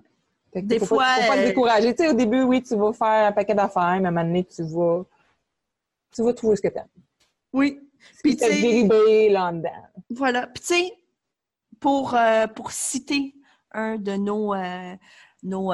Des 0.53 0.79
faut 0.79 0.85
fois. 0.85 1.05
Pas, 1.05 1.21
faut 1.21 1.27
pas 1.29 1.35
te 1.37 1.41
euh, 1.41 1.47
décourager. 1.47 1.95
Tu 1.95 2.03
sais, 2.03 2.09
au 2.09 2.13
début, 2.13 2.43
oui, 2.43 2.61
tu 2.61 2.75
vas 2.75 2.93
faire 2.93 3.27
un 3.27 3.31
paquet 3.31 3.55
d'affaires, 3.55 3.99
mais 4.01 4.05
à 4.05 4.09
un 4.09 4.11
moment 4.11 4.23
donné, 4.23 4.43
tu 4.43 4.63
vas, 4.63 5.05
tu 6.13 6.23
vas 6.23 6.33
trouver 6.33 6.55
ce 6.57 6.61
que 6.61 6.67
tu 6.67 6.77
aimes. 6.77 6.87
Oui. 7.53 7.79
Puis 8.23 8.35
tu 8.35 8.45
sais. 8.45 9.29
là 9.29 9.51
dedans. 9.51 9.69
Voilà. 10.09 10.47
Puis 10.47 10.61
tu 10.61 10.73
sais, 10.73 10.93
pour, 11.79 12.17
pour 12.55 12.71
citer 12.71 13.35
un 13.71 13.97
de 13.97 14.13
nos, 14.13 14.53
nos 15.43 15.71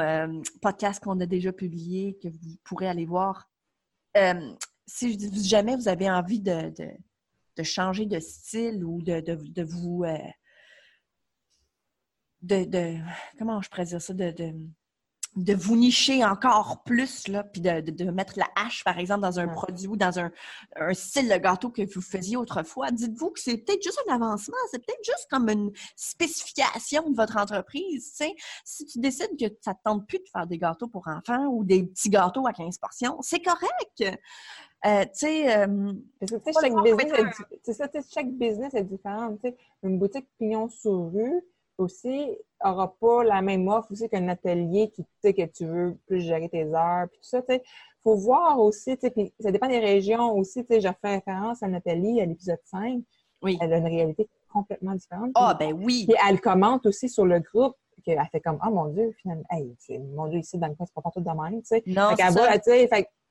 podcasts 0.61 1.03
qu'on 1.03 1.19
a 1.21 1.25
déjà 1.25 1.51
publiés, 1.51 2.17
que 2.21 2.27
vous 2.27 2.57
pourrez 2.63 2.87
aller 2.87 3.05
voir, 3.05 3.49
si 4.87 5.47
jamais 5.47 5.75
vous 5.75 5.87
avez 5.87 6.09
envie 6.09 6.39
de, 6.39 6.73
changer 7.63 8.05
de 8.05 8.19
style 8.19 8.83
ou 8.83 9.01
de, 9.01 9.63
vous. 9.63 10.03
Euh, 10.05 10.17
de, 12.41 12.97
comment 13.37 13.61
je 13.61 13.69
pourrais 13.69 13.85
dire 13.85 14.01
ça? 14.01 14.13
De, 14.13 14.33
de 15.37 15.53
vous 15.53 15.75
nicher 15.75 16.25
encore 16.25 16.83
plus, 16.83 17.27
là, 17.27 17.43
puis 17.43 17.61
de, 17.61 18.11
mettre 18.11 18.33
la 18.37 18.47
hache, 18.55 18.83
par 18.83 18.97
exemple, 18.97 19.21
dans 19.21 19.39
un 19.39 19.47
produit 19.47 19.87
ou 19.87 19.95
dans 19.95 20.19
un, 20.19 20.31
style 20.93 21.29
de 21.29 21.37
gâteau 21.37 21.69
que 21.69 21.83
vous 21.93 22.01
faisiez 22.01 22.37
autrefois, 22.37 22.89
dites-vous 22.91 23.29
que 23.29 23.39
c'est 23.39 23.57
peut-être 23.57 23.83
juste 23.83 24.01
un 24.07 24.15
avancement, 24.15 24.57
c'est 24.71 24.83
peut-être 24.83 25.03
juste 25.05 25.27
comme 25.29 25.47
une 25.49 25.71
spécification 25.95 27.09
de 27.11 27.15
votre 27.15 27.37
entreprise. 27.37 28.19
Si 28.65 28.85
tu 28.85 28.99
décides 28.99 29.37
que 29.39 29.45
ça 29.61 29.71
ne 29.71 29.75
te 29.75 29.79
tente 29.83 30.07
plus 30.07 30.17
de 30.17 30.27
faire 30.31 30.47
des 30.47 30.57
gâteaux 30.57 30.87
pour 30.87 31.07
enfants 31.07 31.45
ou 31.47 31.63
des 31.63 31.83
petits 31.83 32.09
gâteaux 32.09 32.47
à 32.47 32.53
15 32.53 32.79
portions, 32.79 33.17
c'est 33.21 33.41
correct. 33.41 34.19
Euh, 34.85 35.03
tu 35.05 35.09
sais, 35.13 35.57
euh, 35.57 35.93
chaque, 36.61 36.83
business, 36.83 38.07
chaque 38.13 38.31
business 38.31 38.73
est 38.73 38.83
différent. 38.83 39.35
Une 39.83 39.97
boutique 39.97 40.27
pignon 40.37 40.69
sur 40.69 41.11
rue, 41.11 41.43
aussi 41.77 42.37
n'aura 42.63 42.93
pas 42.99 43.23
la 43.23 43.41
même 43.41 43.67
offre 43.67 43.91
aussi 43.91 44.09
qu'un 44.09 44.27
atelier 44.27 44.89
qui 44.89 45.05
que 45.21 45.45
tu 45.45 45.65
veux 45.65 45.97
plus 46.07 46.21
gérer 46.21 46.49
tes 46.49 46.63
heures 46.73 47.07
puis 47.09 47.19
tout 47.19 47.27
ça 47.27 47.41
il 47.49 47.61
faut 48.01 48.15
voir 48.15 48.59
aussi 48.59 48.95
puis 48.95 49.33
ça 49.39 49.51
dépend 49.51 49.67
des 49.67 49.79
régions 49.79 50.35
aussi 50.35 50.65
j'ai 50.69 50.81
fait 50.81 51.15
référence 51.15 51.61
à 51.61 51.67
Nathalie 51.67 52.21
à 52.21 52.25
l'épisode 52.25 52.59
5 52.65 53.01
oui. 53.43 53.57
elle 53.61 53.73
a 53.73 53.77
une 53.77 53.85
réalité 53.85 54.27
complètement 54.51 54.95
différente. 54.95 55.31
Ah 55.35 55.55
ben 55.59 55.73
oui. 55.73 56.05
Puis 56.07 56.17
elle 56.27 56.41
commente 56.41 56.85
aussi 56.87 57.09
sur 57.09 57.25
le 57.25 57.39
groupe 57.39 57.75
qu'elle 58.03 58.19
fait 58.31 58.39
comme 58.39 58.57
oh 58.65 58.69
mon 58.71 58.85
dieu 58.87 59.13
finalement 59.21 59.43
hey, 59.51 59.75
mon 60.15 60.27
dieu 60.27 60.39
ici 60.39 60.57
dans 60.57 60.67
le 60.67 60.75
coin 60.75 60.85
c'est 60.85 61.03
pas 61.03 61.11
tout 61.11 61.19
de 61.19 61.29
même 61.29 61.61
tu 61.61 61.67
sais 61.67 61.83
non 61.85 62.15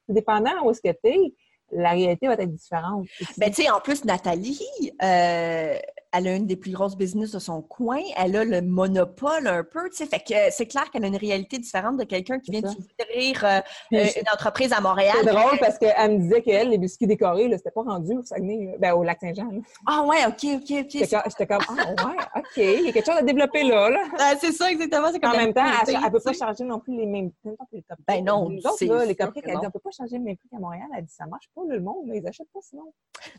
dépendant 0.09 0.65
où 0.65 0.71
est-ce 0.71 0.81
que 0.81 0.93
tu 0.93 1.11
es 1.11 1.35
la 1.73 1.91
réalité 1.91 2.27
va 2.27 2.35
être 2.35 2.47
différente. 2.47 3.07
Ben, 3.39 3.51
tu 3.51 3.63
sais, 3.63 3.71
en 3.71 3.81
plus, 3.81 4.05
Nathalie, 4.05 4.61
euh, 5.03 5.77
elle 6.17 6.29
a 6.29 6.35
une 6.35 6.47
des 6.47 6.57
plus 6.57 6.73
grosses 6.73 6.97
business 6.97 7.33
de 7.33 7.39
son 7.39 7.63
coin, 7.63 8.01
elle 8.17 8.37
a 8.37 8.45
le 8.45 8.63
monopole 8.63 9.47
un 9.47 9.65
peu, 9.65 9.89
tu 9.91 9.97
sais, 9.97 10.07
fait 10.07 10.21
que 10.21 10.35
c'est 10.51 10.67
clair 10.67 10.91
qu'elle 10.91 11.05
a 11.05 11.09
une 11.09 11.17
réalité 11.17 11.59
différente 11.59 11.99
de 11.99 12.05
quelqu'un 12.05 12.39
qui 12.39 12.51
vient 12.51 12.61
d'ouvrir 12.61 13.45
euh, 13.45 13.61
euh, 13.93 14.05
une 14.17 14.29
entreprise 14.33 14.73
à 14.73 14.81
Montréal. 14.81 15.17
C'est 15.23 15.33
drôle 15.33 15.59
parce 15.59 15.79
qu'elle 15.79 16.13
me 16.13 16.19
disait 16.19 16.43
qu'elle, 16.43 16.71
les 16.71 16.79
biscuits 16.79 17.07
décorés, 17.07 17.51
c'était 17.57 17.71
pas 17.71 17.83
rendu 17.83 18.17
au 18.17 18.23
Saguenay, 18.23 18.77
ben, 18.79 18.95
au 18.95 19.03
Lac-Saint-Jean. 19.03 19.49
Ah 19.87 20.03
ouais, 20.05 20.27
OK, 20.27 20.45
OK, 20.45 20.71
OK. 20.71 20.91
J'étais 20.91 21.47
comme, 21.47 21.63
ah 21.69 22.07
ouais, 22.07 22.17
OK, 22.37 22.57
il 22.57 22.87
y 22.87 22.89
a 22.89 22.93
quelque 22.93 23.07
chose 23.07 23.19
à 23.19 23.23
développer 23.23 23.65
là. 23.65 23.91
là. 23.91 24.03
Ah, 24.19 24.35
c'est 24.41 24.53
ça, 24.53 24.71
exactement. 24.71 25.09
En 25.09 25.37
même 25.37 25.53
temps, 25.53 25.65
elle 25.87 25.95
ne 25.95 26.11
peut 26.11 26.21
pas 26.21 26.33
charger 26.33 26.65
non 26.65 26.79
plus 26.79 26.97
les 26.97 27.07
mêmes 27.07 27.31
prix. 27.33 27.85
Ben 28.07 28.25
non, 28.25 28.49
Nous 28.49 28.67
autres, 28.67 28.85
là, 28.85 29.05
les 29.05 29.15
cupcakes, 29.15 29.45
elle 29.47 29.59
dit, 29.59 29.67
on 29.67 29.71
peut 29.71 29.79
pas 29.79 29.91
changer 29.91 30.17
les 30.17 30.25
mêmes 30.25 30.37
prix 30.37 30.49
qu'à 30.49 30.59
Montréal. 30.59 30.87
Elle 30.97 31.05
dit, 31.05 31.13
ça 31.13 31.27
marche 31.27 31.49
pas, 31.55 31.63
le 31.69 31.81
monde, 31.81 32.11
ils 32.13 32.27
achètent 32.27 32.51
pas 32.53 32.61
sinon. 32.63 32.93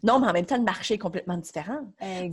Non, 0.04 0.20
mais 0.20 0.28
en 0.28 0.34
même 0.34 0.46
temps, 0.46 0.58
le 0.58 0.64
marché 0.64 0.96
est 0.96 1.00
complètement 1.00 1.38
différent. 1.38 1.80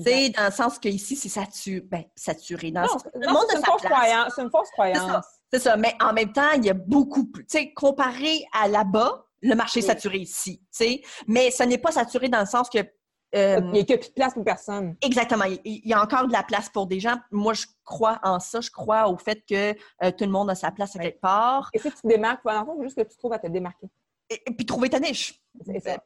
C'est 0.03 0.33
dans 0.37 0.47
le 0.47 0.51
sens 0.53 0.79
qu'ici, 0.79 1.17
c'est 1.17 1.29
saturé. 1.29 1.81
Ben, 1.83 2.05
saturé. 2.15 2.71
Dans 2.71 2.83
le 2.83 3.33
monde 3.33 3.45
c'est 3.49 3.59
une, 3.59 3.65
fausse 3.65 3.83
croyance. 3.83 4.33
C'est 4.35 4.43
une 4.43 4.51
fausse 4.51 4.71
croyance. 4.71 5.25
C'est 5.53 5.61
ça. 5.61 5.77
Mais 5.77 5.95
en 6.01 6.13
même 6.13 6.33
temps, 6.33 6.53
il 6.57 6.65
y 6.65 6.71
a 6.71 6.75
beaucoup 6.75 7.27
plus. 7.27 7.47
Tu 7.47 7.59
sais, 7.59 7.73
comparé 7.73 8.45
à 8.53 8.69
là-bas, 8.69 9.27
le 9.43 9.55
marché 9.55 9.81
est 9.81 9.83
saturé 9.83 10.19
ici. 10.19 10.59
Tu 10.59 10.67
sais, 10.71 11.03
mais 11.27 11.51
ce 11.51 11.63
n'est 11.63 11.79
pas 11.79 11.93
saturé 11.93 12.29
dans 12.29 12.41
le 12.41 12.47
sens 12.47 12.69
que 12.69 12.79
euh, 12.79 13.61
il 13.65 13.73
n'y 13.73 13.81
a 13.81 13.85
que 13.85 13.95
plus 13.95 14.11
de 14.11 14.15
place 14.15 14.35
pour 14.35 14.45
personne. 14.45 14.97
Exactement. 15.03 15.45
Il 15.65 15.81
y 15.85 15.93
a 15.93 16.01
encore 16.01 16.29
de 16.29 16.33
la 16.33 16.45
place 16.45 16.69
pour 16.69 16.87
des 16.87 17.01
gens. 17.01 17.17
Moi, 17.33 17.53
je 17.55 17.67
crois 17.85 18.21
en 18.23 18.39
ça. 18.39 18.61
Je 18.61 18.71
crois 18.71 19.09
au 19.09 19.17
fait 19.19 19.43
que 19.49 19.73
euh, 20.05 20.11
tout 20.13 20.25
le 20.25 20.31
monde 20.31 20.51
a 20.51 20.55
sa 20.55 20.71
place 20.71 20.95
à 20.95 21.01
quelque 21.01 21.21
part. 21.21 21.69
Et 21.73 21.79
si 21.79 21.91
tu 21.91 22.01
te 22.01 22.07
démarques, 22.07 22.43
il 22.45 22.65
faut 22.65 22.83
juste 22.83 22.97
que 22.97 23.03
tu 23.03 23.17
trouves 23.17 23.33
à 23.33 23.39
te 23.39 23.49
démarquer 23.49 23.89
et, 24.31 24.51
puis 24.53 24.67
trouver 24.67 24.91
ta 24.91 25.01
niche. 25.01 25.41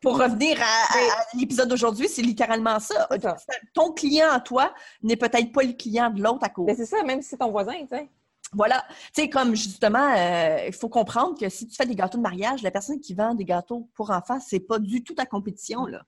Pour 0.02 0.18
revenir 0.18 0.58
à, 0.60 1.36
l'épisode 1.36 1.68
d'aujourd'hui, 1.68 2.08
c'est 2.08 2.22
littéralement 2.22 2.78
ça. 2.80 3.08
Ton 3.72 3.92
client 3.92 4.30
à 4.30 4.40
toi 4.40 4.74
n'est 5.02 5.16
peut-être 5.16 5.52
pas 5.52 5.62
le 5.62 5.72
client 5.72 6.10
de 6.10 6.22
l'autre 6.22 6.44
à 6.44 6.48
côté. 6.48 6.74
C'est 6.76 6.86
ça, 6.86 7.02
même 7.02 7.22
si 7.22 7.30
c'est 7.30 7.38
ton 7.38 7.50
voisin, 7.50 7.74
tu 7.80 7.88
sais. 7.88 8.08
Voilà. 8.52 8.84
Tu 9.14 9.22
sais, 9.22 9.28
comme 9.28 9.54
justement, 9.54 10.14
euh, 10.16 10.64
il 10.66 10.72
faut 10.72 10.88
comprendre 10.88 11.38
que 11.38 11.48
si 11.48 11.66
tu 11.66 11.76
fais 11.76 11.86
des 11.86 11.94
gâteaux 11.94 12.18
de 12.18 12.22
mariage, 12.22 12.62
la 12.62 12.70
personne 12.70 12.98
qui 13.00 13.14
vend 13.14 13.34
des 13.34 13.44
gâteaux 13.44 13.88
pour 13.94 14.10
enfants, 14.10 14.38
c'est 14.40 14.60
pas 14.60 14.78
du 14.78 15.02
tout 15.02 15.14
ta 15.14 15.26
compétition, 15.26 15.86
là. 15.86 16.02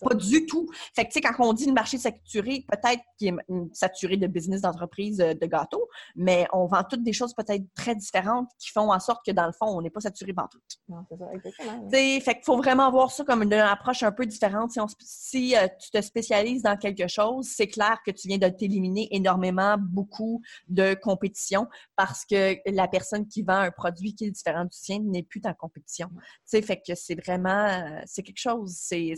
Pas 0.00 0.14
du 0.14 0.46
tout. 0.46 0.68
Fait 0.94 1.04
que, 1.04 1.08
tu 1.08 1.14
sais, 1.14 1.20
quand 1.20 1.34
on 1.38 1.52
dit 1.52 1.66
le 1.66 1.72
marché 1.72 1.98
saturé, 1.98 2.64
peut-être 2.68 3.02
qu'il 3.18 3.28
est 3.28 3.34
saturé 3.72 4.16
de 4.16 4.26
business 4.26 4.62
d'entreprise 4.62 5.20
euh, 5.20 5.34
de 5.34 5.46
gâteaux, 5.46 5.88
mais 6.16 6.46
on 6.52 6.66
vend 6.66 6.82
toutes 6.88 7.02
des 7.02 7.12
choses 7.12 7.34
peut-être 7.34 7.64
très 7.74 7.94
différentes 7.94 8.48
qui 8.58 8.70
font 8.70 8.92
en 8.92 9.00
sorte 9.00 9.24
que, 9.24 9.32
dans 9.32 9.46
le 9.46 9.52
fond, 9.52 9.66
on 9.66 9.82
n'est 9.82 9.90
pas 9.90 10.00
saturé 10.00 10.32
par 10.32 10.48
tout. 10.48 10.60
Non, 10.88 11.04
c'est 11.08 11.16
ça, 11.16 11.26
exactement. 11.32 11.90
fait 11.90 12.34
qu'il 12.34 12.44
faut 12.44 12.56
vraiment 12.56 12.90
voir 12.90 13.10
ça 13.10 13.24
comme 13.24 13.42
une 13.42 13.54
approche 13.54 14.02
un 14.02 14.12
peu 14.12 14.26
différente. 14.26 14.72
Si, 14.72 14.80
si 15.00 15.56
euh, 15.56 15.66
tu 15.80 15.90
te 15.90 16.00
spécialises 16.00 16.62
dans 16.62 16.76
quelque 16.76 17.08
chose, 17.08 17.48
c'est 17.48 17.68
clair 17.68 17.98
que 18.04 18.10
tu 18.10 18.28
viens 18.28 18.38
de 18.38 18.48
t'éliminer 18.48 19.08
énormément 19.10 19.76
beaucoup 19.78 20.42
de 20.68 20.94
compétition 20.94 21.66
parce 21.96 22.24
que 22.24 22.56
la 22.70 22.88
personne 22.88 23.26
qui 23.26 23.42
vend 23.42 23.58
un 23.58 23.70
produit 23.70 24.14
qui 24.14 24.26
est 24.26 24.30
différent 24.30 24.64
du 24.64 24.76
sien 24.76 25.00
n'est 25.00 25.22
plus 25.22 25.40
en 25.44 25.54
compétition. 25.54 26.08
Tu 26.10 26.22
sais, 26.46 26.62
fait 26.62 26.80
que 26.86 26.94
c'est 26.94 27.14
vraiment, 27.14 27.66
euh, 27.66 28.00
c'est 28.06 28.22
quelque 28.22 28.38
chose. 28.38 28.74
C'est 28.76 29.14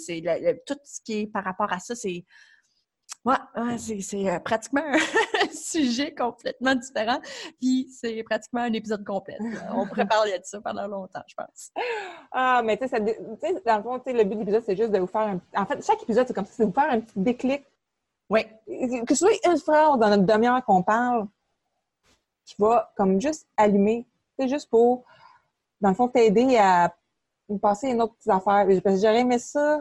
tout 0.66 0.78
ce 0.84 1.00
qui 1.00 1.20
est 1.20 1.26
par 1.26 1.44
rapport 1.44 1.72
à 1.72 1.78
ça, 1.78 1.94
c'est 1.94 2.24
ouais, 3.24 3.78
c'est 3.78 4.28
euh, 4.28 4.38
pratiquement 4.40 4.82
un 5.42 5.54
sujet 5.54 6.14
complètement 6.14 6.74
différent. 6.74 7.20
Puis 7.60 7.88
c'est 7.90 8.22
pratiquement 8.22 8.62
un 8.62 8.72
épisode 8.72 9.04
complet. 9.04 9.38
On 9.74 9.86
pourrait 9.86 10.06
parler 10.06 10.38
de 10.38 10.44
ça 10.44 10.60
pendant 10.60 10.86
longtemps, 10.86 11.22
je 11.26 11.34
pense. 11.34 11.70
Ah, 12.32 12.62
mais 12.64 12.76
tu 12.76 12.88
sais, 12.88 13.00
dans 13.00 13.76
le 13.76 13.82
fond, 13.82 14.02
le 14.06 14.24
but 14.24 14.34
de 14.34 14.40
l'épisode, 14.40 14.62
c'est 14.64 14.76
juste 14.76 14.92
de 14.92 14.98
vous 14.98 15.06
faire 15.06 15.22
un... 15.22 15.40
En 15.54 15.66
fait, 15.66 15.84
chaque 15.84 16.02
épisode, 16.02 16.26
c'est 16.26 16.34
comme 16.34 16.46
ça, 16.46 16.52
c'est 16.56 16.62
de 16.62 16.68
vous 16.68 16.74
faire 16.74 16.90
un 16.90 17.00
petit 17.00 17.18
déclic. 17.18 17.64
Oui. 18.28 18.46
Que 19.06 19.14
ce 19.14 19.26
soit 19.26 19.30
une 19.46 19.58
phrase 19.58 19.98
dans 19.98 20.08
notre 20.08 20.24
demi-heure 20.24 20.64
qu'on 20.64 20.82
parle, 20.82 21.26
qui 22.44 22.54
va 22.58 22.92
comme 22.96 23.20
juste 23.20 23.46
allumer. 23.56 24.06
C'est 24.38 24.48
juste 24.48 24.70
pour, 24.70 25.04
dans 25.80 25.90
le 25.90 25.94
fond, 25.94 26.08
t'aider 26.08 26.56
à 26.56 26.94
passer 27.60 27.88
une 27.88 28.00
autre 28.00 28.14
petite 28.14 28.30
affaire. 28.30 28.66
J'aurais 28.96 29.20
aimé 29.20 29.38
ça 29.38 29.80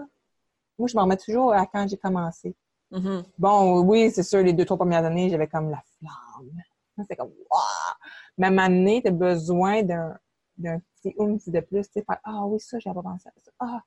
moi, 0.81 0.87
je 0.87 0.95
m'en 0.95 1.03
remets 1.03 1.17
toujours 1.17 1.53
à 1.53 1.65
quand 1.67 1.87
j'ai 1.87 1.97
commencé. 1.97 2.55
Mm-hmm. 2.91 3.23
Bon, 3.37 3.81
oui, 3.81 4.11
c'est 4.11 4.23
sûr, 4.23 4.41
les 4.41 4.51
deux, 4.51 4.65
trois 4.65 4.77
premières 4.77 5.05
années, 5.05 5.29
j'avais 5.29 5.47
comme 5.47 5.69
la 5.69 5.81
flamme. 5.99 7.05
C'est 7.07 7.15
comme, 7.15 7.29
waouh! 7.29 7.95
Mais 8.37 8.47
à 8.47 8.49
un 8.49 8.53
moment 8.53 8.67
donné, 8.67 9.01
tu 9.01 9.09
as 9.09 9.11
besoin 9.11 9.83
d'un, 9.83 10.17
petit 10.57 11.13
oomph 11.17 11.47
de 11.47 11.59
plus. 11.59 11.83
Tu 11.83 11.99
sais, 11.99 12.05
ah 12.23 12.45
oui, 12.45 12.59
ça, 12.59 12.79
j'avais 12.79 12.95
pas 12.95 13.03
pensé 13.03 13.29
à 13.29 13.39
ça. 13.39 13.51
Ah, 13.59 13.81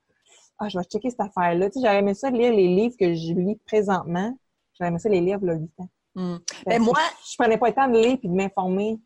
ah, 0.58 0.68
je 0.68 0.78
vais 0.78 0.84
checker 0.84 1.10
cette 1.10 1.20
affaire-là. 1.20 1.68
Tu 1.68 1.74
sais, 1.74 1.80
j'aurais 1.84 1.98
aimé 1.98 2.14
ça 2.14 2.30
lire 2.30 2.52
les 2.52 2.68
livres 2.68 2.96
que 2.98 3.12
je 3.12 3.32
lis 3.32 3.56
présentement. 3.66 4.36
J'aurais 4.74 4.88
aimé 4.88 4.98
ça 5.00 5.08
les 5.08 5.20
lire, 5.20 5.40
là, 5.42 5.54
8 5.54 5.70
ans. 5.78 5.88
Mm. 6.14 6.36
Ben, 6.66 6.82
moi, 6.82 6.98
je, 7.28 7.36
prenais 7.36 7.58
pas 7.58 7.68
le 7.68 7.74
temps 7.74 7.88
de 7.88 7.98
lire 7.98 8.18
et 8.22 8.28
de 8.28 8.32
m'informer. 8.32 9.00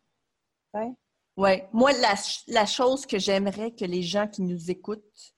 Oui. 0.73 1.61
Moi, 1.73 1.91
la, 1.93 2.13
la 2.47 2.65
chose 2.65 3.05
que 3.05 3.17
j'aimerais 3.17 3.71
que 3.71 3.85
les 3.85 4.03
gens 4.03 4.27
qui 4.27 4.43
nous 4.43 4.69
écoutent, 4.69 5.33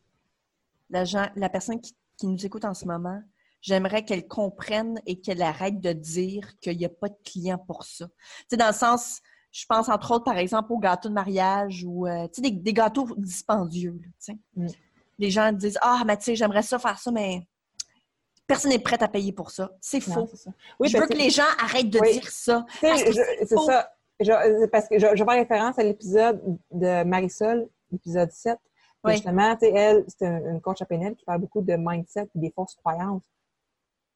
la, 0.89 1.05
gens, 1.05 1.27
la 1.35 1.47
personne 1.47 1.79
qui 1.79 1.95
qui 2.21 2.27
nous 2.27 2.45
écoute 2.45 2.65
en 2.65 2.75
ce 2.75 2.85
moment, 2.85 3.19
j'aimerais 3.61 4.05
qu'elle 4.05 4.27
comprenne 4.27 5.01
et 5.07 5.19
qu'elle 5.19 5.41
arrête 5.41 5.79
de 5.79 5.91
dire 5.91 6.57
qu'il 6.59 6.77
n'y 6.77 6.85
a 6.85 6.89
pas 6.89 7.09
de 7.09 7.17
client 7.25 7.57
pour 7.57 7.83
ça. 7.83 8.05
Tu 8.07 8.45
sais, 8.51 8.57
dans 8.57 8.67
le 8.67 8.73
sens, 8.73 9.21
je 9.51 9.65
pense 9.67 9.89
entre 9.89 10.11
autres, 10.11 10.23
par 10.23 10.37
exemple, 10.37 10.71
aux 10.71 10.77
gâteaux 10.77 11.09
de 11.09 11.13
mariage 11.15 11.83
ou 11.83 12.07
euh, 12.07 12.27
tu 12.27 12.43
sais, 12.43 12.51
des, 12.51 12.73
gâteaux 12.73 13.07
dispendieux. 13.17 13.99
tu 14.03 14.11
sais. 14.19 14.37
Mm. 14.55 14.67
Les 15.17 15.31
gens 15.31 15.51
disent 15.51 15.79
Ah, 15.81 16.03
mais 16.05 16.15
tu 16.17 16.25
sais, 16.25 16.35
j'aimerais 16.35 16.61
ça 16.61 16.77
faire 16.77 16.99
ça, 16.99 17.11
mais 17.11 17.47
personne 18.45 18.71
n'est 18.71 18.79
prêt 18.79 19.01
à 19.01 19.07
payer 19.07 19.33
pour 19.33 19.49
ça. 19.49 19.71
C'est 19.81 19.99
faux. 19.99 20.29
Oui, 20.79 20.87
je 20.87 20.97
veux 20.97 21.07
que 21.07 21.17
les 21.17 21.31
gens 21.31 21.43
arrêtent 21.59 21.89
de 21.89 21.99
dire 21.99 22.29
ça. 22.29 22.65
C'est 22.79 23.13
ça. 23.47 23.91
Je, 24.19 24.67
parce 24.67 24.87
que 24.87 24.99
je, 24.99 25.07
je 25.15 25.23
vais 25.23 25.31
référence 25.31 25.79
à 25.79 25.83
l'épisode 25.83 26.39
de 26.69 27.03
Marisol, 27.03 27.67
l'épisode 27.91 28.31
7, 28.31 28.59
Justement, 29.05 29.57
elle, 29.61 30.05
c'est 30.07 30.27
une 30.27 30.61
coach 30.61 30.81
à 30.81 30.85
PNL 30.85 31.15
qui 31.15 31.25
parle 31.25 31.41
beaucoup 31.41 31.61
de 31.61 31.73
mindset 31.75 32.29
et 32.35 32.39
des 32.39 32.51
fausses 32.51 32.75
croyances. 32.75 33.23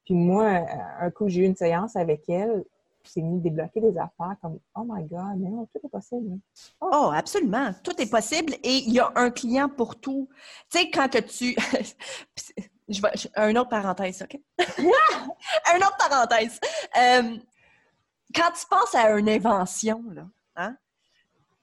Puis 0.04 0.14
moi, 0.14 0.44
euh, 0.44 1.06
un 1.06 1.10
coup, 1.10 1.28
j'ai 1.28 1.42
eu 1.42 1.44
une 1.44 1.56
séance 1.56 1.96
avec 1.96 2.28
elle, 2.28 2.64
puis 3.02 3.12
c'est 3.12 3.20
venu 3.20 3.40
débloquer 3.40 3.80
des 3.80 3.98
affaires 3.98 4.36
comme 4.40 4.60
Oh 4.76 4.84
my 4.88 5.02
God, 5.04 5.38
mais 5.38 5.50
non, 5.50 5.66
tout 5.66 5.80
est 5.84 5.90
possible. 5.90 6.38
Oh, 6.80 7.10
absolument. 7.12 7.72
Tout 7.82 8.00
est 8.00 8.10
possible 8.10 8.54
et 8.62 8.76
il 8.86 8.92
y 8.92 9.00
a 9.00 9.10
un 9.16 9.30
client 9.30 9.68
pour 9.68 9.96
tout. 9.96 10.28
Tu 10.70 10.78
sais, 10.78 10.90
quand 10.90 11.10
que 11.10 11.18
tu. 11.18 11.56
je 12.88 13.02
vais... 13.02 13.10
Un 13.34 13.56
autre 13.56 13.70
parenthèse, 13.70 14.22
OK? 14.22 14.40
un 14.60 15.76
autre 15.78 15.96
parenthèse. 15.98 16.60
Euh, 16.96 17.36
quand 18.32 18.50
tu 18.52 18.66
penses 18.70 18.94
à 18.94 19.10
une 19.18 19.28
invention, 19.28 20.04
là, 20.12 20.26
hein? 20.54 20.76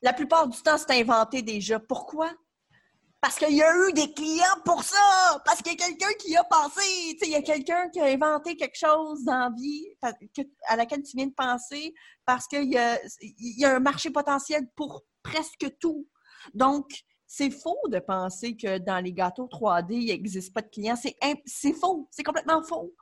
la 0.02 0.12
plupart 0.12 0.48
du 0.50 0.62
temps, 0.62 0.78
c'est 0.78 1.00
inventé 1.00 1.42
déjà. 1.42 1.80
Pourquoi? 1.80 2.30
Parce 3.24 3.38
qu'il 3.38 3.56
y 3.56 3.64
a 3.64 3.74
eu 3.74 3.94
des 3.94 4.14
clients 4.14 4.60
pour 4.66 4.84
ça! 4.84 5.42
Parce 5.46 5.62
qu'il 5.62 5.72
y 5.72 5.82
a 5.82 5.88
quelqu'un 5.88 6.14
qui 6.20 6.36
a 6.36 6.44
pensé! 6.44 6.82
Il 7.22 7.30
y 7.30 7.36
a 7.36 7.42
quelqu'un 7.42 7.88
qui 7.88 8.02
a 8.02 8.08
inventé 8.08 8.58
quelque 8.58 8.76
chose 8.76 9.24
dans 9.24 9.40
la 9.40 9.50
vie 9.56 9.86
à 10.68 10.76
laquelle 10.76 11.04
tu 11.04 11.16
viens 11.16 11.28
de 11.28 11.34
penser 11.34 11.94
parce 12.26 12.48
qu'il 12.48 12.70
y 12.70 12.78
a, 12.78 13.00
y 13.22 13.64
a 13.64 13.78
un 13.78 13.80
marché 13.80 14.10
potentiel 14.10 14.68
pour 14.76 15.06
presque 15.24 15.78
tout. 15.80 16.06
Donc, 16.54 16.92
c'est 17.26 17.50
faux 17.50 17.80
de 17.88 18.00
penser 18.00 18.58
que 18.58 18.78
dans 18.80 19.02
les 19.02 19.14
gâteaux 19.14 19.48
3D, 19.48 19.94
il 19.94 20.08
n'existe 20.08 20.54
pas 20.54 20.62
de 20.62 20.68
clients. 20.68 20.98
C'est 20.98 21.74
faux. 21.80 22.10
C'est 22.12 22.24
complètement 22.24 22.62
faux. 22.62 22.94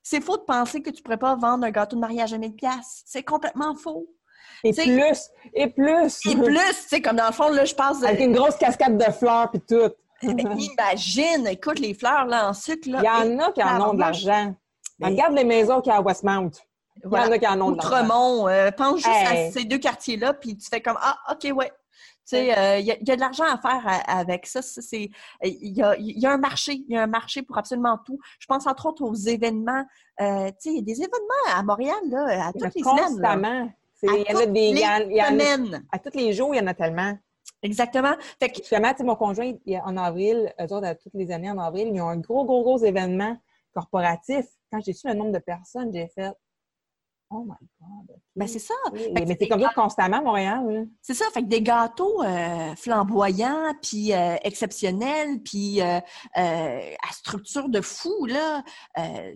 C'est 0.00 0.20
faux 0.20 0.36
de 0.36 0.44
penser 0.44 0.80
que 0.80 0.90
tu 0.90 0.98
ne 0.98 1.02
pourrais 1.02 1.18
pas 1.18 1.34
vendre 1.34 1.64
un 1.64 1.72
gâteau 1.72 1.96
de 1.96 2.00
mariage 2.00 2.32
à 2.32 2.38
1000 2.38 2.54
C'est 3.04 3.24
complètement 3.24 3.74
faux. 3.74 4.14
Et 4.64 4.72
plus, 4.72 5.30
et 5.54 5.66
plus. 5.68 6.26
Et 6.26 6.36
plus, 6.36 6.56
tu 6.56 6.88
sais, 6.88 7.00
comme 7.00 7.16
dans 7.16 7.26
le 7.26 7.32
fond, 7.32 7.48
là, 7.50 7.64
je 7.64 7.74
passe... 7.74 8.02
Avec 8.02 8.20
une 8.20 8.32
grosse 8.32 8.56
cascade 8.56 8.96
de 8.96 9.12
fleurs 9.12 9.50
puis 9.50 9.60
tout. 9.60 9.90
Imagine, 10.22 11.46
écoute, 11.46 11.78
les 11.78 11.94
fleurs, 11.94 12.26
là, 12.26 12.50
en 12.50 12.52
là. 12.52 12.76
Il 12.86 12.90
y 12.90 13.08
en 13.08 13.38
a 13.38 13.52
qui 13.52 13.62
en 13.62 13.90
ont 13.90 13.94
de 13.94 14.00
l'argent. 14.00 14.54
Regarde 15.02 15.34
les 15.34 15.44
maisons 15.44 15.80
qu'il 15.80 15.90
y 15.90 15.94
a 15.94 15.98
à 15.98 16.02
Westmount. 16.02 16.50
Il 17.02 17.10
y 17.10 17.16
en 17.16 17.32
a 17.32 17.38
qui 17.38 17.46
en 17.46 17.60
ont 17.62 17.72
de 17.72 17.78
l'argent. 17.78 17.96
Outremont, 17.96 18.48
euh, 18.48 18.70
pense 18.70 18.96
juste 18.96 19.08
à 19.08 19.50
ces 19.50 19.64
deux 19.64 19.78
quartiers-là, 19.78 20.34
puis 20.34 20.56
tu 20.56 20.68
fais 20.68 20.82
comme, 20.82 20.98
ah, 21.00 21.16
OK, 21.30 21.50
ouais, 21.56 21.72
tu 22.30 22.36
sais, 22.36 22.56
euh, 22.56 22.78
il 22.78 22.86
y, 22.86 22.92
a 22.92 23.16
de 23.16 23.20
l'argent 23.20 23.44
à 23.44 23.56
faire 23.58 24.02
avec 24.06 24.46
ça. 24.46 24.60
Il 24.92 25.10
y 25.42 25.82
a, 25.82 26.30
un 26.30 26.36
marché, 26.36 26.74
il 26.74 26.94
y 26.94 26.96
a 26.96 27.02
un 27.02 27.06
marché 27.06 27.42
pour 27.42 27.56
absolument 27.58 27.98
tout. 28.04 28.18
Je 28.38 28.46
pense 28.46 28.66
entre 28.66 28.86
autres 28.86 29.02
aux 29.02 29.14
événements. 29.14 29.84
Euh, 30.20 30.48
tu 30.48 30.54
sais, 30.58 30.70
il 30.70 30.76
y 30.76 30.78
a 30.78 30.82
des 30.82 31.00
événements 31.00 31.56
à 31.56 31.62
Montréal 31.62 31.98
là, 32.08 32.48
à 32.48 32.52
toutes 32.52 32.74
les 32.74 32.82
semaines. 32.82 33.74
Constamment. 34.00 34.24
Il 34.28 34.32
y 34.32 34.36
en 34.36 34.40
a 34.40 34.46
des. 34.46 34.76
semaines. 35.26 35.86
à 35.92 35.98
tous 35.98 36.16
les 36.16 36.32
jours, 36.32 36.54
il 36.54 36.58
y 36.58 36.60
en 36.60 36.66
a 36.66 36.74
tellement. 36.74 37.16
Exactement. 37.62 38.14
Fait 38.38 38.48
que... 38.50 38.58
Justement, 38.58 38.92
mon 39.00 39.16
conjoint, 39.16 39.52
en 39.84 39.96
avril, 39.96 40.52
eux 40.60 40.72
autres, 40.72 40.94
toutes 41.02 41.14
les 41.14 41.30
années 41.30 41.50
en 41.50 41.58
avril, 41.58 41.90
ils 41.92 42.00
ont 42.00 42.08
un 42.08 42.16
gros, 42.16 42.44
gros, 42.44 42.62
gros 42.62 42.78
événement 42.78 43.36
corporatif. 43.74 44.46
Quand 44.72 44.80
j'ai 44.80 44.92
su 44.92 45.08
le 45.08 45.14
nombre 45.14 45.32
de 45.32 45.38
personnes, 45.38 45.92
j'ai 45.92 46.08
fait 46.08 46.32
Oh 47.32 47.44
my 47.44 47.54
God. 47.80 48.16
Ben, 48.34 48.48
c'est 48.48 48.58
ça. 48.58 48.74
mais 48.92 49.24
c'est 49.38 49.46
comme 49.46 49.60
ça 49.60 49.70
constamment, 49.72 50.20
Montréal. 50.20 50.88
C'est 51.00 51.14
ça. 51.14 51.26
Fait 51.32 51.42
que 51.42 51.46
des 51.46 51.62
gâteaux 51.62 52.24
euh, 52.24 52.74
flamboyants, 52.74 53.72
puis 53.80 54.12
euh, 54.12 54.34
exceptionnels, 54.42 55.40
puis 55.40 55.80
euh, 55.80 56.00
à 56.34 57.12
structure 57.12 57.68
de 57.68 57.80
fou, 57.80 58.26
là, 58.26 58.64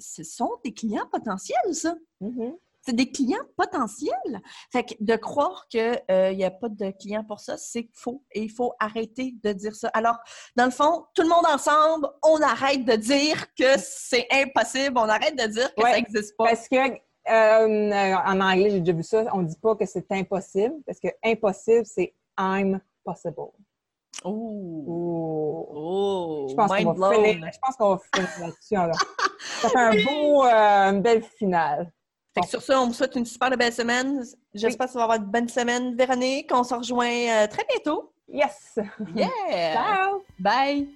ce 0.00 0.24
sont 0.24 0.50
des 0.64 0.74
clients 0.74 1.07
potentiels, 1.11 1.72
ça. 1.72 1.94
Mm-hmm. 2.20 2.57
C'est 2.87 2.94
des 2.94 3.11
clients 3.11 3.44
potentiels. 3.57 4.40
Fait 4.73 4.85
que 4.85 4.94
de 5.01 5.16
croire 5.16 5.66
qu'il 5.68 6.01
n'y 6.11 6.44
a 6.44 6.51
pas 6.51 6.68
de 6.68 6.90
clients 6.90 7.25
pour 7.25 7.40
ça, 7.40 7.57
c'est 7.57 7.88
faux. 7.92 8.23
Et 8.33 8.42
il 8.42 8.51
faut 8.51 8.75
arrêter 8.79 9.35
de 9.42 9.53
dire 9.53 9.75
ça. 9.75 9.88
Alors, 9.94 10.16
dans 10.57 10.66
le 10.66 10.70
fond, 10.70 11.07
tout 11.14 11.23
le 11.23 11.29
monde 11.29 11.47
ensemble, 11.47 12.09
on 12.23 12.40
arrête 12.42 12.85
de 12.85 12.97
dire 12.97 13.47
que 13.55 13.79
c'est 13.79 14.27
impossible. 14.31 14.99
On 14.99 15.09
arrête 15.09 15.37
de 15.37 15.47
dire 15.47 15.75
que 15.75 15.83
ça 15.83 15.92
n'existe 15.92 16.37
pas. 16.37 16.44
Parce 16.47 16.68
que 16.68 16.77
euh, 17.29 18.14
en 18.14 18.40
anglais, 18.40 18.70
j'ai 18.70 18.81
déjà 18.81 18.92
vu 18.92 19.03
ça. 19.03 19.25
On 19.33 19.42
ne 19.42 19.47
dit 19.47 19.59
pas 19.61 19.75
que 19.75 19.87
c'est 19.87 20.11
impossible, 20.12 20.75
parce 20.87 21.01
que 21.01 21.09
impossible, 21.25 21.87
c'est 21.87 22.14
I'm 22.38 22.81
possible. 23.05 23.53
Oh! 24.25 25.68
oh. 25.75 26.47
Je 26.51 26.55
pense 26.55 26.70
qu'on 26.70 26.92
va, 26.92 27.12
finir, 27.12 27.51
je 27.53 27.59
pense 27.61 27.77
qu'on 27.77 27.90
va 27.90 28.01
finir 28.14 28.31
là-dessus. 28.40 28.75
Là. 28.75 28.92
Ça 29.61 29.68
fait 29.68 29.79
un 29.79 29.92
beau, 30.05 30.44
euh, 30.44 30.92
une 30.92 31.03
belle 31.03 31.23
finale. 31.23 31.92
Fait 32.35 32.40
que 32.40 32.49
sur 32.49 32.62
ça, 32.62 32.81
on 32.81 32.88
vous 32.88 32.94
souhaite 32.94 33.14
une 33.14 33.25
super 33.25 33.51
belle 33.57 33.73
semaine. 33.73 34.25
J'espère 34.53 34.87
que 34.87 34.92
ça 34.92 34.99
va 34.99 35.05
avoir 35.05 35.18
une 35.18 35.31
bonne 35.31 35.49
semaine, 35.49 35.94
Véronique. 35.94 36.51
On 36.53 36.64
se 36.64 36.75
rejoint 36.75 37.07
euh, 37.07 37.47
très 37.47 37.64
bientôt. 37.68 38.12
Yes! 38.29 38.79
Yeah! 39.14 39.75
Ciao! 39.75 40.25
Bye! 40.40 40.88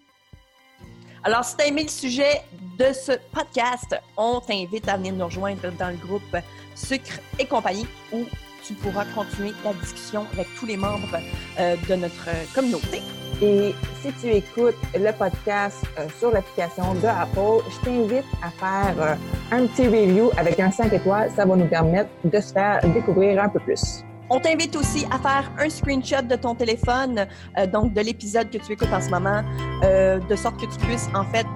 Alors, 1.22 1.44
si 1.44 1.56
tu 1.56 1.62
as 1.62 1.66
aimé 1.68 1.84
le 1.84 1.88
sujet 1.88 2.42
de 2.78 2.92
ce 2.92 3.12
podcast, 3.32 3.94
on 4.16 4.40
t'invite 4.40 4.88
à 4.88 4.96
venir 4.96 5.14
nous 5.14 5.26
rejoindre 5.26 5.70
dans 5.78 5.90
le 5.90 5.96
groupe 5.96 6.36
Sucre 6.74 7.20
et 7.38 7.46
compagnie 7.46 7.86
où 8.12 8.24
tu 8.64 8.74
pourras 8.74 9.04
continuer 9.14 9.52
la 9.64 9.72
discussion 9.74 10.26
avec 10.32 10.48
tous 10.58 10.66
les 10.66 10.76
membres 10.76 11.18
euh, 11.58 11.76
de 11.88 11.94
notre 11.94 12.28
communauté. 12.54 13.00
Et 13.40 13.72
si 14.02 14.12
tu 14.20 14.26
écoutes 14.28 14.74
le 14.98 15.12
podcast 15.12 15.84
euh, 15.98 16.06
sur 16.18 16.32
l'application 16.32 16.94
de 16.94 17.06
Apple, 17.06 17.64
je 17.70 17.84
t'invite 17.84 18.24
à 18.42 18.50
faire 18.50 18.94
euh, 19.00 19.14
un 19.52 19.66
petit 19.66 19.86
review 19.86 20.30
avec 20.36 20.58
un 20.58 20.72
5 20.72 20.92
étoiles. 20.92 21.30
Ça 21.36 21.44
va 21.44 21.54
nous 21.54 21.66
permettre 21.66 22.10
de 22.24 22.40
se 22.40 22.52
faire 22.52 22.80
découvrir 22.92 23.40
un 23.40 23.48
peu 23.48 23.60
plus. 23.60 24.04
On 24.28 24.40
t'invite 24.40 24.74
aussi 24.74 25.06
à 25.12 25.18
faire 25.18 25.50
un 25.56 25.68
screenshot 25.70 26.22
de 26.22 26.34
ton 26.34 26.56
téléphone, 26.56 27.26
euh, 27.56 27.66
donc 27.66 27.94
de 27.94 28.00
l'épisode 28.00 28.50
que 28.50 28.58
tu 28.58 28.72
écoutes 28.72 28.92
en 28.92 29.00
ce 29.00 29.08
moment, 29.08 29.42
de 29.82 30.36
sorte 30.36 30.60
que 30.60 30.66
tu 30.66 30.78
puisses 30.84 31.08
en 31.14 31.24
fait 31.24 31.46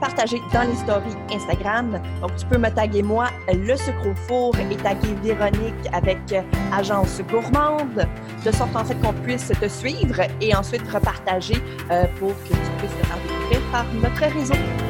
partager 0.00 0.40
dans 0.52 0.62
les 0.62 0.74
stories 0.76 1.16
Instagram. 1.32 2.00
Donc, 2.20 2.36
tu 2.36 2.46
peux 2.46 2.58
me 2.58 2.68
taguer 2.70 3.02
moi, 3.02 3.26
le 3.52 3.76
sucre 3.76 4.06
au 4.06 4.14
four, 4.26 4.54
et 4.58 4.76
taguer 4.76 5.14
Véronique 5.22 5.74
avec 5.92 6.18
Agence 6.72 7.20
Gourmande, 7.30 8.06
de 8.44 8.52
sorte 8.52 8.74
en 8.74 8.84
fait 8.84 9.00
qu'on 9.00 9.12
puisse 9.12 9.48
te 9.48 9.68
suivre 9.68 10.20
et 10.40 10.54
ensuite 10.54 10.86
repartager 10.90 11.56
euh, 11.90 12.04
pour 12.18 12.30
que 12.44 12.48
tu 12.48 12.70
puisses 12.78 12.96
te 13.00 13.06
faire 13.06 13.18
découvrir 13.26 13.60
par 13.72 13.84
notre 13.94 14.34
réseau. 14.34 14.87